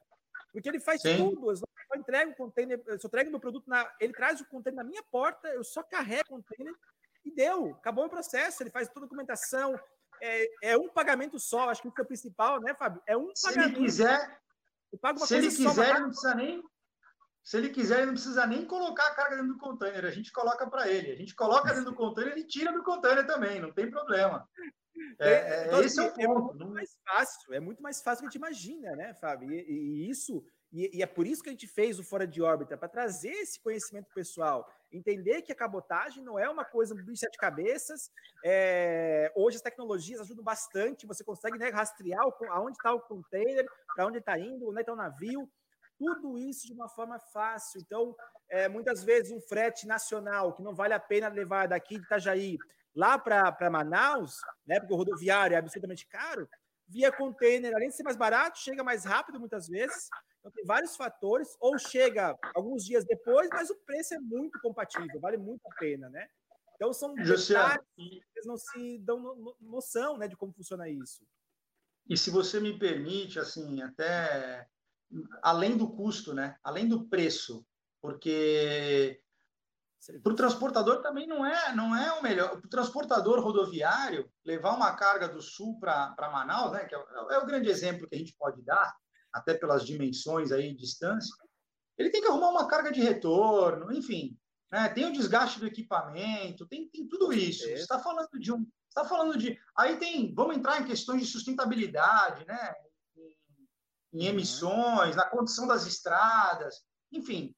Porque 0.53 0.68
ele 0.68 0.81
faz 0.81 1.00
Sim. 1.00 1.16
tudo, 1.16 1.50
eu 1.50 1.57
só 1.57 1.64
entrego 1.94 2.33
o 2.33 2.37
container, 2.37 2.83
eu 2.87 2.98
só 2.98 3.07
entrego 3.09 3.31
meu 3.31 3.40
produto 3.40 3.68
na. 3.68 3.88
Ele 4.00 4.12
traz 4.12 4.40
o 4.40 4.44
container 4.46 4.83
na 4.83 4.88
minha 4.88 5.03
porta, 5.05 5.48
eu 5.48 5.62
só 5.62 5.83
carrego 5.83 6.24
o 6.31 6.42
container 6.42 6.74
e 7.24 7.35
deu, 7.35 7.70
acabou 7.72 8.07
o 8.07 8.11
processo, 8.11 8.62
ele 8.62 8.70
faz 8.70 8.88
toda 8.88 9.07
a 9.07 9.09
documentação. 9.09 9.79
É, 10.22 10.70
é 10.72 10.76
um 10.76 10.88
pagamento 10.88 11.38
só, 11.38 11.70
acho 11.70 11.81
que 11.81 11.88
isso 11.88 12.00
é 12.00 12.03
o 12.03 12.07
principal, 12.07 12.61
né, 12.61 12.74
Fábio? 12.74 13.03
É 13.07 13.16
um 13.16 13.31
se 13.35 13.46
pagamento. 13.46 13.76
Ele 13.76 13.87
quiser, 13.87 14.40
se 15.16 15.37
ele 15.37 15.48
quiser, 15.48 15.90
ele 15.90 16.00
não 16.00 16.09
precisa 16.09 16.35
nem. 16.35 16.62
Se 17.42 17.57
ele 17.57 17.70
quiser, 17.70 17.96
ele 17.98 18.07
não 18.07 18.14
precisa 18.14 18.46
nem 18.46 18.66
colocar 18.66 19.07
a 19.07 19.14
carga 19.14 19.37
dentro 19.37 19.55
do 19.55 19.59
container, 19.59 20.05
a 20.05 20.11
gente 20.11 20.31
coloca 20.31 20.68
para 20.68 20.88
ele. 20.88 21.12
A 21.12 21.16
gente 21.16 21.35
coloca 21.35 21.68
dentro 21.68 21.90
do 21.90 21.94
container 21.94 22.37
e 22.37 22.46
tira 22.46 22.72
do 22.72 22.83
container 22.83 23.26
também, 23.26 23.61
não 23.61 23.72
tem 23.72 23.90
problema. 23.90 24.46
É, 25.18 25.33
é, 25.33 25.66
então, 25.66 25.83
esse 25.83 25.98
é 25.98 26.03
o 26.03 26.07
assim, 26.07 26.22
é 26.22 26.26
ponto. 26.26 26.55
É 26.55 26.59
muito 26.59 26.74
mais 26.74 26.96
fácil, 27.05 27.55
é 27.55 27.61
muito 27.61 27.83
mais 27.83 28.03
fácil 28.03 28.24
do 28.24 28.31
que 28.31 28.38
a 28.38 28.40
gente 28.40 28.53
imagina, 28.53 28.96
né, 28.96 29.14
Fábio? 29.14 29.50
E, 29.53 29.61
e 29.61 30.11
isso, 30.11 30.44
e, 30.72 30.98
e, 30.98 31.03
é 31.03 31.07
por 31.07 31.26
isso 31.26 31.42
que 31.42 31.48
a 31.48 31.53
gente 31.53 31.66
fez 31.66 31.98
o 31.98 32.05
Fora 32.05 32.26
de 32.26 32.40
Órbita, 32.42 32.76
para 32.76 32.88
trazer 32.88 33.33
esse 33.33 33.61
conhecimento 33.61 34.09
pessoal, 34.14 34.66
entender 34.92 35.42
que 35.42 35.53
a 35.53 35.57
cabotagem 35.57 36.22
não 36.22 36.38
é 36.38 36.48
uma 36.48 36.64
coisa 36.64 36.94
de 36.94 37.16
sete 37.16 37.37
cabeças. 37.38 38.11
É, 38.44 39.33
hoje 39.37 39.57
as 39.57 39.62
tecnologias 39.62 40.20
ajudam 40.20 40.44
bastante, 40.44 41.07
você 41.07 41.24
consegue 41.24 41.59
né, 41.59 41.70
rastrear 41.70 42.26
o, 42.26 42.33
aonde 42.50 42.76
está 42.76 42.92
o 42.92 43.00
container, 43.00 43.66
para 43.94 44.07
onde 44.07 44.18
está 44.18 44.38
indo, 44.38 44.68
onde 44.68 44.81
está 44.81 44.92
o 44.92 44.96
navio, 44.96 45.48
tudo 45.98 46.38
isso 46.38 46.66
de 46.66 46.72
uma 46.72 46.88
forma 46.88 47.18
fácil. 47.18 47.81
Então, 47.81 48.16
é, 48.49 48.68
muitas 48.68 49.05
vezes 49.05 49.30
um 49.30 49.41
frete 49.41 49.86
nacional 49.86 50.55
que 50.55 50.62
não 50.62 50.74
vale 50.74 50.95
a 50.95 51.01
pena 51.01 51.28
levar 51.28 51.68
daqui 51.68 51.99
de 51.99 52.05
Itajaí 52.05 52.59
lá 52.95 53.18
para 53.18 53.70
Manaus, 53.70 54.36
né, 54.66 54.80
porque 54.80 54.93
o 54.93 54.97
rodoviário 54.97 55.55
é 55.55 55.59
absolutamente 55.59 56.07
caro, 56.07 56.49
via 56.88 57.12
container, 57.12 57.74
além 57.74 57.88
de 57.88 57.97
ser 57.97 58.03
mais 58.03 58.16
barato, 58.16 58.59
chega 58.59 58.82
mais 58.82 59.05
rápido 59.05 59.38
muitas 59.38 59.68
vezes. 59.68 60.09
Então 60.41 60.51
tem 60.51 60.64
vários 60.64 60.97
fatores, 60.97 61.57
ou 61.61 61.78
chega 61.78 62.36
alguns 62.55 62.84
dias 62.84 63.05
depois, 63.05 63.49
mas 63.53 63.70
o 63.70 63.76
preço 63.84 64.14
é 64.14 64.18
muito 64.18 64.59
compatível, 64.61 65.20
vale 65.20 65.36
muito 65.36 65.61
a 65.66 65.74
pena, 65.76 66.09
né? 66.09 66.26
Então 66.74 66.93
são 66.95 67.14
detalhes 67.14 67.84
que 67.95 68.22
eles 68.34 68.47
não 68.47 68.57
se 68.57 68.99
dão 69.01 69.55
noção 69.61 70.16
né, 70.16 70.26
de 70.26 70.36
como 70.36 70.53
funciona 70.53 70.88
isso. 70.88 71.26
E 72.09 72.16
se 72.16 72.30
você 72.30 72.59
me 72.59 72.78
permite, 72.78 73.38
assim, 73.38 73.82
até 73.82 74.66
além 75.43 75.76
do 75.76 75.91
custo, 75.91 76.32
né? 76.32 76.57
Além 76.64 76.88
do 76.88 77.07
preço, 77.07 77.64
porque 78.01 79.20
Para 80.22 80.32
o 80.32 80.36
transportador 80.36 81.03
também 81.03 81.26
não 81.26 81.44
é, 81.44 81.74
não 81.74 81.94
é 81.94 82.12
o 82.12 82.22
melhor. 82.22 82.51
Para 82.51 82.66
o 82.66 82.70
transportador 82.70 83.40
rodoviário, 83.40 84.30
levar 84.44 84.74
uma 84.74 84.94
carga 84.96 85.28
do 85.28 85.42
sul 85.42 85.78
para 85.78 86.30
Manaus, 86.32 86.72
né, 86.72 86.86
que 86.86 86.94
é, 86.94 86.98
é, 86.98 87.38
o 87.38 87.46
grande 87.46 87.68
exemplo 87.68 88.09
que 88.09 88.14
a 88.14 88.18
gente 88.18 88.34
pode 88.38 88.62
dar, 88.62 88.94
até 89.30 89.53
pelas 89.53 89.84
dimensões 89.84 90.53
aí, 90.53 90.74
distância, 90.74 91.34
ele 91.98 92.11
tem 92.11 92.22
que 92.22 92.28
arrumar 92.28 92.48
uma 92.48 92.66
carga 92.66 92.90
de 92.90 93.01
retorno, 93.03 93.92
enfim, 93.92 94.38
né, 94.72 94.88
tem 94.88 95.05
o 95.05 95.12
desgaste 95.12 95.61
do 95.61 95.66
equipamento, 95.66 96.66
tem, 96.66 96.88
tem 96.88 97.07
tudo 97.07 97.30
isso. 97.32 97.64
Você 97.64 97.74
está 97.74 97.98
falando 97.98 98.30
de 98.38 98.53
um. 98.53 98.66
está 98.88 99.05
falando 99.05 99.36
de. 99.36 99.59
Aí 99.76 99.98
tem. 99.98 100.34
Vamos 100.34 100.57
entrar 100.57 100.80
em 100.80 100.86
questões 100.86 101.20
de 101.20 101.26
sustentabilidade, 101.26 102.46
né? 102.46 102.74
Em, 103.16 103.36
em 104.14 104.22
uhum. 104.22 104.30
emissões, 104.30 105.14
na 105.14 105.26
condição 105.26 105.66
das 105.66 105.86
estradas, 105.86 106.82
enfim, 107.12 107.55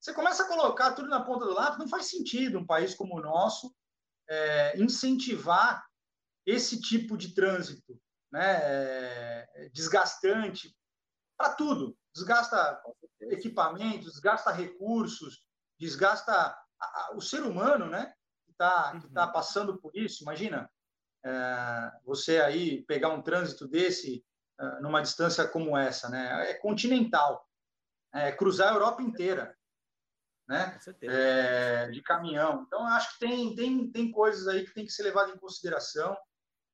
você 0.00 0.12
começa 0.12 0.44
a 0.44 0.48
colocar 0.48 0.92
tudo 0.92 1.08
na 1.08 1.24
ponta 1.24 1.44
do 1.44 1.54
lápis, 1.54 1.78
não 1.78 1.88
faz 1.88 2.06
sentido 2.06 2.58
um 2.58 2.66
país 2.66 2.94
como 2.94 3.16
o 3.16 3.22
nosso 3.22 3.74
é, 4.28 4.78
incentivar 4.78 5.84
esse 6.44 6.80
tipo 6.80 7.16
de 7.16 7.34
trânsito 7.34 8.00
né, 8.30 8.60
é, 8.62 9.70
desgastante 9.72 10.76
para 11.36 11.54
tudo. 11.54 11.96
Desgasta 12.14 12.80
equipamentos, 13.22 14.12
desgasta 14.12 14.50
recursos, 14.52 15.44
desgasta 15.78 16.32
a, 16.32 16.56
a, 16.80 17.16
o 17.16 17.20
ser 17.20 17.42
humano, 17.42 17.86
né? 17.86 18.12
Que 18.44 18.52
está 18.52 19.00
tá 19.12 19.26
uhum. 19.26 19.32
passando 19.32 19.78
por 19.78 19.94
isso. 19.94 20.22
Imagina 20.22 20.70
é, 21.24 21.92
você 22.04 22.40
aí 22.40 22.82
pegar 22.84 23.10
um 23.10 23.22
trânsito 23.22 23.66
desse 23.66 24.24
é, 24.58 24.80
numa 24.80 25.02
distância 25.02 25.46
como 25.48 25.76
essa, 25.76 26.08
né? 26.08 26.50
É 26.50 26.54
continental, 26.54 27.46
é 28.14 28.32
cruzar 28.32 28.70
a 28.70 28.74
Europa 28.74 29.02
inteira 29.02 29.55
né? 30.48 30.78
É, 31.02 31.90
de 31.90 32.02
caminhão. 32.02 32.62
Então, 32.66 32.86
acho 32.86 33.14
que 33.14 33.26
tem, 33.26 33.54
tem, 33.54 33.90
tem 33.90 34.10
coisas 34.10 34.46
aí 34.46 34.64
que 34.64 34.74
tem 34.74 34.84
que 34.84 34.92
ser 34.92 35.02
levado 35.02 35.32
em 35.32 35.38
consideração 35.38 36.16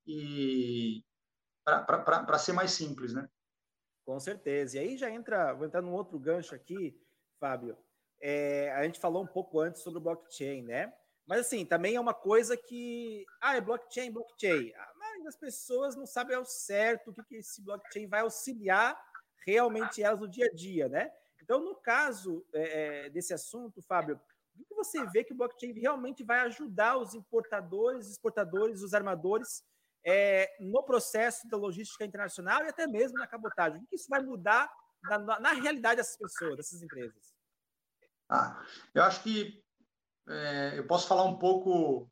e 0.07 1.03
para 1.65 2.39
ser 2.39 2.53
mais 2.53 2.73
simples, 2.73 3.15
né? 3.15 3.29
Com 4.05 4.19
certeza. 4.19 4.77
E 4.77 4.81
aí 4.81 4.97
já 4.97 5.11
entra, 5.11 5.55
vou 5.55 5.67
entrar 5.67 5.81
num 5.81 5.95
outro 5.95 6.19
gancho 6.19 6.55
aqui, 6.55 7.01
Fábio. 7.39 7.77
É, 8.21 8.73
a 8.73 8.83
gente 8.85 9.01
falou 9.01 9.23
um 9.23 9.27
pouco 9.27 9.61
antes 9.61 9.83
sobre 9.83 9.99
o 9.99 10.03
blockchain, 10.03 10.63
né? 10.63 10.93
Mas 11.27 11.41
assim, 11.47 11.65
também 11.65 11.95
é 11.95 12.01
uma 12.01 12.15
coisa 12.15 12.57
que. 12.57 13.25
Ah, 13.41 13.57
é 13.57 13.61
blockchain, 13.61 14.11
blockchain. 14.11 14.73
Ah, 14.75 14.93
mas 14.97 15.27
as 15.27 15.37
pessoas 15.37 15.95
não 15.95 16.05
sabem 16.05 16.37
ao 16.37 16.45
certo 16.45 17.11
o 17.11 17.15
que, 17.15 17.23
que 17.23 17.37
esse 17.37 17.63
blockchain 17.63 18.09
vai 18.09 18.21
auxiliar 18.21 19.01
realmente 19.47 20.03
elas 20.03 20.21
no 20.21 20.29
dia 20.29 20.47
a 20.47 20.55
dia, 20.55 20.89
né? 20.89 21.11
Então, 21.43 21.61
no 21.61 21.75
caso 21.75 22.47
é, 22.55 23.07
é, 23.07 23.11
desse 23.11 23.35
assunto, 23.35 23.83
Fábio, 23.83 24.21
o 24.55 24.65
que 24.65 24.75
você 24.75 25.05
vê 25.11 25.25
que 25.25 25.33
o 25.33 25.37
blockchain 25.37 25.73
realmente 25.73 26.23
vai 26.23 26.41
ajudar 26.41 26.97
os 26.99 27.15
importadores, 27.15 28.09
exportadores, 28.09 28.81
os 28.81 28.95
armadores 28.95 29.65
é, 30.05 30.57
no 30.61 30.83
processo 30.85 31.49
da 31.49 31.57
logística 31.57 32.05
internacional 32.05 32.65
e 32.65 32.69
até 32.69 32.87
mesmo 32.87 33.19
na 33.19 33.27
cabotagem? 33.27 33.83
O 33.83 33.87
que 33.87 33.97
isso 33.97 34.09
vai 34.09 34.23
mudar 34.23 34.73
na, 35.03 35.41
na 35.41 35.53
realidade 35.53 35.97
dessas 35.97 36.17
pessoas, 36.17 36.57
dessas 36.57 36.81
empresas? 36.81 37.35
Ah, 38.29 38.65
eu 38.95 39.03
acho 39.03 39.23
que 39.23 39.63
é, 40.29 40.79
eu 40.79 40.87
posso 40.87 41.09
falar 41.09 41.25
um 41.25 41.39
pouco 41.39 42.09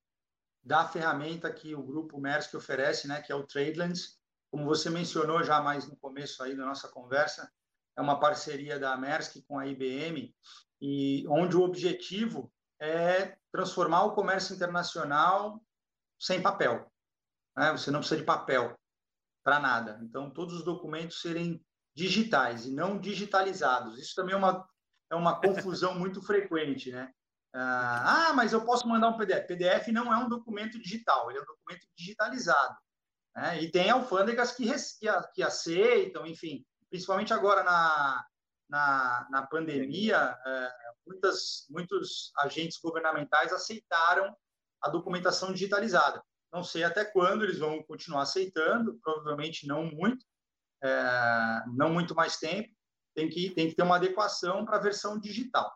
da 0.63 0.87
ferramenta 0.89 1.53
que 1.53 1.75
o 1.75 1.83
grupo 1.83 2.21
Maersk 2.21 2.55
oferece, 2.55 3.07
né, 3.07 3.23
que 3.23 3.31
é 3.31 3.35
o 3.35 3.47
Tradelands. 3.47 4.19
Como 4.51 4.65
você 4.65 4.91
mencionou 4.91 5.45
já 5.45 5.63
mais 5.63 5.87
no 5.87 5.97
começo 5.97 6.43
aí 6.43 6.57
da 6.57 6.67
nossa 6.67 6.89
conversa, 6.89 7.51
é 8.01 8.03
uma 8.03 8.19
parceria 8.19 8.79
da 8.79 8.97
Maersk 8.97 9.45
com 9.47 9.59
a 9.59 9.67
IBM, 9.67 10.35
e 10.81 11.27
onde 11.29 11.55
o 11.55 11.63
objetivo 11.63 12.51
é 12.81 13.37
transformar 13.53 14.05
o 14.05 14.15
comércio 14.15 14.55
internacional 14.55 15.63
sem 16.19 16.41
papel. 16.41 16.91
Né? 17.55 17.73
Você 17.73 17.91
não 17.91 18.01
precisa 18.01 18.21
de 18.21 18.27
papel 18.27 18.75
para 19.45 19.61
nada. 19.61 20.01
Então, 20.03 20.31
todos 20.31 20.55
os 20.55 20.65
documentos 20.65 21.21
serem 21.21 21.63
digitais 21.95 22.65
e 22.65 22.73
não 22.73 22.99
digitalizados. 22.99 23.99
Isso 23.99 24.15
também 24.15 24.35
é 24.35 24.39
uma, 24.39 24.67
é 25.11 25.15
uma 25.15 25.39
confusão 25.39 25.95
muito 25.99 26.23
frequente, 26.23 26.91
né? 26.91 27.13
Ah, 27.53 28.29
ah, 28.29 28.33
mas 28.33 28.53
eu 28.53 28.65
posso 28.65 28.89
mandar 28.89 29.09
um 29.09 29.19
PDF. 29.19 29.47
PDF 29.47 29.89
não 29.89 30.15
é 30.15 30.17
um 30.17 30.29
documento 30.29 30.81
digital, 30.81 31.29
ele 31.29 31.41
é 31.41 31.43
um 31.43 31.47
documento 31.47 31.87
digitalizado. 31.99 32.77
Né? 33.37 33.63
E 33.63 33.71
tem 33.71 33.91
alfândegas 33.91 34.53
que, 34.53 34.73
que, 34.73 35.09
que 35.35 35.43
aceitam, 35.43 36.25
enfim, 36.27 36.65
principalmente 36.91 37.33
agora 37.33 37.63
na, 37.63 38.27
na, 38.69 39.29
na 39.31 39.47
pandemia, 39.47 40.37
é, 40.45 40.73
muitas, 41.07 41.67
muitos 41.71 42.33
agentes 42.39 42.79
governamentais 42.79 43.53
aceitaram 43.53 44.35
a 44.83 44.89
documentação 44.89 45.53
digitalizada. 45.53 46.23
Não 46.53 46.65
sei 46.65 46.83
até 46.83 47.05
quando 47.05 47.45
eles 47.45 47.59
vão 47.59 47.83
continuar 47.85 48.23
aceitando, 48.23 48.99
provavelmente 49.03 49.67
não 49.67 49.85
muito, 49.85 50.27
é, 50.83 51.63
não 51.75 51.93
muito 51.93 52.15
mais 52.15 52.37
tempo. 52.39 52.69
Tem 53.15 53.29
que, 53.29 53.51
tem 53.51 53.69
que 53.69 53.75
ter 53.75 53.83
uma 53.83 53.97
adequação 53.97 54.65
para 54.65 54.77
a 54.77 54.81
versão 54.81 55.19
digital. 55.19 55.73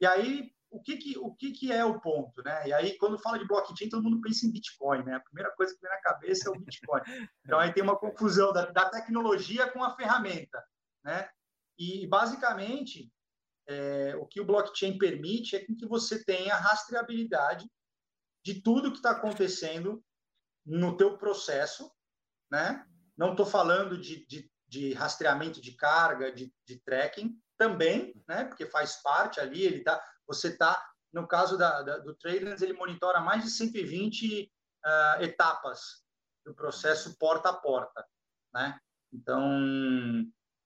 E 0.00 0.06
aí, 0.06 0.53
o 0.74 0.80
que, 0.82 0.96
que, 0.96 1.16
o 1.18 1.32
que, 1.32 1.52
que 1.52 1.72
é 1.72 1.84
o 1.84 2.00
ponto? 2.00 2.42
Né? 2.42 2.68
E 2.68 2.72
aí, 2.72 2.98
quando 2.98 3.18
fala 3.18 3.38
de 3.38 3.46
blockchain, 3.46 3.88
todo 3.88 4.02
mundo 4.02 4.20
pensa 4.20 4.44
em 4.44 4.50
Bitcoin. 4.50 5.04
Né? 5.04 5.14
A 5.14 5.20
primeira 5.20 5.52
coisa 5.52 5.72
que 5.72 5.80
vem 5.80 5.90
na 5.90 6.00
cabeça 6.00 6.48
é 6.48 6.52
o 6.52 6.58
Bitcoin. 6.58 7.00
Então, 7.44 7.60
aí 7.60 7.72
tem 7.72 7.82
uma 7.82 7.96
confusão 7.96 8.52
da, 8.52 8.66
da 8.66 8.90
tecnologia 8.90 9.70
com 9.70 9.84
a 9.84 9.94
ferramenta. 9.94 10.60
Né? 11.04 11.28
E, 11.78 12.08
basicamente, 12.08 13.08
é, 13.68 14.16
o 14.16 14.26
que 14.26 14.40
o 14.40 14.44
blockchain 14.44 14.98
permite 14.98 15.54
é 15.54 15.60
que 15.60 15.86
você 15.86 16.24
tenha 16.24 16.56
rastreabilidade 16.56 17.70
de 18.44 18.60
tudo 18.60 18.90
que 18.90 18.96
está 18.96 19.12
acontecendo 19.12 20.04
no 20.66 20.96
teu 20.96 21.16
processo. 21.16 21.88
Né? 22.50 22.84
Não 23.16 23.30
estou 23.30 23.46
falando 23.46 23.96
de, 23.96 24.26
de, 24.26 24.50
de, 24.66 24.92
rastreamento 24.92 25.60
de 25.60 25.76
carga, 25.76 26.32
de, 26.32 26.52
de 26.66 26.80
tracking, 26.80 27.40
também, 27.56 28.20
né? 28.26 28.44
porque 28.44 28.66
faz 28.66 29.00
parte 29.00 29.38
ali, 29.38 29.62
ele 29.62 29.78
está 29.78 30.02
você 30.26 30.48
está, 30.48 30.82
no 31.12 31.26
caso 31.26 31.56
da, 31.56 31.82
da, 31.82 31.98
do 31.98 32.14
Trailers, 32.14 32.62
ele 32.62 32.72
monitora 32.72 33.20
mais 33.20 33.44
de 33.44 33.50
120 33.50 34.42
uh, 34.42 34.48
ah, 34.84 35.18
etapas 35.20 36.04
do 36.44 36.54
processo 36.54 37.16
porta 37.18 37.50
a 37.50 37.54
porta, 37.54 38.06
né? 38.52 38.78
Então, 39.12 39.48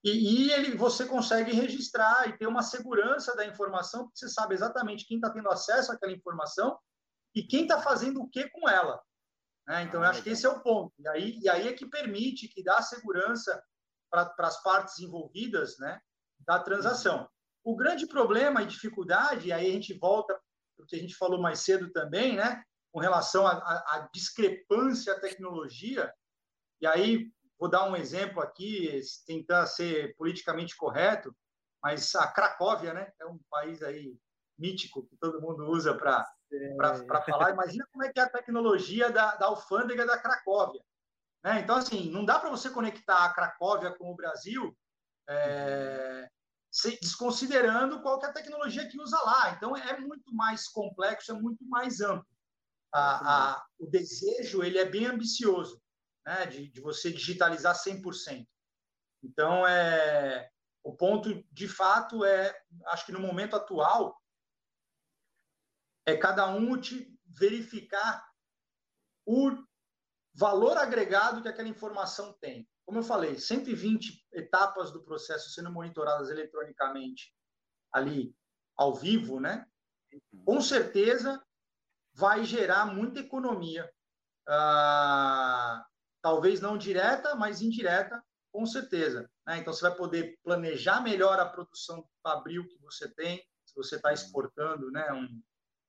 e, 0.05 0.47
e, 0.47 0.53
ele, 0.53 0.77
você 0.77 1.05
consegue 1.05 1.53
registrar 1.53 2.29
e 2.29 2.37
ter 2.39 2.47
uma 2.47 2.63
segurança 2.63 3.37
da 3.37 3.45
informação, 3.45 4.05
porque 4.05 4.19
você 4.19 4.29
sabe 4.29 4.55
exatamente 4.55 5.07
quem 5.07 5.19
está 5.19 5.31
tendo 5.31 5.51
acesso 5.51 5.93
àquela 5.93 6.13
informação 6.13 6.79
e 7.35 7.43
quem 7.43 7.63
está 7.63 7.81
fazendo 7.81 8.23
o 8.23 8.29
que 8.29 8.49
com 8.49 8.69
ela. 8.69 9.01
Né? 9.67 9.83
Então, 9.83 10.03
eu 10.03 10.09
acho 10.09 10.23
que 10.23 10.31
esse 10.31 10.47
é 10.47 10.49
o 10.49 10.61
ponto. 10.61 10.95
E 10.99 11.09
aí, 11.09 11.39
e 11.41 11.49
aí 11.49 11.69
é 11.69 11.73
que 11.73 11.87
permite, 11.87 12.49
que 12.49 12.63
dá 12.63 12.81
segurança 12.81 13.63
para 14.11 14.33
as 14.39 14.63
partes 14.63 14.99
envolvidas 14.99 15.79
né, 15.79 16.01
da 16.41 16.59
transação. 16.59 17.29
O 17.65 17.77
grande 17.77 18.07
problema 18.07 18.63
e 18.63 18.67
dificuldade, 18.67 19.49
e 19.49 19.53
aí 19.53 19.69
a 19.69 19.73
gente 19.73 19.95
volta 19.95 20.39
para 20.77 20.85
o 20.85 20.87
que 20.87 20.97
a 20.97 20.99
gente 20.99 21.15
falou 21.15 21.41
mais 21.41 21.61
cedo 21.61 21.91
também, 21.91 22.37
né, 22.37 22.63
com 22.93 23.01
relação 23.01 23.47
à 23.47 24.09
discrepância 24.13 25.13
à 25.13 25.21
tecnologia, 25.21 26.13
e 26.81 26.87
aí 26.87 27.31
vou 27.59 27.69
dar 27.69 27.89
um 27.89 27.97
exemplo 27.97 28.41
aqui, 28.41 29.01
tentar 29.27 29.67
ser 29.67 30.15
politicamente 30.17 30.77
correto, 30.77 31.35
mas 31.83 32.15
a 32.15 32.27
Cracóvia, 32.29 32.95
né, 32.95 33.13
é 33.21 33.27
um 33.27 33.39
país 33.51 33.83
aí 33.83 34.17
mítico 34.59 35.07
que 35.07 35.17
todo 35.17 35.41
mundo 35.41 35.69
usa 35.69 35.95
para 35.95 36.25
falar. 37.29 37.53
Imagina 37.53 37.87
como 37.93 38.05
é 38.05 38.13
que 38.13 38.19
é 38.19 38.23
a 38.23 38.31
tecnologia 38.31 39.11
da, 39.11 39.37
da 39.37 39.47
alfândega 39.47 40.05
da 40.05 40.19
Cracóvia. 40.19 40.83
Né? 41.45 41.61
Então, 41.61 41.77
assim, 41.77 42.11
não 42.11 42.25
dá 42.25 42.39
para 42.39 42.51
você 42.51 42.71
conectar 42.71 43.25
a 43.25 43.33
Cracóvia 43.33 43.93
com 43.93 44.11
o 44.11 44.17
Brasil 44.17 44.77
é, 45.29 46.29
desconsiderando 47.01 48.01
qual 48.01 48.19
que 48.19 48.27
é 48.27 48.29
a 48.29 48.33
tecnologia 48.33 48.89
que 48.89 49.01
usa 49.01 49.19
lá. 49.25 49.51
Então, 49.51 49.77
é 49.77 49.99
muito 49.99 50.35
mais 50.35 50.69
complexo, 50.69 51.33
é 51.33 51.35
muito 51.35 51.65
mais 51.67 52.01
amplo. 52.01 52.27
A, 52.93 53.55
a, 53.55 53.67
o 53.79 53.87
desejo 53.87 54.63
ele 54.63 54.79
é 54.79 54.85
bem 54.85 55.07
ambicioso, 55.07 55.81
né? 56.27 56.47
de, 56.47 56.69
de 56.69 56.81
você 56.81 57.13
digitalizar 57.13 57.75
100%. 57.75 58.47
Então, 59.23 59.67
é, 59.67 60.49
o 60.83 60.95
ponto, 60.95 61.45
de 61.53 61.69
fato, 61.69 62.25
é, 62.25 62.57
acho 62.87 63.05
que 63.05 63.13
no 63.13 63.21
momento 63.21 63.57
atual, 63.57 64.17
é 66.07 66.17
cada 66.17 66.49
um 66.49 66.81
verificar 67.27 68.27
o 69.27 69.51
valor 70.33 70.79
agregado 70.79 71.43
que 71.43 71.49
aquela 71.49 71.69
informação 71.69 72.33
tem 72.41 72.67
como 72.89 73.01
eu 73.01 73.05
falei, 73.05 73.39
120 73.39 74.27
etapas 74.33 74.91
do 74.91 75.03
processo 75.03 75.51
sendo 75.51 75.71
monitoradas 75.71 76.31
eletronicamente 76.31 77.35
ali 77.93 78.35
ao 78.75 78.95
vivo, 78.95 79.39
né? 79.39 79.67
Com 80.47 80.59
certeza 80.63 81.45
vai 82.15 82.47
gerar 82.47 82.87
muita 82.87 83.21
economia, 83.21 83.87
ah, 84.49 85.85
talvez 86.23 86.63
não 86.63 86.79
direta, 86.79 87.35
mas 87.35 87.61
indireta, 87.61 88.25
com 88.51 88.65
certeza. 88.65 89.31
Né? 89.47 89.59
Então 89.59 89.75
você 89.75 89.83
vai 89.83 89.95
poder 89.95 90.39
planejar 90.43 91.03
melhor 91.03 91.39
a 91.39 91.45
produção 91.45 92.09
fabril 92.23 92.67
que 92.67 92.79
você 92.79 93.07
tem, 93.17 93.47
se 93.67 93.75
você 93.77 93.97
está 93.97 94.15
exportando, 94.15 94.91
né? 94.91 95.13
Um, 95.13 95.43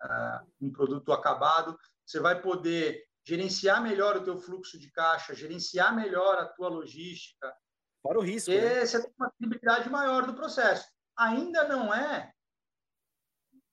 uh, 0.04 0.52
um 0.60 0.70
produto 0.70 1.14
acabado, 1.14 1.80
você 2.06 2.20
vai 2.20 2.42
poder 2.42 3.09
gerenciar 3.26 3.82
melhor 3.82 4.18
o 4.18 4.24
teu 4.24 4.38
fluxo 4.40 4.80
de 4.80 4.92
caixa, 4.92 5.36
gerenciar 5.36 5.96
melhor 5.96 6.38
a 6.38 6.48
tua 6.48 6.70
logística. 6.70 7.56
Fora 8.02 8.20
o 8.20 8.24
risco. 8.24 8.52
Né? 8.52 8.86
você 8.86 9.02
tem 9.02 9.14
uma 9.18 9.32
visibilidade 9.38 9.90
maior 9.90 10.26
do 10.26 10.34
processo. 10.34 10.88
Ainda 11.18 11.68
não 11.68 11.94
é 11.94 12.32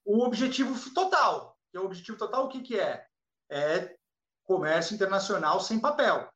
o 0.05 0.25
objetivo 0.25 0.75
total. 0.93 1.57
O 1.75 1.81
objetivo 1.81 2.17
total, 2.17 2.47
o 2.47 2.49
que, 2.49 2.63
que 2.63 2.79
é? 2.79 3.07
É 3.51 3.97
comércio 4.45 4.95
internacional 4.95 5.61
sem 5.61 5.81
papel. 5.81 6.31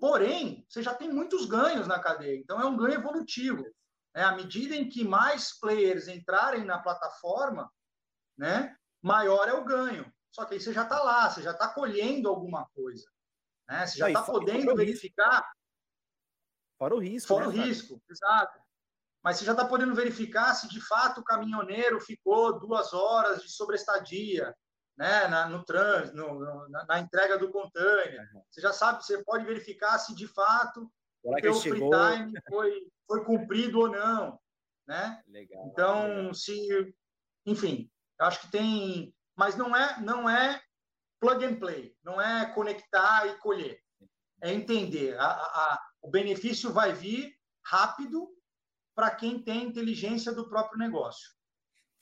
Porém, 0.00 0.64
você 0.68 0.82
já 0.82 0.94
tem 0.94 1.12
muitos 1.12 1.46
ganhos 1.46 1.86
na 1.86 1.98
cadeia, 1.98 2.38
então 2.38 2.60
é 2.60 2.64
um 2.64 2.76
ganho 2.76 2.94
evolutivo. 2.94 3.64
Né? 4.14 4.22
À 4.22 4.32
medida 4.36 4.76
em 4.76 4.88
que 4.88 5.02
mais 5.02 5.58
players 5.58 6.06
entrarem 6.06 6.64
na 6.64 6.78
plataforma, 6.78 7.68
né, 8.38 8.76
maior 9.02 9.48
é 9.48 9.52
o 9.52 9.64
ganho. 9.64 10.12
Só 10.34 10.44
que 10.44 10.54
aí 10.54 10.60
você 10.60 10.72
já 10.72 10.82
está 10.82 11.00
lá, 11.00 11.30
você 11.30 11.42
já 11.42 11.52
está 11.52 11.68
colhendo 11.68 12.28
alguma 12.28 12.66
coisa. 12.74 13.06
Né? 13.68 13.86
Você 13.86 13.98
já 13.98 14.08
está 14.08 14.22
podendo 14.24 14.74
verificar. 14.74 15.48
Fora 16.76 16.96
o 16.96 16.98
risco. 16.98 17.28
Fora 17.28 17.48
né, 17.48 17.54
o 17.54 17.64
risco, 17.64 18.02
exato. 18.10 18.58
Mas 19.22 19.36
você 19.36 19.44
já 19.44 19.52
está 19.52 19.64
podendo 19.64 19.94
verificar 19.94 20.52
se 20.54 20.68
de 20.68 20.80
fato 20.80 21.20
o 21.20 21.24
caminhoneiro 21.24 22.00
ficou 22.00 22.58
duas 22.58 22.92
horas 22.92 23.42
de 23.42 23.48
sobrestadia, 23.48 24.52
né, 24.98 25.28
na, 25.28 25.48
no 25.48 25.64
trânsito, 25.64 26.16
no, 26.16 26.34
no, 26.34 26.68
na, 26.68 26.84
na, 26.84 26.98
entrega 26.98 27.38
do 27.38 27.52
container. 27.52 28.28
Você 28.50 28.60
já 28.60 28.72
sabe, 28.72 29.04
você 29.04 29.22
pode 29.22 29.44
verificar 29.44 29.98
se 29.98 30.16
de 30.16 30.26
fato 30.26 30.90
o 31.22 31.34
teu 31.36 31.54
free 31.54 31.80
time 31.80 32.32
foi, 32.48 32.90
foi 33.06 33.24
cumprido 33.24 33.78
ou 33.78 33.88
não, 33.88 34.38
né? 34.86 35.22
Legal, 35.28 35.68
então, 35.68 36.06
legal. 36.16 36.34
se, 36.34 36.94
enfim, 37.46 37.88
acho 38.18 38.40
que 38.42 38.50
tem, 38.50 39.14
mas 39.36 39.56
não 39.56 39.74
é, 39.74 40.00
não 40.00 40.28
é 40.28 40.60
plug 41.20 41.44
and 41.44 41.58
play, 41.58 41.96
não 42.02 42.20
é 42.20 42.46
conectar 42.52 43.26
e 43.26 43.38
colher, 43.38 43.80
é 44.42 44.52
entender. 44.52 45.18
A, 45.18 45.26
a, 45.26 45.82
o 46.02 46.10
benefício 46.10 46.72
vai 46.72 46.92
vir 46.92 47.34
rápido 47.64 48.28
para 48.94 49.10
quem 49.10 49.42
tem 49.42 49.64
inteligência 49.64 50.32
do 50.32 50.48
próprio 50.48 50.78
negócio. 50.78 51.32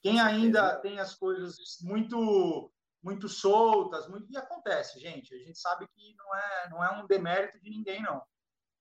Quem 0.02 0.20
ainda 0.20 0.76
tem 0.80 0.98
as 0.98 1.14
coisas 1.14 1.56
muito 1.82 2.70
muito 3.02 3.28
soltas, 3.28 4.06
muito 4.08 4.30
e 4.30 4.36
acontece, 4.36 5.00
gente. 5.00 5.34
A 5.34 5.38
gente 5.38 5.58
sabe 5.58 5.88
que 5.88 6.14
não 6.16 6.36
é 6.36 6.70
não 6.70 6.84
é 6.84 7.02
um 7.02 7.06
demérito 7.06 7.60
de 7.60 7.70
ninguém 7.70 8.02
não. 8.02 8.22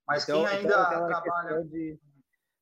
Mas 0.07 0.23
então, 0.23 0.45
quem 0.45 0.57
ainda 0.57 0.87
então, 0.87 1.07
trabalha 1.07 1.63
de... 1.63 1.99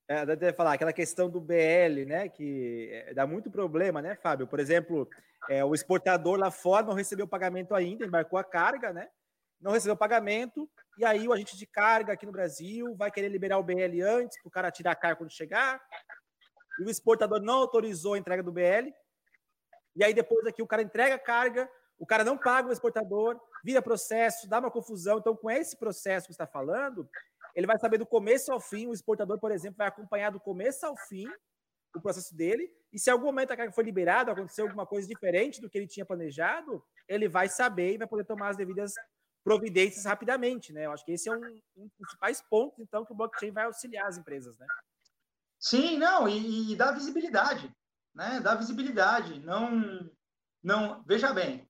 É, 0.08 0.54
falar 0.54 0.74
aquela 0.74 0.94
questão 0.94 1.30
do 1.30 1.40
BL, 1.40 2.06
né? 2.08 2.30
Que 2.30 2.90
é, 2.92 3.14
dá 3.14 3.28
muito 3.28 3.52
problema, 3.52 4.02
né, 4.02 4.16
Fábio? 4.16 4.48
Por 4.48 4.60
exemplo, 4.60 5.08
é, 5.48 5.64
o 5.64 5.74
exportador 5.74 6.38
lá 6.38 6.52
fora 6.52 6.86
não 6.86 6.94
recebeu 6.94 7.26
o 7.26 7.30
pagamento 7.30 7.74
ainda, 7.74 8.06
embarcou 8.06 8.38
a 8.38 8.44
carga, 8.44 8.92
né? 8.92 9.08
Não 9.62 9.72
recebeu 9.72 9.94
o 9.94 9.98
pagamento, 9.98 10.70
e 10.98 11.06
aí 11.06 11.28
o 11.28 11.34
agente 11.34 11.58
de 11.58 11.66
carga 11.66 12.14
aqui 12.14 12.26
no 12.26 12.32
Brasil 12.32 12.96
vai 12.96 13.12
querer 13.12 13.30
liberar 13.30 13.58
o 13.58 13.64
BL 13.64 14.02
antes 14.04 14.42
para 14.42 14.48
o 14.48 14.52
cara 14.52 14.72
tirar 14.72 14.92
a 14.92 14.96
carga 14.96 15.18
quando 15.18 15.32
chegar. 15.32 15.82
E 16.80 16.84
o 16.84 16.90
exportador 16.90 17.42
não 17.42 17.56
autorizou 17.56 18.14
a 18.14 18.18
entrega 18.18 18.44
do 18.44 18.52
BL, 18.52 18.92
e 19.96 20.04
aí 20.04 20.14
depois 20.14 20.46
aqui 20.46 20.62
o 20.62 20.68
cara 20.68 20.82
entrega 20.82 21.16
a 21.16 21.20
carga, 21.20 21.70
o 21.98 22.06
cara 22.06 22.24
não 22.24 22.38
paga 22.38 22.70
o 22.70 22.72
exportador, 22.72 23.40
vira 23.64 23.82
processo, 23.82 24.48
dá 24.48 24.60
uma 24.60 24.72
confusão. 24.72 25.18
Então, 25.18 25.36
com 25.36 25.52
esse 25.52 25.78
processo 25.78 26.28
que 26.28 26.32
está 26.32 26.48
falando, 26.48 27.10
ele 27.54 27.68
vai 27.68 27.78
saber 27.78 27.98
do 27.98 28.06
começo 28.06 28.52
ao 28.54 28.60
fim. 28.60 28.88
O 28.88 28.94
exportador, 28.94 29.38
por 29.40 29.52
exemplo, 29.52 29.78
vai 29.78 29.88
acompanhar 29.88 30.32
do 30.32 30.40
começo 30.40 30.86
ao 30.86 30.96
fim 30.96 31.28
o 31.96 32.02
processo 32.02 32.36
dele. 32.36 32.72
E 32.92 33.00
se 33.00 33.10
algum 33.10 33.26
momento 33.26 33.52
a 33.52 33.58
carga 33.58 33.72
foi 33.72 33.84
liberada, 33.84 34.32
aconteceu 34.32 34.66
alguma 34.66 34.86
coisa 34.86 35.08
diferente 35.08 35.62
do 35.62 35.70
que 35.70 35.78
ele 35.78 35.88
tinha 35.88 36.06
planejado, 36.06 36.84
ele 37.08 37.28
vai 37.28 37.48
saber 37.48 37.94
e 37.94 37.98
vai 37.98 38.08
poder 38.08 38.26
tomar 38.26 38.50
as 38.50 38.58
devidas 38.58 38.94
providências 39.44 40.06
rapidamente, 40.06 40.74
né? 40.74 40.86
Eu 40.86 40.92
acho 40.92 41.06
que 41.06 41.14
esse 41.14 41.30
é 41.30 41.32
um, 41.32 41.42
um 41.78 41.86
dos 41.86 41.94
principais 41.98 42.42
pontos, 42.42 42.80
então, 42.80 43.06
que 43.06 43.14
o 43.14 43.16
blockchain 43.16 43.52
vai 43.52 43.66
auxiliar 43.66 44.08
as 44.08 44.18
empresas, 44.18 44.58
né? 44.58 44.68
Sim, 45.58 45.98
não, 45.98 46.28
e, 46.28 46.72
e 46.72 46.76
dá 46.76 46.92
visibilidade 46.92 47.74
né? 48.20 48.40
Dá 48.42 48.56
visibilidade. 48.56 49.40
Não, 49.40 50.10
não. 50.62 51.04
Veja 51.06 51.34
bem, 51.34 51.68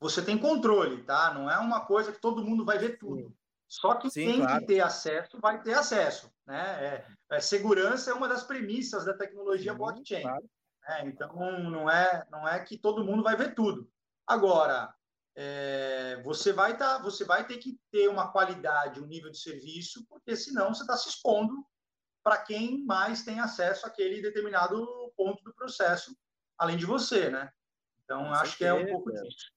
você 0.00 0.22
tem 0.22 0.38
controle, 0.38 1.02
tá? 1.02 1.34
Não 1.34 1.50
é 1.50 1.58
uma 1.58 1.84
coisa 1.84 2.12
que 2.12 2.20
todo 2.20 2.44
mundo 2.44 2.64
vai 2.64 2.78
ver 2.78 2.98
tudo. 2.98 3.28
Sim. 3.28 3.36
Só 3.72 3.94
que 3.94 4.10
Sim, 4.10 4.26
tem 4.26 4.40
claro. 4.40 4.60
que 4.60 4.66
ter 4.66 4.80
acesso, 4.80 5.40
vai 5.40 5.62
ter 5.62 5.72
acesso, 5.72 6.30
né? 6.46 7.06
É, 7.30 7.36
é, 7.36 7.40
segurança 7.40 8.10
é 8.10 8.14
uma 8.14 8.28
das 8.28 8.44
premissas 8.44 9.06
da 9.06 9.16
tecnologia 9.16 9.72
Sim, 9.72 9.78
blockchain. 9.78 10.22
Claro. 10.22 10.50
Né? 10.86 11.02
Então 11.06 11.34
não 11.70 11.88
é, 11.88 12.22
não 12.30 12.46
é 12.46 12.62
que 12.62 12.76
todo 12.76 13.02
mundo 13.02 13.22
vai 13.22 13.34
ver 13.34 13.54
tudo. 13.54 13.90
Agora, 14.26 14.94
é, 15.34 16.20
você 16.22 16.52
vai 16.52 16.76
tá, 16.76 16.98
você 16.98 17.24
vai 17.24 17.46
ter 17.46 17.56
que 17.56 17.80
ter 17.90 18.08
uma 18.08 18.30
qualidade, 18.30 19.00
um 19.00 19.06
nível 19.06 19.30
de 19.30 19.38
serviço, 19.38 20.04
porque 20.06 20.36
senão 20.36 20.74
você 20.74 20.82
está 20.82 20.94
se 20.98 21.08
expondo 21.08 21.66
para 22.22 22.36
quem 22.44 22.84
mais 22.84 23.24
tem 23.24 23.40
acesso 23.40 23.86
àquele 23.86 24.20
determinado 24.20 24.86
ponto 25.16 25.42
do 25.42 25.54
processo, 25.54 26.14
além 26.58 26.76
de 26.76 26.84
você, 26.84 27.30
né? 27.30 27.50
Então, 28.04 28.24
Com 28.24 28.34
acho 28.34 28.58
certeza. 28.58 28.58
que 28.58 28.64
é 28.64 28.74
um 28.74 28.86
pouco 28.86 29.10
disso. 29.12 29.50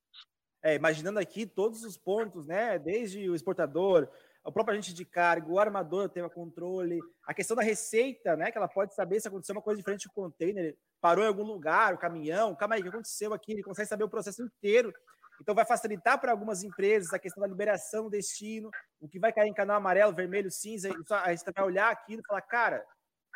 É, 0.65 0.73
imaginando 0.73 1.19
aqui 1.19 1.45
todos 1.45 1.83
os 1.83 1.95
pontos, 1.95 2.47
né? 2.47 2.79
Desde 2.79 3.29
o 3.29 3.35
exportador, 3.35 4.09
o 4.43 4.51
próprio 4.51 4.73
agente 4.73 4.95
de 4.95 5.05
cargo, 5.05 5.53
o 5.53 5.59
armador 5.59 6.09
tem 6.09 6.23
o 6.23 6.29
controle, 6.29 6.99
a 7.23 7.35
questão 7.35 7.55
da 7.55 7.61
receita, 7.61 8.35
né? 8.35 8.49
Que 8.51 8.57
ela 8.57 8.67
pode 8.67 8.95
saber 8.95 9.19
se 9.19 9.27
aconteceu 9.27 9.53
uma 9.53 9.61
coisa 9.61 9.77
diferente 9.77 10.07
no 10.07 10.13
container, 10.13 10.75
parou 10.99 11.23
em 11.23 11.27
algum 11.27 11.43
lugar, 11.43 11.93
o 11.93 11.99
caminhão, 11.99 12.55
calma 12.55 12.73
aí, 12.73 12.81
o 12.81 12.83
que 12.83 12.89
aconteceu 12.89 13.31
aqui? 13.31 13.51
Ele 13.51 13.61
consegue 13.61 13.87
saber 13.87 14.05
o 14.05 14.09
processo 14.09 14.41
inteiro. 14.41 14.91
Então 15.39 15.53
vai 15.53 15.67
facilitar 15.67 16.19
para 16.19 16.31
algumas 16.31 16.63
empresas 16.63 17.13
a 17.13 17.19
questão 17.19 17.41
da 17.41 17.47
liberação 17.47 18.05
do 18.05 18.09
destino, 18.09 18.71
o 18.99 19.07
que 19.07 19.19
vai 19.19 19.31
cair 19.31 19.49
em 19.49 19.53
canal 19.53 19.77
amarelo, 19.77 20.15
vermelho, 20.15 20.49
cinza, 20.49 20.89
a 21.11 21.29
gente 21.29 21.45
vai 21.55 21.63
olhar 21.63 21.91
aquilo 21.91 22.23
e 22.23 22.27
falar, 22.27 22.41
cara, 22.41 22.83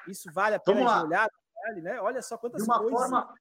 isso 0.08 0.32
vale 0.34 0.56
a 0.56 0.60
pena 0.60 1.04
olhar, 1.04 1.30
vale, 1.64 1.82
né? 1.82 2.02
Olha 2.02 2.24
só 2.24 2.40
quantas 2.40 2.64
de 2.64 2.68
uma 2.68 2.80
coisas. 2.80 3.00
Forma, 3.00 3.36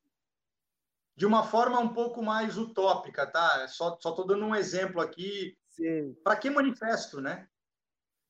de 1.18 1.26
uma 1.26 1.42
forma 1.42 1.80
um 1.80 1.92
pouco 1.92 2.22
mais 2.22 2.56
utópica, 2.56 3.26
tá? 3.26 3.66
Só 3.66 3.98
só 4.00 4.12
tô 4.12 4.22
dando 4.22 4.44
um 4.44 4.54
exemplo 4.54 5.00
aqui. 5.00 5.58
Para 6.22 6.36
que 6.36 6.48
manifesto, 6.48 7.20
né? 7.20 7.48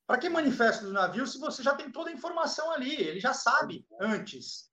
Para 0.07 0.16
que 0.16 0.26
manifesto 0.30 0.86
do 0.86 0.93
navio 0.93 1.26
se 1.26 1.39
você 1.39 1.62
já 1.62 1.74
tem 1.74 1.93
toda 1.93 2.09
a 2.09 2.12
informação 2.14 2.70
ali? 2.70 2.95
Ele 2.95 3.20
já 3.20 3.34
sabe 3.34 3.86
antes, 4.01 4.72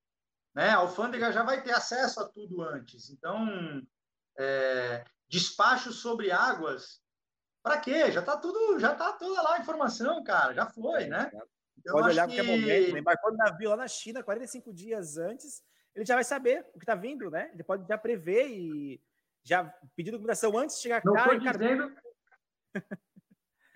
né? 0.55 0.70
A 0.70 0.78
alfândega 0.78 1.30
já 1.34 1.43
vai 1.43 1.61
ter 1.61 1.74
acesso 1.74 2.22
a 2.22 2.30
tudo 2.30 2.61
antes. 2.61 3.09
Então, 3.09 3.86
é, 4.39 5.03
despacho 5.28 5.91
sobre 5.91 6.32
águas, 6.32 7.01
para 7.61 7.82
quê? 7.82 8.13
Já 8.13 8.22
está 8.22 8.38
tudo, 8.38 8.80
já 8.80 8.95
tá 8.95 9.11
toda 9.11 9.41
lá 9.41 9.55
a 9.55 9.59
informação, 9.59 10.24
cara, 10.24 10.53
já 10.53 10.66
foi, 10.68 11.07
né? 11.07 11.30
Então, 11.78 11.95
Pode 11.95 12.11
olhar 12.11 12.30
que... 12.30 12.36
qualquer 12.36 12.49
momento, 12.49 12.93
né? 12.93 12.99
embarcou 12.99 13.32
no 13.32 13.38
navio 13.38 13.72
lá 13.72 13.76
na 13.76 13.89
China, 13.89 14.24
45 14.24 14.74
dias 14.74 15.18
antes, 15.18 15.61
ele 15.96 16.06
já 16.06 16.16
vai 16.16 16.24
saber 16.24 16.66
o 16.74 16.80
que 16.80 16.84
está 16.84 16.96
vindo, 16.96 17.32
né? 17.32 17.50
Ele 17.54 17.64
pode 17.64 17.88
já 17.88 17.98
prever 17.98 18.48
e 18.50 19.02
já 19.43 19.64
pedir 19.96 20.12
documentação 20.12 20.58
antes 20.58 20.76
de 20.76 20.82
chegar 20.82 21.02
não 21.06 21.14
cá. 21.14 21.28
Não 21.28 21.38
dizendo... 21.38 21.96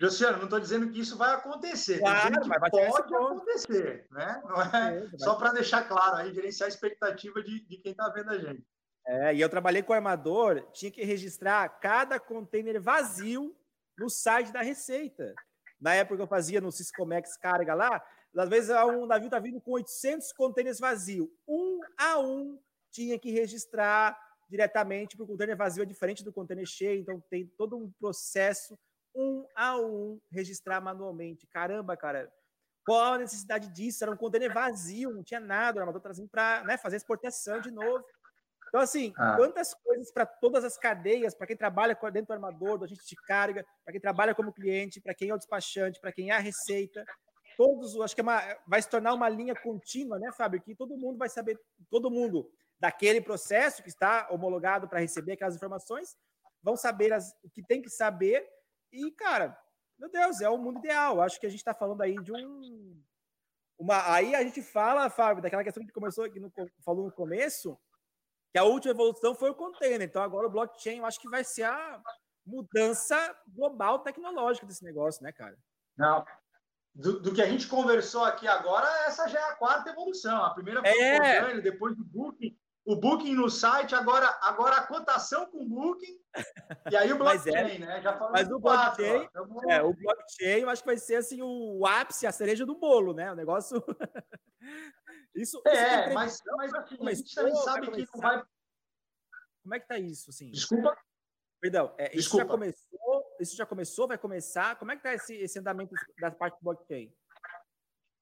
Luciano, 0.00 0.38
não 0.38 0.44
estou 0.44 0.60
dizendo 0.60 0.90
que 0.90 1.00
isso 1.00 1.16
vai 1.18 1.34
acontecer. 1.34 1.98
Claro, 1.98 2.34
mas 2.46 2.70
pode 2.70 3.14
acontecer, 3.14 4.06
né? 4.10 4.42
Não 4.46 4.62
é, 4.62 5.06
é 5.12 5.18
só 5.18 5.34
para 5.34 5.52
deixar 5.52 5.86
claro 5.86 6.16
aí, 6.16 6.32
gerenciar 6.32 6.66
a 6.66 6.72
expectativa 6.72 7.42
de, 7.42 7.60
de 7.66 7.76
quem 7.76 7.92
está 7.92 8.08
vendo 8.08 8.30
a 8.30 8.38
gente. 8.38 8.64
É, 9.06 9.34
e 9.34 9.40
eu 9.40 9.48
trabalhei 9.48 9.82
com 9.82 9.92
armador, 9.92 10.62
tinha 10.72 10.90
que 10.90 11.04
registrar 11.04 11.68
cada 11.80 12.18
container 12.18 12.80
vazio 12.80 13.54
no 13.98 14.08
site 14.08 14.50
da 14.50 14.62
Receita. 14.62 15.34
Na 15.78 15.94
época 15.94 16.16
que 16.16 16.22
eu 16.22 16.26
fazia 16.26 16.60
no 16.60 16.72
Ciscomex 16.72 17.36
carga 17.36 17.74
lá, 17.74 18.02
às 18.36 18.48
vezes 18.48 18.70
um 18.70 19.06
navio 19.06 19.26
está 19.26 19.38
vindo 19.38 19.60
com 19.60 19.72
800 19.72 20.32
containers 20.32 20.78
vazios. 20.78 21.28
Um 21.48 21.80
a 21.98 22.18
um 22.18 22.58
tinha 22.90 23.18
que 23.18 23.30
registrar 23.30 24.16
diretamente, 24.48 25.16
porque 25.16 25.30
o 25.30 25.34
container 25.34 25.56
vazio 25.56 25.82
é 25.82 25.86
diferente 25.86 26.24
do 26.24 26.32
container 26.32 26.66
cheio, 26.66 27.00
então 27.00 27.22
tem 27.30 27.46
todo 27.56 27.76
um 27.76 27.90
processo, 28.00 28.76
um 29.14 29.46
a 29.56 29.78
um, 29.78 30.20
registrar 30.30 30.80
manualmente. 30.80 31.46
Caramba, 31.46 31.96
cara, 31.96 32.32
qual 32.84 33.14
a 33.14 33.18
necessidade 33.18 33.68
disso? 33.68 34.02
Era 34.02 34.12
um 34.12 34.16
container 34.16 34.52
vazio, 34.52 35.12
não 35.12 35.22
tinha 35.22 35.38
nada, 35.38 35.78
o 35.78 35.80
armador 35.80 36.00
trazendo 36.00 36.28
para 36.28 36.64
né, 36.64 36.76
fazer 36.76 36.96
exportação 36.96 37.60
de 37.60 37.70
novo. 37.70 38.04
Então, 38.68 38.80
assim, 38.80 39.12
ah. 39.16 39.34
quantas 39.36 39.74
coisas 39.74 40.12
para 40.12 40.26
todas 40.26 40.64
as 40.64 40.76
cadeias, 40.78 41.34
para 41.34 41.46
quem 41.46 41.56
trabalha 41.56 41.96
dentro 42.12 42.26
do 42.26 42.32
armador, 42.32 42.78
do 42.78 42.84
agente 42.84 43.04
de 43.04 43.16
carga, 43.26 43.64
para 43.84 43.92
quem 43.92 44.00
trabalha 44.00 44.34
como 44.34 44.52
cliente, 44.52 45.00
para 45.00 45.14
quem 45.14 45.30
é 45.30 45.34
o 45.34 45.38
despachante, 45.38 46.00
para 46.00 46.12
quem 46.12 46.30
é 46.30 46.34
a 46.34 46.38
receita, 46.38 47.04
todos, 47.60 48.00
acho 48.00 48.14
que 48.14 48.22
é 48.22 48.24
uma, 48.24 48.40
vai 48.66 48.80
se 48.80 48.88
tornar 48.88 49.12
uma 49.12 49.28
linha 49.28 49.54
contínua, 49.54 50.18
né, 50.18 50.32
Fábio? 50.32 50.62
Que 50.62 50.74
todo 50.74 50.96
mundo 50.96 51.18
vai 51.18 51.28
saber, 51.28 51.60
todo 51.90 52.10
mundo 52.10 52.50
daquele 52.80 53.20
processo 53.20 53.82
que 53.82 53.90
está 53.90 54.26
homologado 54.30 54.88
para 54.88 54.98
receber 54.98 55.32
aquelas 55.32 55.56
informações, 55.56 56.16
vão 56.62 56.74
saber 56.74 57.12
as, 57.12 57.36
o 57.44 57.50
que 57.50 57.62
tem 57.62 57.82
que 57.82 57.90
saber. 57.90 58.48
E, 58.90 59.10
cara, 59.10 59.54
meu 59.98 60.10
Deus, 60.10 60.40
é 60.40 60.48
o 60.48 60.56
mundo 60.56 60.78
ideal. 60.78 61.20
Acho 61.20 61.38
que 61.38 61.44
a 61.44 61.50
gente 61.50 61.58
está 61.58 61.74
falando 61.74 62.00
aí 62.00 62.14
de 62.22 62.32
um. 62.32 62.98
Uma, 63.78 64.10
aí 64.10 64.34
a 64.34 64.42
gente 64.42 64.62
fala, 64.62 65.10
Fábio, 65.10 65.42
daquela 65.42 65.62
questão 65.62 65.84
que 65.84 65.92
começou, 65.92 66.30
que 66.30 66.40
falou 66.82 67.04
no 67.04 67.12
começo, 67.12 67.78
que 68.50 68.58
a 68.58 68.64
última 68.64 68.94
evolução 68.94 69.34
foi 69.34 69.50
o 69.50 69.54
container. 69.54 70.08
Então 70.08 70.22
agora 70.22 70.46
o 70.46 70.50
blockchain 70.50 71.00
eu 71.00 71.04
acho 71.04 71.20
que 71.20 71.28
vai 71.28 71.44
ser 71.44 71.64
a 71.64 72.00
mudança 72.46 73.38
global 73.48 73.98
tecnológica 73.98 74.66
desse 74.66 74.82
negócio, 74.82 75.22
né, 75.22 75.30
cara? 75.30 75.58
Não. 75.98 76.24
Do, 76.94 77.20
do 77.20 77.32
que 77.32 77.40
a 77.40 77.46
gente 77.46 77.68
conversou 77.68 78.24
aqui 78.24 78.48
agora, 78.48 78.86
essa 79.06 79.28
já 79.28 79.38
é 79.38 79.50
a 79.50 79.54
quarta 79.54 79.90
evolução. 79.90 80.44
A 80.44 80.54
primeira 80.54 80.80
foi 80.80 80.90
é. 80.90 81.14
o 81.14 81.18
container, 81.18 81.62
depois 81.62 81.96
do 81.96 82.04
booking, 82.04 82.56
o 82.84 82.96
booking 82.96 83.34
no 83.34 83.48
site, 83.48 83.94
agora, 83.94 84.26
agora 84.42 84.76
a 84.76 84.86
cotação 84.86 85.46
com 85.46 85.68
booking, 85.68 86.18
e 86.90 86.96
aí 86.96 87.12
o 87.12 87.18
blockchain, 87.18 87.76
é, 87.76 87.78
né? 87.78 88.02
Já 88.02 88.18
mas 88.30 88.50
o 88.50 88.58
blockchain, 88.58 89.28
quatro, 89.28 89.70
é, 89.70 89.82
o 89.82 89.94
blockchain, 89.94 90.60
eu 90.62 90.70
acho 90.70 90.82
que 90.82 90.88
vai 90.88 90.96
ser 90.96 91.16
assim 91.16 91.40
o 91.42 91.86
ápice, 91.86 92.26
a 92.26 92.32
cereja 92.32 92.66
do 92.66 92.78
bolo, 92.78 93.14
né? 93.14 93.30
O 93.30 93.36
negócio. 93.36 93.82
isso, 95.34 95.62
é, 95.66 96.06
isso 96.06 96.14
mas, 96.14 96.38
mas 96.56 96.74
assim, 96.74 96.98
a 97.06 97.14
gente 97.14 97.34
também 97.34 97.54
sabe 97.56 97.90
que 97.90 98.06
não 98.12 98.20
vai. 98.20 98.42
Como 99.62 99.74
é 99.74 99.80
que 99.80 99.86
tá 99.86 99.98
isso, 99.98 100.30
assim? 100.30 100.50
Desculpa. 100.50 100.96
Perdão, 101.60 101.94
é, 101.98 102.16
isso 102.16 102.36
já 102.36 102.44
começou? 102.44 103.36
Isso 103.38 103.56
já 103.56 103.66
começou? 103.66 104.08
Vai 104.08 104.18
começar? 104.18 104.78
Como 104.78 104.92
é 104.92 104.96
que 104.96 105.02
tá 105.02 105.12
esse, 105.14 105.34
esse 105.34 105.58
andamento 105.58 105.94
da 106.18 106.30
parte 106.30 106.58
do 106.58 106.64
blockchain? 106.64 107.12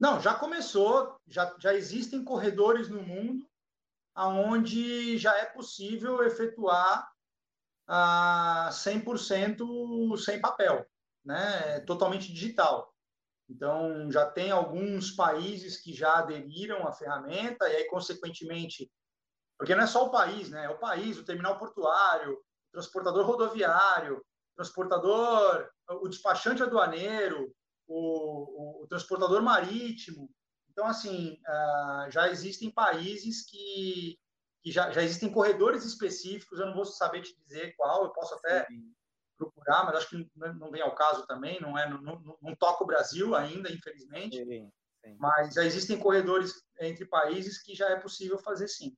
Não, 0.00 0.20
já 0.20 0.34
começou, 0.34 1.20
já, 1.26 1.54
já 1.58 1.74
existem 1.74 2.24
corredores 2.24 2.88
no 2.88 3.02
mundo 3.02 3.48
aonde 4.14 5.16
já 5.16 5.36
é 5.38 5.44
possível 5.44 6.24
efetuar 6.24 7.08
a 7.86 8.68
100% 8.72 10.18
sem 10.18 10.40
papel, 10.40 10.84
né? 11.24 11.78
totalmente 11.80 12.32
digital. 12.32 12.92
Então, 13.48 14.10
já 14.10 14.26
tem 14.26 14.50
alguns 14.50 15.12
países 15.12 15.80
que 15.80 15.94
já 15.94 16.18
aderiram 16.18 16.86
à 16.86 16.92
ferramenta, 16.92 17.68
e 17.68 17.76
aí, 17.76 17.84
consequentemente, 17.86 18.90
porque 19.56 19.74
não 19.74 19.84
é 19.84 19.86
só 19.86 20.04
o 20.06 20.10
país, 20.10 20.50
né? 20.50 20.66
É 20.66 20.68
o 20.68 20.78
país, 20.78 21.16
o 21.16 21.24
terminal 21.24 21.58
portuário, 21.58 22.38
transportador 22.78 23.26
rodoviário, 23.26 24.24
transportador, 24.54 25.68
o 25.88 26.08
despachante 26.08 26.62
aduaneiro, 26.62 27.52
o, 27.86 28.80
o, 28.80 28.82
o 28.84 28.86
transportador 28.86 29.42
marítimo, 29.42 30.30
então, 30.78 30.86
assim, 30.86 31.32
uh, 31.32 32.08
já 32.08 32.28
existem 32.28 32.70
países 32.70 33.44
que, 33.44 34.16
que 34.62 34.70
já, 34.70 34.92
já, 34.92 35.02
existem 35.02 35.28
corredores 35.28 35.84
específicos, 35.84 36.60
eu 36.60 36.66
não 36.66 36.74
vou 36.74 36.84
saber 36.84 37.22
te 37.22 37.36
dizer 37.40 37.74
qual, 37.76 38.04
eu 38.04 38.12
posso 38.12 38.34
até 38.36 38.64
Sim. 38.66 38.92
procurar, 39.36 39.84
mas 39.84 39.96
acho 39.96 40.10
que 40.10 40.30
não 40.36 40.70
vem 40.70 40.80
ao 40.80 40.94
caso 40.94 41.26
também, 41.26 41.60
não, 41.60 41.76
é, 41.76 41.90
não, 41.90 42.00
não, 42.00 42.38
não 42.40 42.54
toca 42.54 42.84
o 42.84 42.86
Brasil 42.86 43.34
ainda, 43.34 43.72
infelizmente. 43.72 44.36
Sim. 44.36 44.70
Sim. 45.04 45.16
Mas 45.18 45.54
já 45.54 45.64
existem 45.64 45.98
corredores 45.98 46.52
entre 46.80 47.04
países 47.06 47.60
que 47.60 47.74
já 47.74 47.88
é 47.88 47.96
possível 47.96 48.38
fazer 48.38 48.68
sim. 48.68 48.96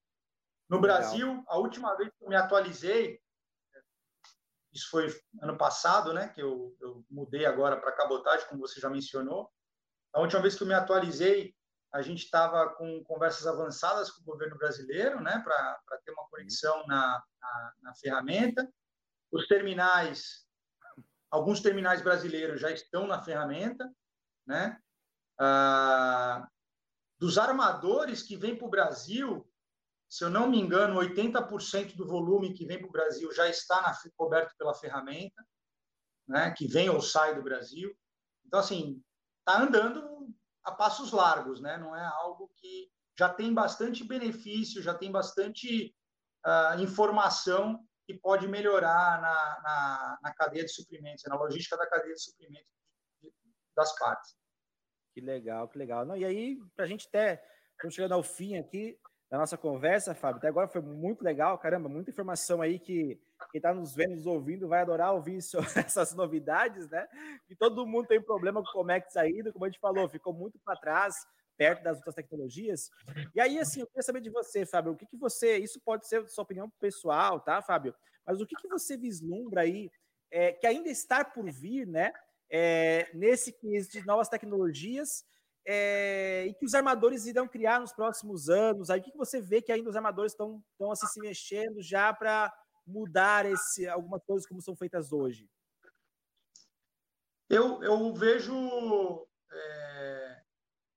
No 0.69 0.79
Legal. 0.79 0.99
Brasil, 0.99 1.43
a 1.47 1.57
última 1.57 1.97
vez 1.97 2.11
que 2.11 2.25
eu 2.25 2.29
me 2.29 2.37
atualizei, 2.37 3.19
isso 4.73 4.89
foi 4.91 5.09
ano 5.43 5.57
passado, 5.57 6.13
né, 6.13 6.29
que 6.29 6.41
eu, 6.41 6.77
eu 6.81 7.05
mudei 7.11 7.45
agora 7.45 7.77
para 7.77 7.93
cabotagem, 7.93 8.47
como 8.49 8.61
você 8.61 8.81
já 8.81 8.89
mencionou. 8.89 9.51
A 10.13 10.21
última 10.21 10.41
vez 10.41 10.55
que 10.55 10.63
eu 10.63 10.67
me 10.67 10.75
atualizei, 10.75 11.55
a 11.93 12.03
gente 12.03 12.25
estava 12.25 12.69
com 12.75 13.03
conversas 13.05 13.47
avançadas 13.47 14.11
com 14.11 14.23
o 14.23 14.25
governo 14.25 14.57
brasileiro, 14.57 15.21
né, 15.21 15.43
para 15.45 15.99
ter 16.05 16.13
uma 16.13 16.29
conexão 16.29 16.87
na, 16.87 17.23
na, 17.41 17.73
na, 17.83 17.95
ferramenta. 17.97 18.69
Os 19.33 19.47
terminais, 19.49 20.47
alguns 21.31 21.61
terminais 21.61 22.01
brasileiros 22.01 22.61
já 22.61 22.71
estão 22.71 23.07
na 23.07 23.23
ferramenta, 23.23 23.91
né? 24.47 24.79
Ah, 25.39 26.49
dos 27.19 27.39
armadores 27.39 28.23
que 28.23 28.37
vêm 28.37 28.57
para 28.57 28.67
o 28.67 28.71
Brasil, 28.71 29.50
se 30.11 30.25
eu 30.25 30.29
não 30.29 30.51
me 30.51 30.59
engano, 30.59 30.99
80% 30.99 31.95
do 31.95 32.05
volume 32.05 32.53
que 32.53 32.67
vem 32.67 32.81
para 32.81 32.89
o 32.89 32.93
Brasil 32.93 33.33
já 33.33 33.49
está 33.49 33.81
na, 33.81 33.97
coberto 34.17 34.57
pela 34.59 34.75
ferramenta, 34.75 35.47
né? 36.27 36.51
Que 36.51 36.67
vem 36.67 36.91
ou 36.91 37.01
sai 37.01 37.37
do 37.37 37.43
Brasil. 37.45 37.97
Então, 38.45 38.59
assim, 38.59 39.01
está 39.39 39.63
andando 39.63 40.35
a 40.65 40.73
passos 40.73 41.13
largos, 41.13 41.61
né? 41.61 41.79
Não 41.79 41.95
é 41.95 42.05
algo 42.05 42.51
que 42.57 42.91
já 43.17 43.29
tem 43.29 43.55
bastante 43.55 44.03
benefício, 44.03 44.83
já 44.83 44.95
tem 44.95 45.13
bastante 45.13 45.95
uh, 46.45 46.81
informação 46.83 47.87
que 48.05 48.15
pode 48.15 48.49
melhorar 48.49 49.21
na, 49.23 49.61
na, 49.63 50.19
na, 50.25 50.35
cadeia 50.35 50.65
de 50.65 50.73
suprimentos, 50.73 51.23
na 51.29 51.37
logística 51.37 51.77
da 51.77 51.89
cadeia 51.89 52.15
de 52.15 52.23
suprimentos 52.23 52.69
das 53.77 53.97
partes. 53.97 54.37
Que 55.15 55.21
legal, 55.21 55.69
que 55.69 55.79
legal. 55.79 56.05
Não, 56.05 56.17
e 56.17 56.25
aí, 56.25 56.59
para 56.75 56.85
a 56.85 56.89
gente 56.89 57.07
até, 57.07 57.41
estamos 57.77 57.95
chegando 57.95 58.15
ao 58.15 58.25
fim 58.25 58.57
aqui 58.57 58.99
da 59.31 59.39
nossa 59.39 59.57
conversa, 59.57 60.13
Fábio, 60.13 60.39
até 60.39 60.49
agora 60.49 60.67
foi 60.67 60.81
muito 60.83 61.23
legal, 61.23 61.57
caramba, 61.57 61.89
muita 61.89 62.11
informação 62.11 62.61
aí 62.61 62.81
que 62.81 63.21
quem 63.53 63.59
está 63.59 63.73
nos 63.73 63.95
vendo, 63.95 64.17
nos 64.17 64.27
ouvindo, 64.27 64.67
vai 64.67 64.81
adorar 64.81 65.13
ouvir 65.15 65.37
isso, 65.37 65.57
essas 65.79 66.13
novidades, 66.15 66.91
né? 66.91 67.07
E 67.49 67.55
todo 67.55 67.87
mundo 67.87 68.09
tem 68.09 68.21
problema 68.21 68.61
com 68.61 68.69
o 68.69 68.73
Comex 68.73 69.17
ainda, 69.17 69.53
como 69.53 69.65
a 69.65 69.69
gente 69.69 69.79
falou, 69.79 70.09
ficou 70.09 70.33
muito 70.33 70.59
para 70.59 70.81
trás, 70.81 71.25
perto 71.57 71.83
das 71.83 71.99
outras 71.99 72.15
tecnologias. 72.15 72.91
E 73.33 73.41
aí, 73.41 73.59
assim, 73.61 73.81
eu 73.81 73.87
queria 73.87 74.03
saber 74.03 74.21
de 74.21 74.31
você, 74.31 74.67
Fábio, 74.67 74.93
o 74.93 74.97
que, 74.97 75.07
que 75.07 75.17
você. 75.17 75.59
Isso 75.59 75.79
pode 75.81 76.09
ser 76.09 76.27
sua 76.29 76.43
opinião 76.43 76.69
pessoal, 76.81 77.39
tá, 77.39 77.63
Fábio? 77.63 77.95
Mas 78.27 78.41
o 78.41 78.47
que, 78.47 78.57
que 78.57 78.69
você 78.69 78.97
vislumbra 78.97 79.61
aí, 79.61 79.91
é, 80.31 80.53
que 80.53 80.67
ainda 80.67 80.89
está 80.89 81.25
por 81.25 81.49
vir, 81.51 81.87
né? 81.87 82.13
É, 82.49 83.09
nesse 83.15 83.55
de 83.63 84.05
novas 84.05 84.29
tecnologias 84.29 85.25
é, 85.67 86.47
e 86.47 86.55
que 86.55 86.65
os 86.65 86.75
armadores 86.75 87.27
irão 87.27 87.47
criar 87.47 87.81
nos 87.81 87.93
próximos 87.93 88.49
anos. 88.49 88.91
Aí 88.91 89.01
o 89.01 89.03
que, 89.03 89.13
que 89.13 89.19
você 89.19 89.41
vê 89.41 89.61
que 89.61 89.73
ainda 89.73 89.91
os 89.91 89.97
armadores 89.97 90.33
estão 90.33 90.63
assim, 90.91 91.07
se 91.07 91.21
mexendo 91.21 91.83
já 91.83 92.13
para 92.13 92.53
mudar 92.87 93.47
esse, 93.47 93.89
algumas 93.89 94.23
coisas 94.25 94.47
como 94.49 94.63
são 94.63 94.75
feitas 94.75 95.13
hoje? 95.13 95.49
Eu, 97.49 97.83
eu 97.83 98.15
vejo 98.15 99.27
é, 99.53 100.43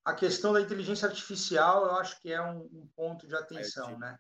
a 0.06 0.14
questão 0.14 0.54
da 0.54 0.62
inteligência 0.62 1.08
artificial, 1.08 1.86
eu 1.86 1.92
acho 1.96 2.20
que 2.22 2.32
é 2.32 2.42
um, 2.42 2.62
um 2.72 2.88
ponto 2.96 3.28
de 3.28 3.36
atenção, 3.36 3.90
é, 3.90 3.98
né? 3.98 4.20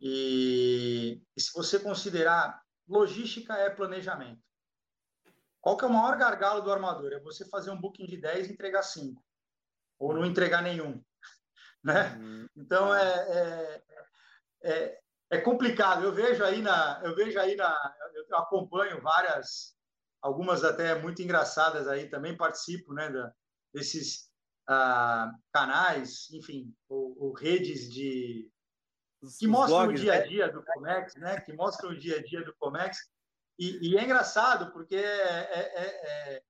E, 0.00 1.22
e, 1.36 1.40
se 1.40 1.52
você 1.52 1.78
considerar, 1.78 2.60
logística 2.88 3.54
é 3.54 3.68
planejamento. 3.68 4.42
Qual 5.60 5.76
que 5.76 5.84
é 5.84 5.88
o 5.88 5.92
maior 5.92 6.16
gargalo 6.16 6.62
do 6.62 6.72
armador? 6.72 7.12
É 7.12 7.20
você 7.20 7.46
fazer 7.48 7.70
um 7.70 7.80
booking 7.80 8.06
de 8.06 8.16
10 8.16 8.48
e 8.48 8.52
entregar 8.54 8.82
5, 8.82 9.22
ou 10.00 10.14
não 10.14 10.24
entregar 10.24 10.62
nenhum. 10.62 11.00
Né? 11.82 12.14
Uhum. 12.20 12.46
Então, 12.58 12.94
é, 12.94 13.02
é, 13.02 13.82
é, 14.64 15.00
é 15.30 15.40
complicado. 15.40 16.04
Eu 16.04 16.12
vejo 16.12 16.44
aí 16.44 16.60
na, 16.60 17.00
eu 17.02 17.14
vejo 17.14 17.40
aí 17.40 17.56
na, 17.56 17.74
eu 18.28 18.36
acompanho 18.36 19.00
várias, 19.00 19.74
algumas 20.20 20.62
até 20.62 20.94
muito 21.00 21.22
engraçadas 21.22 21.88
aí 21.88 22.06
também 22.06 22.36
participo, 22.36 22.92
né, 22.92 23.08
da, 23.08 23.32
desses 23.72 24.30
ah, 24.68 25.32
canais, 25.54 26.30
enfim, 26.32 26.70
ou, 26.86 27.16
ou, 27.18 27.32
redes 27.32 27.90
de 27.90 28.50
que 29.38 29.46
mostram 29.46 29.86
blogs, 29.86 30.00
o 30.00 30.04
dia 30.04 30.12
a 30.12 30.18
né? 30.18 30.26
dia 30.26 30.52
do 30.52 30.62
Comex, 30.62 31.14
né, 31.16 31.40
que 31.40 31.52
mostram 31.54 31.90
o 31.90 31.98
dia 31.98 32.18
a 32.18 32.22
dia 32.22 32.44
do 32.44 32.54
Comex. 32.56 32.98
E, 33.58 33.90
e 33.90 33.96
é 33.96 34.04
engraçado 34.04 34.70
porque 34.70 34.96
é, 34.96 35.00
é, 35.00 35.82
é, 35.82 36.34
é, 36.34 36.42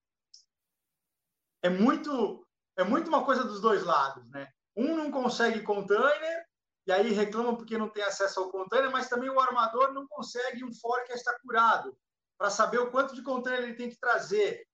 é 1.62 1.68
muito 1.68 2.46
é 2.80 2.84
muito 2.84 3.08
uma 3.08 3.24
coisa 3.24 3.44
dos 3.44 3.60
dois 3.60 3.84
lados, 3.84 4.28
né? 4.30 4.48
Um 4.76 4.96
não 4.96 5.10
consegue 5.10 5.62
container 5.62 6.44
e 6.86 6.92
aí 6.92 7.12
reclamam 7.12 7.56
porque 7.56 7.76
não 7.76 7.88
tem 7.88 8.02
acesso 8.02 8.40
ao 8.40 8.50
container, 8.50 8.90
mas 8.90 9.08
também 9.08 9.28
o 9.28 9.38
armador 9.38 9.92
não 9.92 10.06
consegue 10.08 10.64
um 10.64 10.72
forecast 10.74 11.24
curado 11.42 11.96
para 12.38 12.50
saber 12.50 12.78
o 12.78 12.90
quanto 12.90 13.14
de 13.14 13.22
container 13.22 13.62
ele 13.62 13.74
tem 13.74 13.90
que 13.90 13.98
trazer. 13.98 14.66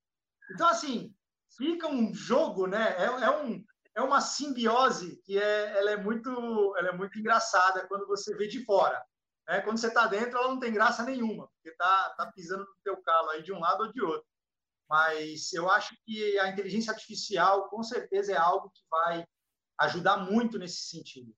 Então, 0.53 0.69
assim, 0.69 1.13
fica 1.57 1.89
um 1.89 2.15
jogo, 2.15 2.67
né? 2.67 2.95
É, 2.97 3.07
é, 3.07 3.31
um, 3.31 3.65
é 3.97 4.01
uma 4.01 4.21
simbiose 4.21 5.21
que 5.25 5.37
é, 5.37 5.79
ela 5.79 5.91
é, 5.91 5.97
muito, 5.97 6.31
ela 6.79 6.89
é 6.91 6.93
muito 6.93 7.19
engraçada 7.19 7.87
quando 7.89 8.07
você 8.07 8.37
vê 8.37 8.47
de 8.47 8.65
fora. 8.65 9.05
Né? 9.49 9.61
Quando 9.63 9.79
você 9.79 9.89
está 9.89 10.07
dentro, 10.07 10.39
ela 10.39 10.49
não 10.49 10.61
tem 10.61 10.73
graça 10.73 11.03
nenhuma, 11.03 11.49
porque 11.49 11.71
está 11.71 12.11
tá 12.11 12.31
pisando 12.33 12.65
no 12.65 12.77
teu 12.85 12.97
calo 13.03 13.31
aí 13.31 13.43
de 13.43 13.53
um 13.53 13.59
lado 13.59 13.83
ou 13.83 13.93
de 13.93 14.01
outro. 14.01 14.27
Mas 14.89 15.53
eu 15.53 15.69
acho 15.71 15.95
que 16.05 16.39
a 16.39 16.49
inteligência 16.49 16.93
artificial, 16.93 17.69
com 17.69 17.83
certeza, 17.83 18.33
é 18.33 18.37
algo 18.37 18.71
que 18.71 18.83
vai 18.91 19.27
ajudar 19.79 20.19
muito 20.19 20.59
nesse 20.59 20.83
sentido 20.83 21.35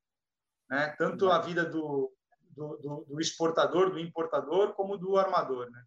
né? 0.69 0.95
tanto 0.99 1.31
a 1.31 1.41
vida 1.41 1.65
do, 1.65 2.13
do, 2.51 2.77
do, 2.77 3.05
do 3.09 3.21
exportador, 3.21 3.91
do 3.91 3.99
importador, 3.99 4.75
como 4.75 4.97
do 4.97 5.17
armador. 5.17 5.71
Né? 5.71 5.83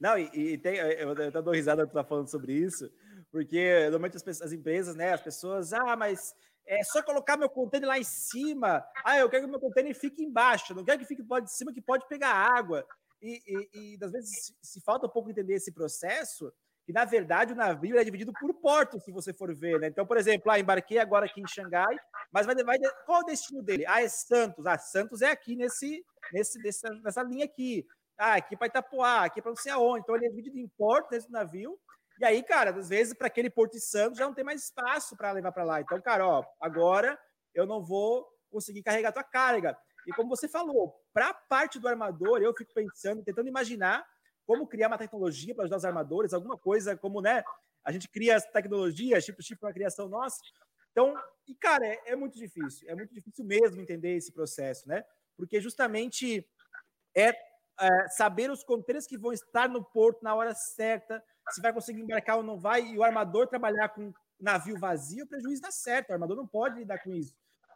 Não, 0.00 0.18
e, 0.18 0.30
e 0.34 0.58
tem, 0.58 0.76
eu, 0.76 1.14
eu 1.14 1.42
dou 1.42 1.52
risada 1.52 1.86
tu 1.86 1.92
tá 1.92 2.04
falando 2.04 2.30
sobre 2.30 2.52
isso, 2.52 2.90
porque 3.30 3.82
normalmente 3.84 4.16
as, 4.16 4.40
as, 4.40 4.52
empresas, 4.52 4.94
né, 4.94 5.12
as 5.12 5.20
pessoas, 5.20 5.72
ah, 5.72 5.96
mas 5.96 6.34
é 6.66 6.82
só 6.84 7.02
colocar 7.02 7.36
meu 7.36 7.50
container 7.50 7.88
lá 7.88 7.98
em 7.98 8.04
cima, 8.04 8.84
ah, 9.04 9.18
eu 9.18 9.28
quero 9.28 9.44
que 9.44 9.50
meu 9.50 9.60
container 9.60 9.94
fique 9.94 10.22
embaixo, 10.22 10.74
não 10.74 10.84
quero 10.84 11.00
que 11.00 11.04
fique 11.04 11.22
de 11.22 11.52
cima, 11.52 11.72
que 11.72 11.82
pode 11.82 12.06
pegar 12.08 12.32
água. 12.32 12.86
E, 13.22 13.42
e, 13.46 13.94
e 13.94 13.98
às 14.04 14.12
vezes 14.12 14.30
se, 14.44 14.54
se, 14.62 14.80
falta 14.80 15.06
um 15.06 15.10
pouco 15.10 15.30
entender 15.30 15.54
esse 15.54 15.72
processo, 15.72 16.52
que 16.84 16.92
na 16.92 17.04
verdade 17.04 17.52
o 17.52 17.56
navio 17.56 17.98
é 17.98 18.04
dividido 18.04 18.32
por 18.32 18.54
portos, 18.54 19.04
se 19.04 19.12
você 19.12 19.32
for 19.32 19.54
ver, 19.54 19.78
né? 19.78 19.88
Então, 19.88 20.06
por 20.06 20.16
exemplo, 20.16 20.50
ah, 20.50 20.58
embarquei 20.58 20.98
agora 20.98 21.26
aqui 21.26 21.40
em 21.40 21.46
Xangai, 21.46 21.94
Mas 22.32 22.46
vai, 22.46 22.54
vai, 22.56 22.78
qual 23.04 23.20
o 23.20 23.24
destino 23.24 23.62
dele? 23.62 23.84
Ah, 23.86 24.02
é 24.02 24.08
Santos. 24.08 24.66
Ah, 24.66 24.78
Santos 24.78 25.20
é 25.22 25.30
aqui 25.30 25.56
nesse, 25.56 26.04
nesse, 26.32 26.58
nessa, 26.62 26.88
nessa 27.02 27.22
linha 27.22 27.44
aqui. 27.44 27.86
Ah, 28.18 28.34
aqui 28.34 28.56
para 28.56 28.66
Itapuá, 28.66 29.24
aqui 29.24 29.42
para 29.42 29.50
não 29.50 29.56
sei 29.56 29.72
aonde. 29.72 30.00
Então 30.00 30.16
ele 30.16 30.26
é 30.26 30.30
dividido 30.30 30.58
em 30.58 30.68
porto 30.68 31.10
dentro 31.10 31.28
do 31.28 31.32
navio. 31.32 31.78
E 32.20 32.24
aí, 32.24 32.42
cara, 32.42 32.70
às 32.78 32.90
vezes 32.90 33.14
para 33.14 33.28
aquele 33.28 33.48
Porto 33.48 33.72
de 33.72 33.80
Santos 33.80 34.18
já 34.18 34.26
não 34.26 34.34
tem 34.34 34.44
mais 34.44 34.64
espaço 34.64 35.16
para 35.16 35.32
levar 35.32 35.52
para 35.52 35.64
lá. 35.64 35.80
Então, 35.80 35.98
cara, 36.02 36.26
ó, 36.26 36.44
agora 36.60 37.18
eu 37.54 37.66
não 37.66 37.82
vou 37.82 38.26
conseguir 38.50 38.82
carregar 38.82 39.10
tua 39.10 39.24
carga. 39.24 39.74
E 40.06 40.12
como 40.12 40.28
você 40.28 40.48
falou, 40.48 40.94
para 41.12 41.30
a 41.30 41.34
parte 41.34 41.78
do 41.78 41.88
armador, 41.88 42.42
eu 42.42 42.54
fico 42.54 42.72
pensando, 42.72 43.22
tentando 43.22 43.48
imaginar 43.48 44.04
como 44.46 44.66
criar 44.66 44.88
uma 44.88 44.98
tecnologia 44.98 45.54
para 45.54 45.64
ajudar 45.64 45.76
os 45.76 45.84
armadores, 45.84 46.32
alguma 46.32 46.58
coisa 46.58 46.96
como, 46.96 47.20
né? 47.20 47.44
A 47.84 47.92
gente 47.92 48.08
cria 48.08 48.36
as 48.36 48.44
tecnologias, 48.46 49.24
tipo, 49.24 49.42
tipo 49.42 49.64
uma 49.64 49.72
criação 49.72 50.08
nossa. 50.08 50.40
Então, 50.90 51.14
e 51.46 51.54
cara, 51.54 51.86
é, 51.86 52.00
é, 52.06 52.16
muito 52.16 52.36
difícil, 52.36 52.88
é 52.88 52.94
muito 52.94 53.14
difícil 53.14 53.44
mesmo 53.44 53.80
entender 53.80 54.16
esse 54.16 54.32
processo, 54.32 54.88
né? 54.88 55.04
Porque 55.36 55.60
justamente 55.60 56.46
é, 57.16 57.28
é 57.28 58.08
saber 58.08 58.50
os 58.50 58.64
contêineres 58.64 59.06
que 59.06 59.16
vão 59.16 59.32
estar 59.32 59.68
no 59.68 59.84
porto 59.84 60.22
na 60.22 60.34
hora 60.34 60.54
certa, 60.54 61.22
se 61.50 61.60
vai 61.60 61.72
conseguir 61.72 62.00
embarcar 62.00 62.36
ou 62.36 62.42
não 62.42 62.58
vai, 62.58 62.82
e 62.82 62.98
o 62.98 63.04
armador 63.04 63.46
trabalhar 63.46 63.88
com 63.90 64.12
navio 64.38 64.78
vazio, 64.78 65.24
o 65.24 65.28
prejuízo 65.28 65.62
dá 65.62 65.70
certo, 65.70 66.10
o 66.10 66.12
armador 66.12 66.36
não 66.36 66.46
pode 66.46 66.78
lidar 66.78 66.98
com 66.98 67.12
isso. 67.12 67.34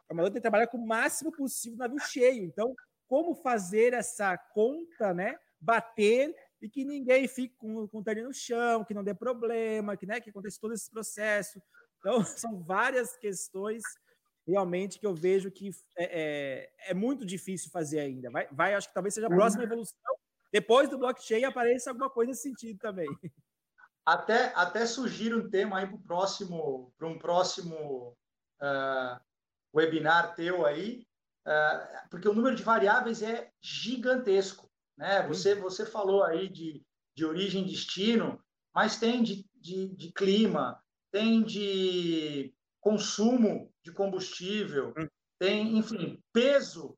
O 0.09 0.13
armador 0.13 0.31
tem 0.31 0.39
que 0.39 0.41
trabalhar 0.41 0.67
com 0.67 0.77
o 0.77 0.87
máximo 0.87 1.31
possível 1.31 1.77
navio 1.77 1.99
cheio. 1.99 2.43
Então, 2.43 2.75
como 3.07 3.35
fazer 3.35 3.93
essa 3.93 4.37
conta, 4.37 5.13
né? 5.13 5.37
Bater 5.59 6.35
e 6.61 6.69
que 6.69 6.83
ninguém 6.83 7.27
fique 7.27 7.55
com, 7.55 7.87
com 7.87 7.99
o 7.99 8.03
terreno 8.03 8.27
no 8.27 8.33
chão, 8.33 8.83
que 8.83 8.93
não 8.93 9.03
dê 9.03 9.13
problema, 9.13 9.95
que, 9.95 10.05
né, 10.05 10.19
que 10.19 10.29
aconteça 10.29 10.59
todo 10.59 10.73
esse 10.73 10.89
processo. 10.89 11.61
Então, 11.99 12.23
são 12.25 12.63
várias 12.63 13.15
questões 13.17 13.83
realmente 14.47 14.99
que 14.99 15.05
eu 15.05 15.13
vejo 15.13 15.51
que 15.51 15.71
é, 15.97 16.69
é, 16.87 16.91
é 16.91 16.93
muito 16.93 17.25
difícil 17.25 17.71
fazer 17.71 17.99
ainda. 17.99 18.29
Vai, 18.29 18.47
vai, 18.51 18.73
acho 18.73 18.87
que 18.87 18.93
talvez 18.93 19.13
seja 19.13 19.27
a 19.27 19.29
próxima 19.29 19.63
uhum. 19.63 19.69
evolução. 19.69 20.15
Depois 20.51 20.87
do 20.89 20.97
blockchain 20.97 21.43
apareça 21.43 21.89
alguma 21.89 22.09
coisa 22.09 22.29
nesse 22.29 22.43
sentido 22.43 22.79
também. 22.79 23.07
Até, 24.05 24.53
até 24.55 24.85
sugiro 24.85 25.39
um 25.39 25.49
tema 25.49 25.79
aí 25.79 25.87
para 25.87 25.97
próximo, 25.97 26.93
para 26.95 27.07
um 27.07 27.17
próximo 27.17 28.15
uh, 28.61 29.19
webinar 29.75 30.35
teu 30.35 30.65
aí, 30.65 31.05
uh, 31.45 32.09
porque 32.09 32.27
o 32.27 32.33
número 32.33 32.55
de 32.55 32.63
variáveis 32.63 33.21
é 33.21 33.49
gigantesco. 33.61 34.71
Né? 34.97 35.27
Você, 35.27 35.55
você 35.55 35.85
falou 35.85 36.23
aí 36.23 36.47
de, 36.47 36.81
de 37.15 37.25
origem 37.25 37.63
e 37.63 37.69
destino, 37.69 38.41
mas 38.73 38.97
tem 38.97 39.21
de, 39.21 39.45
de, 39.55 39.87
de 39.95 40.11
clima, 40.13 40.81
tem 41.11 41.43
de 41.43 42.53
consumo 42.79 43.73
de 43.83 43.91
combustível, 43.91 44.93
hum. 44.97 45.07
tem, 45.39 45.77
enfim, 45.77 46.21
peso, 46.31 46.97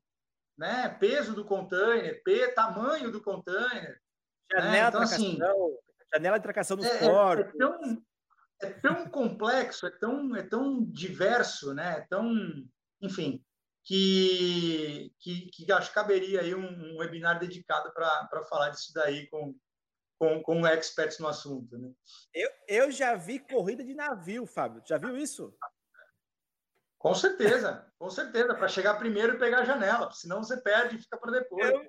né? 0.56 0.88
Peso 0.88 1.34
do 1.34 1.44
container, 1.44 2.20
P, 2.22 2.48
tamanho 2.48 3.10
do 3.10 3.22
container. 3.22 4.00
Janela, 4.50 4.72
né? 4.72 4.88
então, 4.88 5.00
assim, 5.02 5.38
janela 6.12 6.38
de 6.38 6.42
tracação 6.42 6.76
dos 6.76 6.86
é, 6.86 6.98
portos. 6.98 7.54
É, 7.54 7.58
tão, 7.58 8.02
é 8.60 8.70
tão 8.70 9.08
complexo, 9.08 9.86
é 9.86 9.90
tão, 9.90 10.34
é 10.34 10.42
tão 10.42 10.84
diverso, 10.84 11.74
né? 11.74 11.98
É 11.98 12.00
tão, 12.08 12.32
enfim, 13.00 13.44
que, 13.84 15.12
que, 15.18 15.50
que 15.50 15.72
acho 15.72 15.88
que 15.88 15.94
caberia 15.94 16.40
aí 16.40 16.54
um, 16.54 16.66
um 16.66 16.98
webinar 16.98 17.38
dedicado 17.38 17.92
para 17.92 18.44
falar 18.48 18.70
disso 18.70 18.92
daí 18.92 19.28
com, 19.28 19.54
com, 20.18 20.42
com 20.42 20.66
experts 20.66 21.18
no 21.18 21.28
assunto. 21.28 21.78
Né? 21.78 21.90
Eu, 22.34 22.50
eu 22.66 22.90
já 22.90 23.14
vi 23.14 23.38
corrida 23.38 23.84
de 23.84 23.94
navio, 23.94 24.44
Fábio. 24.44 24.82
Já 24.86 24.98
viu 24.98 25.16
isso? 25.16 25.56
Com 26.98 27.14
certeza, 27.14 27.90
com 27.96 28.10
certeza, 28.10 28.54
para 28.54 28.66
chegar 28.66 28.98
primeiro 28.98 29.34
e 29.34 29.38
pegar 29.38 29.60
a 29.60 29.64
janela, 29.64 30.10
senão 30.12 30.42
você 30.42 30.56
perde 30.56 30.96
e 30.96 31.00
fica 31.00 31.16
para 31.16 31.30
depois. 31.30 31.70
Eu, 31.70 31.86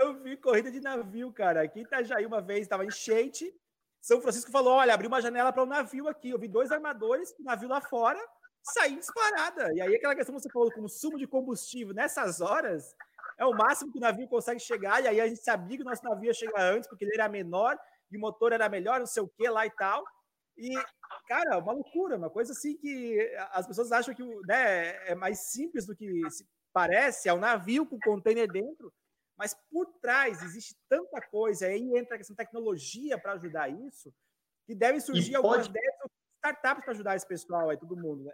eu, 0.00 0.22
vi 0.22 0.36
corrida 0.38 0.70
de 0.70 0.80
navio, 0.80 1.30
cara. 1.30 1.62
Aqui 1.62 1.80
em 1.80 1.82
Itajaí, 1.82 2.24
uma 2.24 2.40
vez, 2.40 2.62
estava 2.62 2.84
enchente. 2.84 3.54
São 4.00 4.20
Francisco 4.20 4.50
falou: 4.50 4.74
olha, 4.74 4.94
abriu 4.94 5.08
uma 5.08 5.20
janela 5.20 5.52
para 5.52 5.62
um 5.62 5.66
navio 5.66 6.08
aqui. 6.08 6.30
Eu 6.30 6.38
vi 6.38 6.48
dois 6.48 6.70
armadores, 6.70 7.34
navio 7.40 7.68
lá 7.68 7.80
fora, 7.80 8.20
sair 8.62 8.96
disparada. 8.96 9.72
E 9.74 9.80
aí 9.80 9.94
aquela 9.94 10.14
questão 10.14 10.34
que 10.34 10.42
você 10.42 10.50
falou, 10.50 10.72
consumo 10.72 11.18
de 11.18 11.26
combustível 11.26 11.94
nessas 11.94 12.40
horas 12.40 12.94
é 13.38 13.44
o 13.44 13.52
máximo 13.52 13.92
que 13.92 13.98
o 13.98 14.00
navio 14.00 14.28
consegue 14.28 14.60
chegar, 14.60 15.02
e 15.02 15.08
aí 15.08 15.20
a 15.20 15.28
gente 15.28 15.42
sabia 15.42 15.76
que 15.76 15.82
o 15.82 15.86
nosso 15.86 16.02
navio 16.02 16.26
ia 16.26 16.34
chegar 16.34 16.72
antes, 16.72 16.88
porque 16.88 17.04
ele 17.04 17.14
era 17.14 17.28
menor 17.28 17.78
e 18.10 18.16
o 18.16 18.20
motor 18.20 18.52
era 18.52 18.68
melhor, 18.68 18.98
não 18.98 19.06
sei 19.06 19.22
o 19.22 19.28
que 19.28 19.48
lá 19.48 19.66
e 19.66 19.70
tal. 19.70 20.02
E, 20.56 20.74
cara, 21.28 21.58
uma 21.58 21.72
loucura, 21.72 22.16
uma 22.16 22.30
coisa 22.30 22.52
assim 22.52 22.76
que 22.78 23.18
as 23.50 23.66
pessoas 23.66 23.92
acham 23.92 24.14
que 24.14 24.22
né, 24.46 25.10
é 25.10 25.14
mais 25.14 25.50
simples 25.50 25.86
do 25.86 25.94
que 25.94 26.22
parece, 26.72 27.28
é 27.28 27.34
um 27.34 27.38
navio 27.38 27.86
com 27.86 27.98
container 28.00 28.50
dentro, 28.50 28.92
mas 29.36 29.54
por 29.70 29.86
trás 30.00 30.42
existe 30.42 30.76
tanta 30.88 31.20
coisa, 31.20 31.66
aí 31.66 31.96
entra 31.96 32.16
essa 32.16 32.34
tecnologia 32.34 33.18
para 33.18 33.32
ajudar 33.32 33.68
isso, 33.68 34.12
que 34.66 34.74
devem 34.74 35.00
surgir 35.00 35.32
pode... 35.32 35.36
algumas 35.36 35.66
ideias 35.66 35.94
startups 36.36 36.84
para 36.84 36.92
ajudar 36.92 37.16
esse 37.16 37.26
pessoal 37.26 37.70
aí, 37.70 37.76
todo 37.76 37.96
mundo, 37.96 38.24
né? 38.24 38.32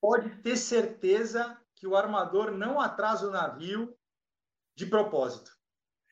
Pode 0.00 0.42
ter 0.42 0.56
certeza 0.56 1.58
que 1.74 1.86
o 1.86 1.96
armador 1.96 2.50
não 2.50 2.80
atrasa 2.80 3.26
o 3.26 3.30
navio 3.30 3.96
de 4.74 4.86
propósito. 4.86 5.50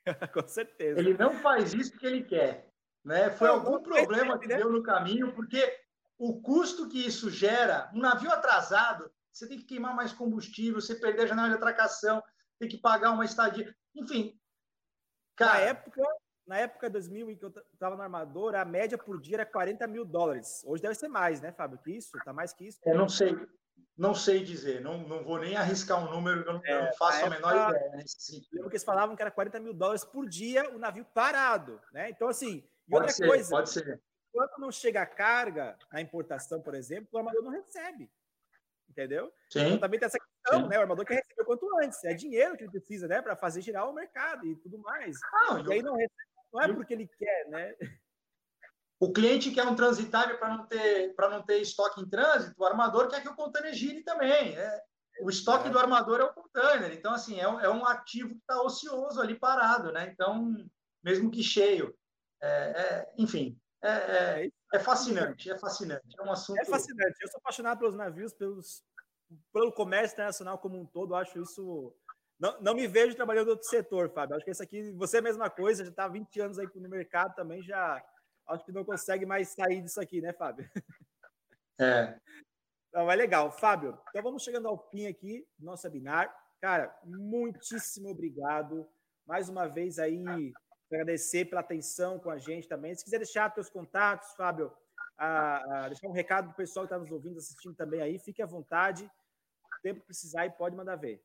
Com 0.32 0.46
certeza. 0.46 0.98
Ele 0.98 1.14
não 1.14 1.34
faz 1.34 1.74
isso 1.74 1.92
porque 1.92 2.06
ele 2.06 2.24
quer. 2.24 2.70
Né? 3.04 3.30
Foi 3.30 3.48
algum 3.48 3.82
problema 3.82 4.38
que 4.38 4.46
né? 4.46 4.56
deu 4.56 4.70
no 4.70 4.82
caminho, 4.82 5.32
porque 5.34 5.74
o 6.18 6.40
custo 6.40 6.88
que 6.88 7.06
isso 7.06 7.30
gera, 7.30 7.90
um 7.94 8.00
navio 8.00 8.30
atrasado, 8.30 9.10
você 9.32 9.46
tem 9.46 9.58
que 9.58 9.64
queimar 9.64 9.94
mais 9.94 10.12
combustível, 10.12 10.80
você 10.80 10.94
perder 10.94 11.22
a 11.22 11.26
janela 11.26 11.48
de 11.48 11.54
atracação, 11.54 12.22
tem 12.58 12.68
que 12.68 12.78
pagar 12.78 13.12
uma 13.12 13.24
estadia. 13.24 13.74
Enfim. 13.94 14.38
Cara, 15.36 15.52
na 15.52 15.60
época, 15.60 16.02
na 16.46 16.58
época 16.58 16.90
2000 16.90 17.30
em 17.30 17.36
que 17.36 17.44
eu 17.44 17.52
estava 17.72 17.94
no 17.94 18.02
armador, 18.02 18.54
a 18.54 18.64
média 18.64 18.98
por 18.98 19.20
dia 19.20 19.36
era 19.36 19.46
40 19.46 19.86
mil 19.86 20.04
dólares. 20.04 20.62
Hoje 20.66 20.82
deve 20.82 20.94
ser 20.94 21.08
mais, 21.08 21.40
né, 21.40 21.52
Fábio? 21.52 21.78
Que 21.78 21.92
isso? 21.92 22.18
Tá 22.24 22.32
mais 22.32 22.52
que 22.52 22.66
isso? 22.66 22.80
Eu 22.84 22.96
não 22.96 23.08
sei, 23.08 23.36
não 23.96 24.14
sei 24.14 24.42
dizer. 24.42 24.80
Não, 24.80 25.06
não 25.06 25.22
vou 25.22 25.38
nem 25.38 25.56
arriscar 25.56 26.02
um 26.02 26.10
número 26.10 26.40
eu 26.40 26.54
não, 26.54 26.60
é, 26.64 26.72
eu 26.72 26.84
não 26.86 26.92
faço 26.94 27.18
a 27.18 27.20
época, 27.20 27.36
menor 27.36 27.70
ideia. 27.70 27.90
Né? 27.90 28.04
Lembro 28.52 28.70
que 28.70 28.76
eles 28.76 28.84
falavam 28.84 29.14
que 29.14 29.22
era 29.22 29.30
40 29.30 29.60
mil 29.60 29.74
dólares 29.74 30.04
por 30.04 30.28
dia 30.28 30.70
o 30.74 30.78
navio 30.78 31.04
parado, 31.04 31.80
né? 31.92 32.10
Então, 32.10 32.28
assim, 32.28 32.64
e 32.86 32.90
pode 32.90 33.02
outra 33.02 33.12
ser, 33.12 33.26
coisa, 33.26 33.50
pode 33.50 33.70
ser. 33.70 34.02
Quando 34.32 34.58
não 34.58 34.72
chega 34.72 35.02
a 35.02 35.06
carga 35.06 35.76
na 35.92 36.00
importação, 36.00 36.60
por 36.60 36.74
exemplo, 36.74 37.08
o 37.12 37.18
armador 37.18 37.42
não 37.42 37.50
recebe. 37.50 38.10
Entendeu? 38.98 39.32
Sim. 39.48 39.60
Então 39.60 39.78
também 39.78 40.00
tem 40.00 40.06
essa 40.06 40.18
questão, 40.18 40.62
Sim. 40.64 40.68
né? 40.68 40.76
O 40.76 40.80
armador 40.80 41.04
quer 41.04 41.14
receber 41.14 41.42
o 41.42 41.44
quanto 41.44 41.78
antes. 41.78 42.02
É 42.02 42.14
dinheiro 42.14 42.56
que 42.56 42.64
ele 42.64 42.70
precisa, 42.72 43.06
né? 43.06 43.22
Para 43.22 43.36
fazer 43.36 43.62
girar 43.62 43.88
o 43.88 43.94
mercado 43.94 44.44
e 44.44 44.56
tudo 44.56 44.76
mais. 44.78 45.16
Não, 45.32 45.64
e 45.64 45.72
aí 45.72 45.82
não 45.82 45.94
recebe 45.94 46.28
não 46.52 46.62
é 46.62 46.72
porque 46.72 46.94
ele 46.94 47.06
quer, 47.06 47.48
né? 47.48 47.74
O 48.98 49.12
cliente 49.12 49.52
quer 49.52 49.64
um 49.64 49.76
transitário 49.76 50.38
para 50.38 50.48
não 50.48 50.66
ter 50.66 51.14
para 51.14 51.28
não 51.28 51.44
ter 51.44 51.60
estoque 51.60 52.00
em 52.00 52.08
trânsito, 52.08 52.54
o 52.58 52.64
armador 52.64 53.06
quer 53.08 53.22
que 53.22 53.28
o 53.28 53.36
container 53.36 53.72
gire 53.72 54.02
também. 54.02 54.56
É, 54.56 54.82
o 55.20 55.30
estoque 55.30 55.68
é. 55.68 55.70
do 55.70 55.78
armador 55.78 56.18
é 56.20 56.24
o 56.24 56.32
container. 56.32 56.92
Então, 56.92 57.14
assim, 57.14 57.38
é 57.38 57.48
um, 57.48 57.60
é 57.60 57.70
um 57.70 57.86
ativo 57.86 58.30
que 58.30 58.40
está 58.40 58.60
ocioso 58.60 59.20
ali 59.20 59.38
parado, 59.38 59.92
né? 59.92 60.10
Então, 60.12 60.52
mesmo 61.04 61.30
que 61.30 61.44
cheio. 61.44 61.94
É, 62.42 62.48
é, 62.48 63.12
enfim, 63.16 63.56
é, 63.82 64.50
é, 64.72 64.78
fascinante, 64.78 65.50
é 65.50 65.58
fascinante. 65.58 66.14
É 66.18 66.22
um 66.22 66.32
assunto. 66.32 66.60
É 66.60 66.64
fascinante. 66.64 67.16
Eu 67.22 67.28
sou 67.28 67.38
apaixonado 67.38 67.78
pelos 67.78 67.94
navios, 67.94 68.32
pelos, 68.32 68.84
pelo 69.52 69.72
comércio 69.72 70.14
internacional 70.14 70.58
como 70.58 70.80
um 70.80 70.86
todo. 70.86 71.14
acho 71.14 71.40
isso 71.40 71.94
não, 72.38 72.60
não 72.60 72.74
me 72.74 72.86
vejo 72.86 73.16
trabalhando 73.16 73.48
em 73.48 73.50
outro 73.50 73.68
setor, 73.68 74.10
Fábio. 74.10 74.36
Acho 74.36 74.44
que 74.44 74.50
esse 74.50 74.62
aqui, 74.62 74.92
você 74.92 75.16
é 75.16 75.20
a 75.20 75.24
mesma 75.24 75.50
coisa, 75.50 75.84
já 75.84 75.90
está 75.90 76.04
há 76.04 76.08
20 76.08 76.40
anos 76.40 76.58
aí 76.58 76.68
no 76.76 76.88
mercado 76.88 77.34
também, 77.34 77.62
já 77.62 78.02
acho 78.46 78.64
que 78.64 78.72
não 78.72 78.84
consegue 78.84 79.26
mais 79.26 79.48
sair 79.48 79.82
disso 79.82 80.00
aqui, 80.00 80.20
né, 80.20 80.32
Fábio? 80.32 80.68
É. 81.80 82.18
Não, 82.92 83.08
é 83.08 83.14
legal. 83.14 83.52
Fábio, 83.52 83.96
então 84.08 84.22
vamos 84.22 84.42
chegando 84.42 84.66
ao 84.66 84.90
fim 84.90 85.06
aqui 85.06 85.46
do 85.56 85.66
nosso 85.66 85.86
webinar. 85.86 86.34
Cara, 86.60 86.92
muitíssimo 87.04 88.08
obrigado. 88.10 88.88
Mais 89.24 89.48
uma 89.48 89.68
vez 89.68 89.98
aí, 89.98 90.52
agradecer 90.90 91.44
pela 91.44 91.60
atenção 91.60 92.18
com 92.18 92.30
a 92.30 92.38
gente 92.38 92.68
também. 92.68 92.94
Se 92.94 93.04
quiser 93.04 93.18
deixar 93.18 93.52
seus 93.52 93.68
contatos, 93.68 94.32
Fábio, 94.34 94.72
a, 95.16 95.84
a 95.84 95.88
deixar 95.88 96.08
um 96.08 96.12
recado 96.12 96.46
para 96.46 96.52
o 96.54 96.56
pessoal 96.56 96.86
que 96.86 96.92
está 96.92 96.98
nos 96.98 97.10
ouvindo, 97.10 97.38
assistindo 97.38 97.74
também 97.74 98.00
aí, 98.00 98.18
fique 98.18 98.42
à 98.42 98.46
vontade. 98.46 99.04
O 99.04 99.82
tempo 99.82 100.00
que 100.00 100.06
precisar 100.06 100.46
e 100.46 100.50
pode 100.50 100.74
mandar 100.74 100.96
ver. 100.96 101.22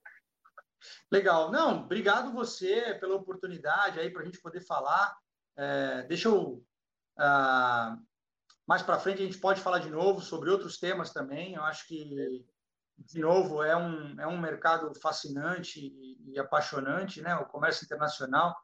Legal. 1.12 1.52
Não, 1.52 1.84
obrigado 1.84 2.34
você 2.34 2.96
pela 2.96 3.16
oportunidade 3.16 4.00
aí 4.00 4.10
para 4.10 4.22
a 4.22 4.26
gente 4.26 4.42
poder 4.42 4.62
falar. 4.62 5.18
É, 5.56 6.04
deixa 6.04 6.28
eu. 6.28 6.64
Uh, 7.18 8.04
mais 8.66 8.82
para 8.82 9.00
frente 9.00 9.22
a 9.22 9.26
gente 9.26 9.38
pode 9.38 9.62
falar 9.62 9.80
de 9.80 9.90
novo 9.90 10.22
sobre 10.22 10.50
outros 10.50 10.78
temas 10.78 11.12
também. 11.12 11.54
Eu 11.54 11.64
acho 11.64 11.88
que, 11.88 12.46
de 12.98 13.20
novo, 13.20 13.64
é 13.64 13.76
um, 13.76 14.20
é 14.20 14.28
um 14.28 14.40
mercado 14.40 14.94
fascinante 15.00 15.80
e, 15.80 16.32
e 16.32 16.40
apaixonante, 16.40 17.22
né? 17.22 17.36
O 17.36 17.46
comércio 17.46 17.86
internacional. 17.86 18.56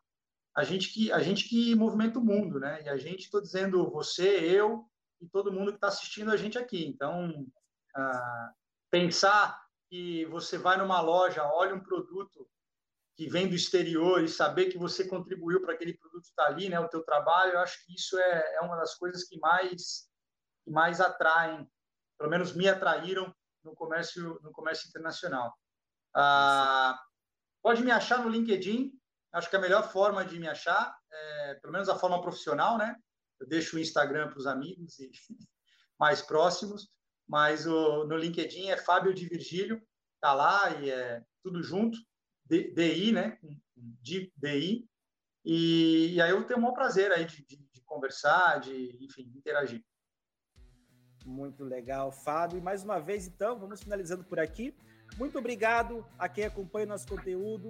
A 0.56 0.64
gente 0.64 0.92
que 0.92 1.12
a 1.12 1.20
gente 1.20 1.48
que 1.48 1.76
movimenta 1.76 2.20
o 2.20 2.24
mundo, 2.24 2.60
né? 2.60 2.82
E 2.84 2.90
a 2.90 2.98
gente 2.98 3.26
estou 3.26 3.42
dizendo 3.42 3.90
você, 3.90 4.28
eu 4.40 4.90
e 5.22 5.28
todo 5.28 5.52
mundo 5.52 5.72
que 5.72 5.78
está 5.78 5.88
assistindo 5.88 6.32
a 6.32 6.38
gente 6.38 6.58
aqui. 6.58 6.86
Então, 6.86 7.30
uh, 7.32 8.54
pensar 8.90 9.62
que 9.90 10.26
você 10.26 10.58
vai 10.58 10.78
numa 10.78 11.02
loja, 11.02 11.44
olha 11.44 11.76
um 11.76 11.84
produto 11.84 12.48
que 13.16 13.28
vem 13.28 13.50
do 13.50 13.56
exterior 13.56 14.24
e 14.24 14.30
saber 14.30 14.68
que 14.68 14.78
você 14.78 15.06
contribuiu 15.06 15.62
para 15.62 15.74
aquele 15.74 15.94
produto 15.98 16.24
estar 16.24 16.46
tá 16.46 16.50
ali, 16.50 16.70
né, 16.70 16.80
o 16.80 16.88
teu 16.88 17.04
trabalho, 17.04 17.54
eu 17.54 17.60
acho 17.60 17.86
que 17.86 17.94
isso 17.94 18.18
é, 18.18 18.56
é 18.56 18.62
uma 18.62 18.78
das 18.78 18.96
coisas 18.96 19.26
que 19.26 19.38
mais 19.40 20.08
que 20.64 20.72
mais 20.72 21.02
atraem, 21.02 21.70
pelo 22.18 22.30
menos 22.30 22.54
me 22.56 22.68
atraíram 22.68 23.34
no 23.64 23.76
comércio 23.76 24.40
no 24.42 24.52
comércio 24.52 24.88
internacional. 24.88 25.54
Ah, 26.16 26.98
pode 27.62 27.84
me 27.84 27.92
achar 27.92 28.24
no 28.24 28.30
LinkedIn, 28.30 28.98
acho 29.34 29.50
que 29.50 29.56
a 29.56 29.62
melhor 29.62 29.92
forma 29.92 30.26
de 30.26 30.40
me 30.40 30.48
achar, 30.48 30.96
é, 31.12 31.56
pelo 31.56 31.74
menos 31.74 31.90
a 31.90 31.98
forma 31.98 32.22
profissional, 32.22 32.78
né? 32.78 32.96
Eu 33.40 33.48
deixo 33.48 33.76
o 33.76 33.80
Instagram 33.80 34.30
para 34.30 34.40
os 34.40 34.48
amigos 34.48 35.00
e 35.00 35.10
mais 36.00 36.22
próximos, 36.22 36.90
mas 37.28 37.66
o, 37.68 38.06
no 38.06 38.18
LinkedIn 38.18 38.70
é 38.70 38.78
Fábio 38.78 39.14
de 39.14 39.28
Virgílio, 39.28 39.82
tá 40.20 40.34
lá 40.34 40.72
e 40.82 40.90
é 40.90 41.24
tudo 41.44 41.62
junto, 41.62 41.98
DI, 42.46 43.12
né? 43.12 43.38
DI. 43.76 44.88
E, 45.46 46.14
e 46.16 46.22
aí 46.22 46.32
eu 46.32 46.44
tenho 46.46 46.60
o 46.60 46.62
maior 46.62 46.74
prazer 46.74 47.12
aí 47.12 47.26
de, 47.26 47.46
de, 47.46 47.58
de 47.58 47.82
conversar, 47.84 48.60
de, 48.60 48.98
enfim, 49.02 49.32
interagir. 49.36 49.84
Muito 51.26 51.64
legal, 51.64 52.12
Fábio. 52.12 52.58
E 52.58 52.62
mais 52.62 52.84
uma 52.84 53.00
vez, 53.00 53.28
então, 53.28 53.58
vamos 53.58 53.82
finalizando 53.82 54.24
por 54.24 54.40
aqui. 54.40 54.76
Muito 55.18 55.38
obrigado 55.38 56.06
a 56.18 56.28
quem 56.28 56.46
acompanha 56.46 56.88
nosso 56.88 57.08
conteúdo 57.08 57.70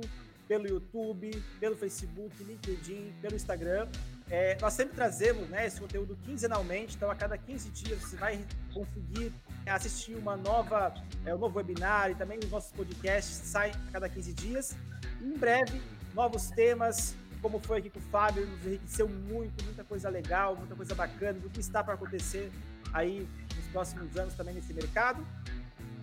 pelo 0.49 0.67
YouTube, 0.67 1.31
pelo 1.59 1.77
Facebook, 1.77 2.43
LinkedIn, 2.43 3.13
pelo 3.21 3.35
Instagram. 3.35 3.87
É, 4.31 4.57
nós 4.59 4.73
sempre 4.73 4.95
trazemos 4.95 5.47
né, 5.47 5.67
esse 5.67 5.79
conteúdo 5.79 6.17
quinzenalmente, 6.23 6.95
então 6.95 7.09
a 7.09 7.15
cada 7.15 7.37
15 7.37 7.69
dias 7.69 8.01
você 8.01 8.17
vai 8.17 8.43
conseguir 8.73 9.31
assistir 9.67 10.15
uma 10.15 10.35
nova, 10.35 10.91
é, 11.23 11.33
um 11.33 11.37
novo 11.37 11.57
webinar 11.57 12.09
e 12.09 12.15
também 12.15 12.39
os 12.39 12.49
nossos 12.49 12.71
podcasts 12.71 13.35
saem 13.35 13.73
a 13.89 13.91
cada 13.91 14.09
15 14.09 14.33
dias. 14.33 14.75
Em 15.21 15.37
breve, 15.37 15.79
novos 16.15 16.49
temas, 16.49 17.15
como 17.43 17.59
foi 17.59 17.77
aqui 17.77 17.91
com 17.91 17.99
o 17.99 18.03
Fábio, 18.03 18.47
nos 18.47 18.65
enriqueceu 18.65 19.07
muito, 19.07 19.63
muita 19.63 19.83
coisa 19.83 20.09
legal, 20.09 20.55
muita 20.55 20.75
coisa 20.75 20.95
bacana 20.95 21.39
do 21.39 21.49
que 21.49 21.59
está 21.59 21.83
para 21.83 21.93
acontecer 21.93 22.51
aí 22.91 23.27
nos 23.55 23.67
próximos 23.67 24.17
anos 24.17 24.33
também 24.33 24.55
nesse 24.55 24.73
mercado. 24.73 25.23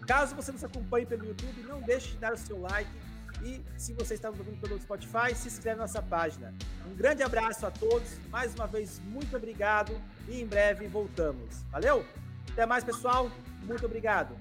Caso 0.07 0.37
você 0.37 0.53
nos 0.53 0.63
acompanhe 0.63 1.05
pelo 1.05 1.27
YouTube, 1.27 1.63
não 1.65 1.83
deixe 1.83 2.11
de 2.11 2.19
dar 2.19 2.33
o 2.33 2.37
seu 2.37 2.61
like 2.61 2.89
e 3.43 3.63
se 3.77 3.93
você 3.93 4.15
está 4.15 4.29
ouvindo 4.29 4.61
pelo 4.61 4.81
Spotify, 4.81 5.35
se 5.35 5.49
inscreve 5.49 5.77
na 5.77 5.83
nossa 5.83 6.03
página. 6.03 6.55
Um 6.87 6.95
grande 6.95 7.23
abraço 7.23 7.67
a 7.67 7.71
todos. 7.71 8.19
Mais 8.31 8.55
uma 8.55 8.67
vez, 8.67 9.01
muito 9.05 9.37
obrigado. 9.37 9.93
E 10.29 10.41
em 10.41 10.47
breve 10.47 10.87
voltamos. 10.89 11.63
Valeu? 11.71 12.05
Até 12.53 12.65
mais, 12.67 12.83
pessoal. 12.83 13.31
Muito 13.65 13.85
obrigado. 13.85 14.37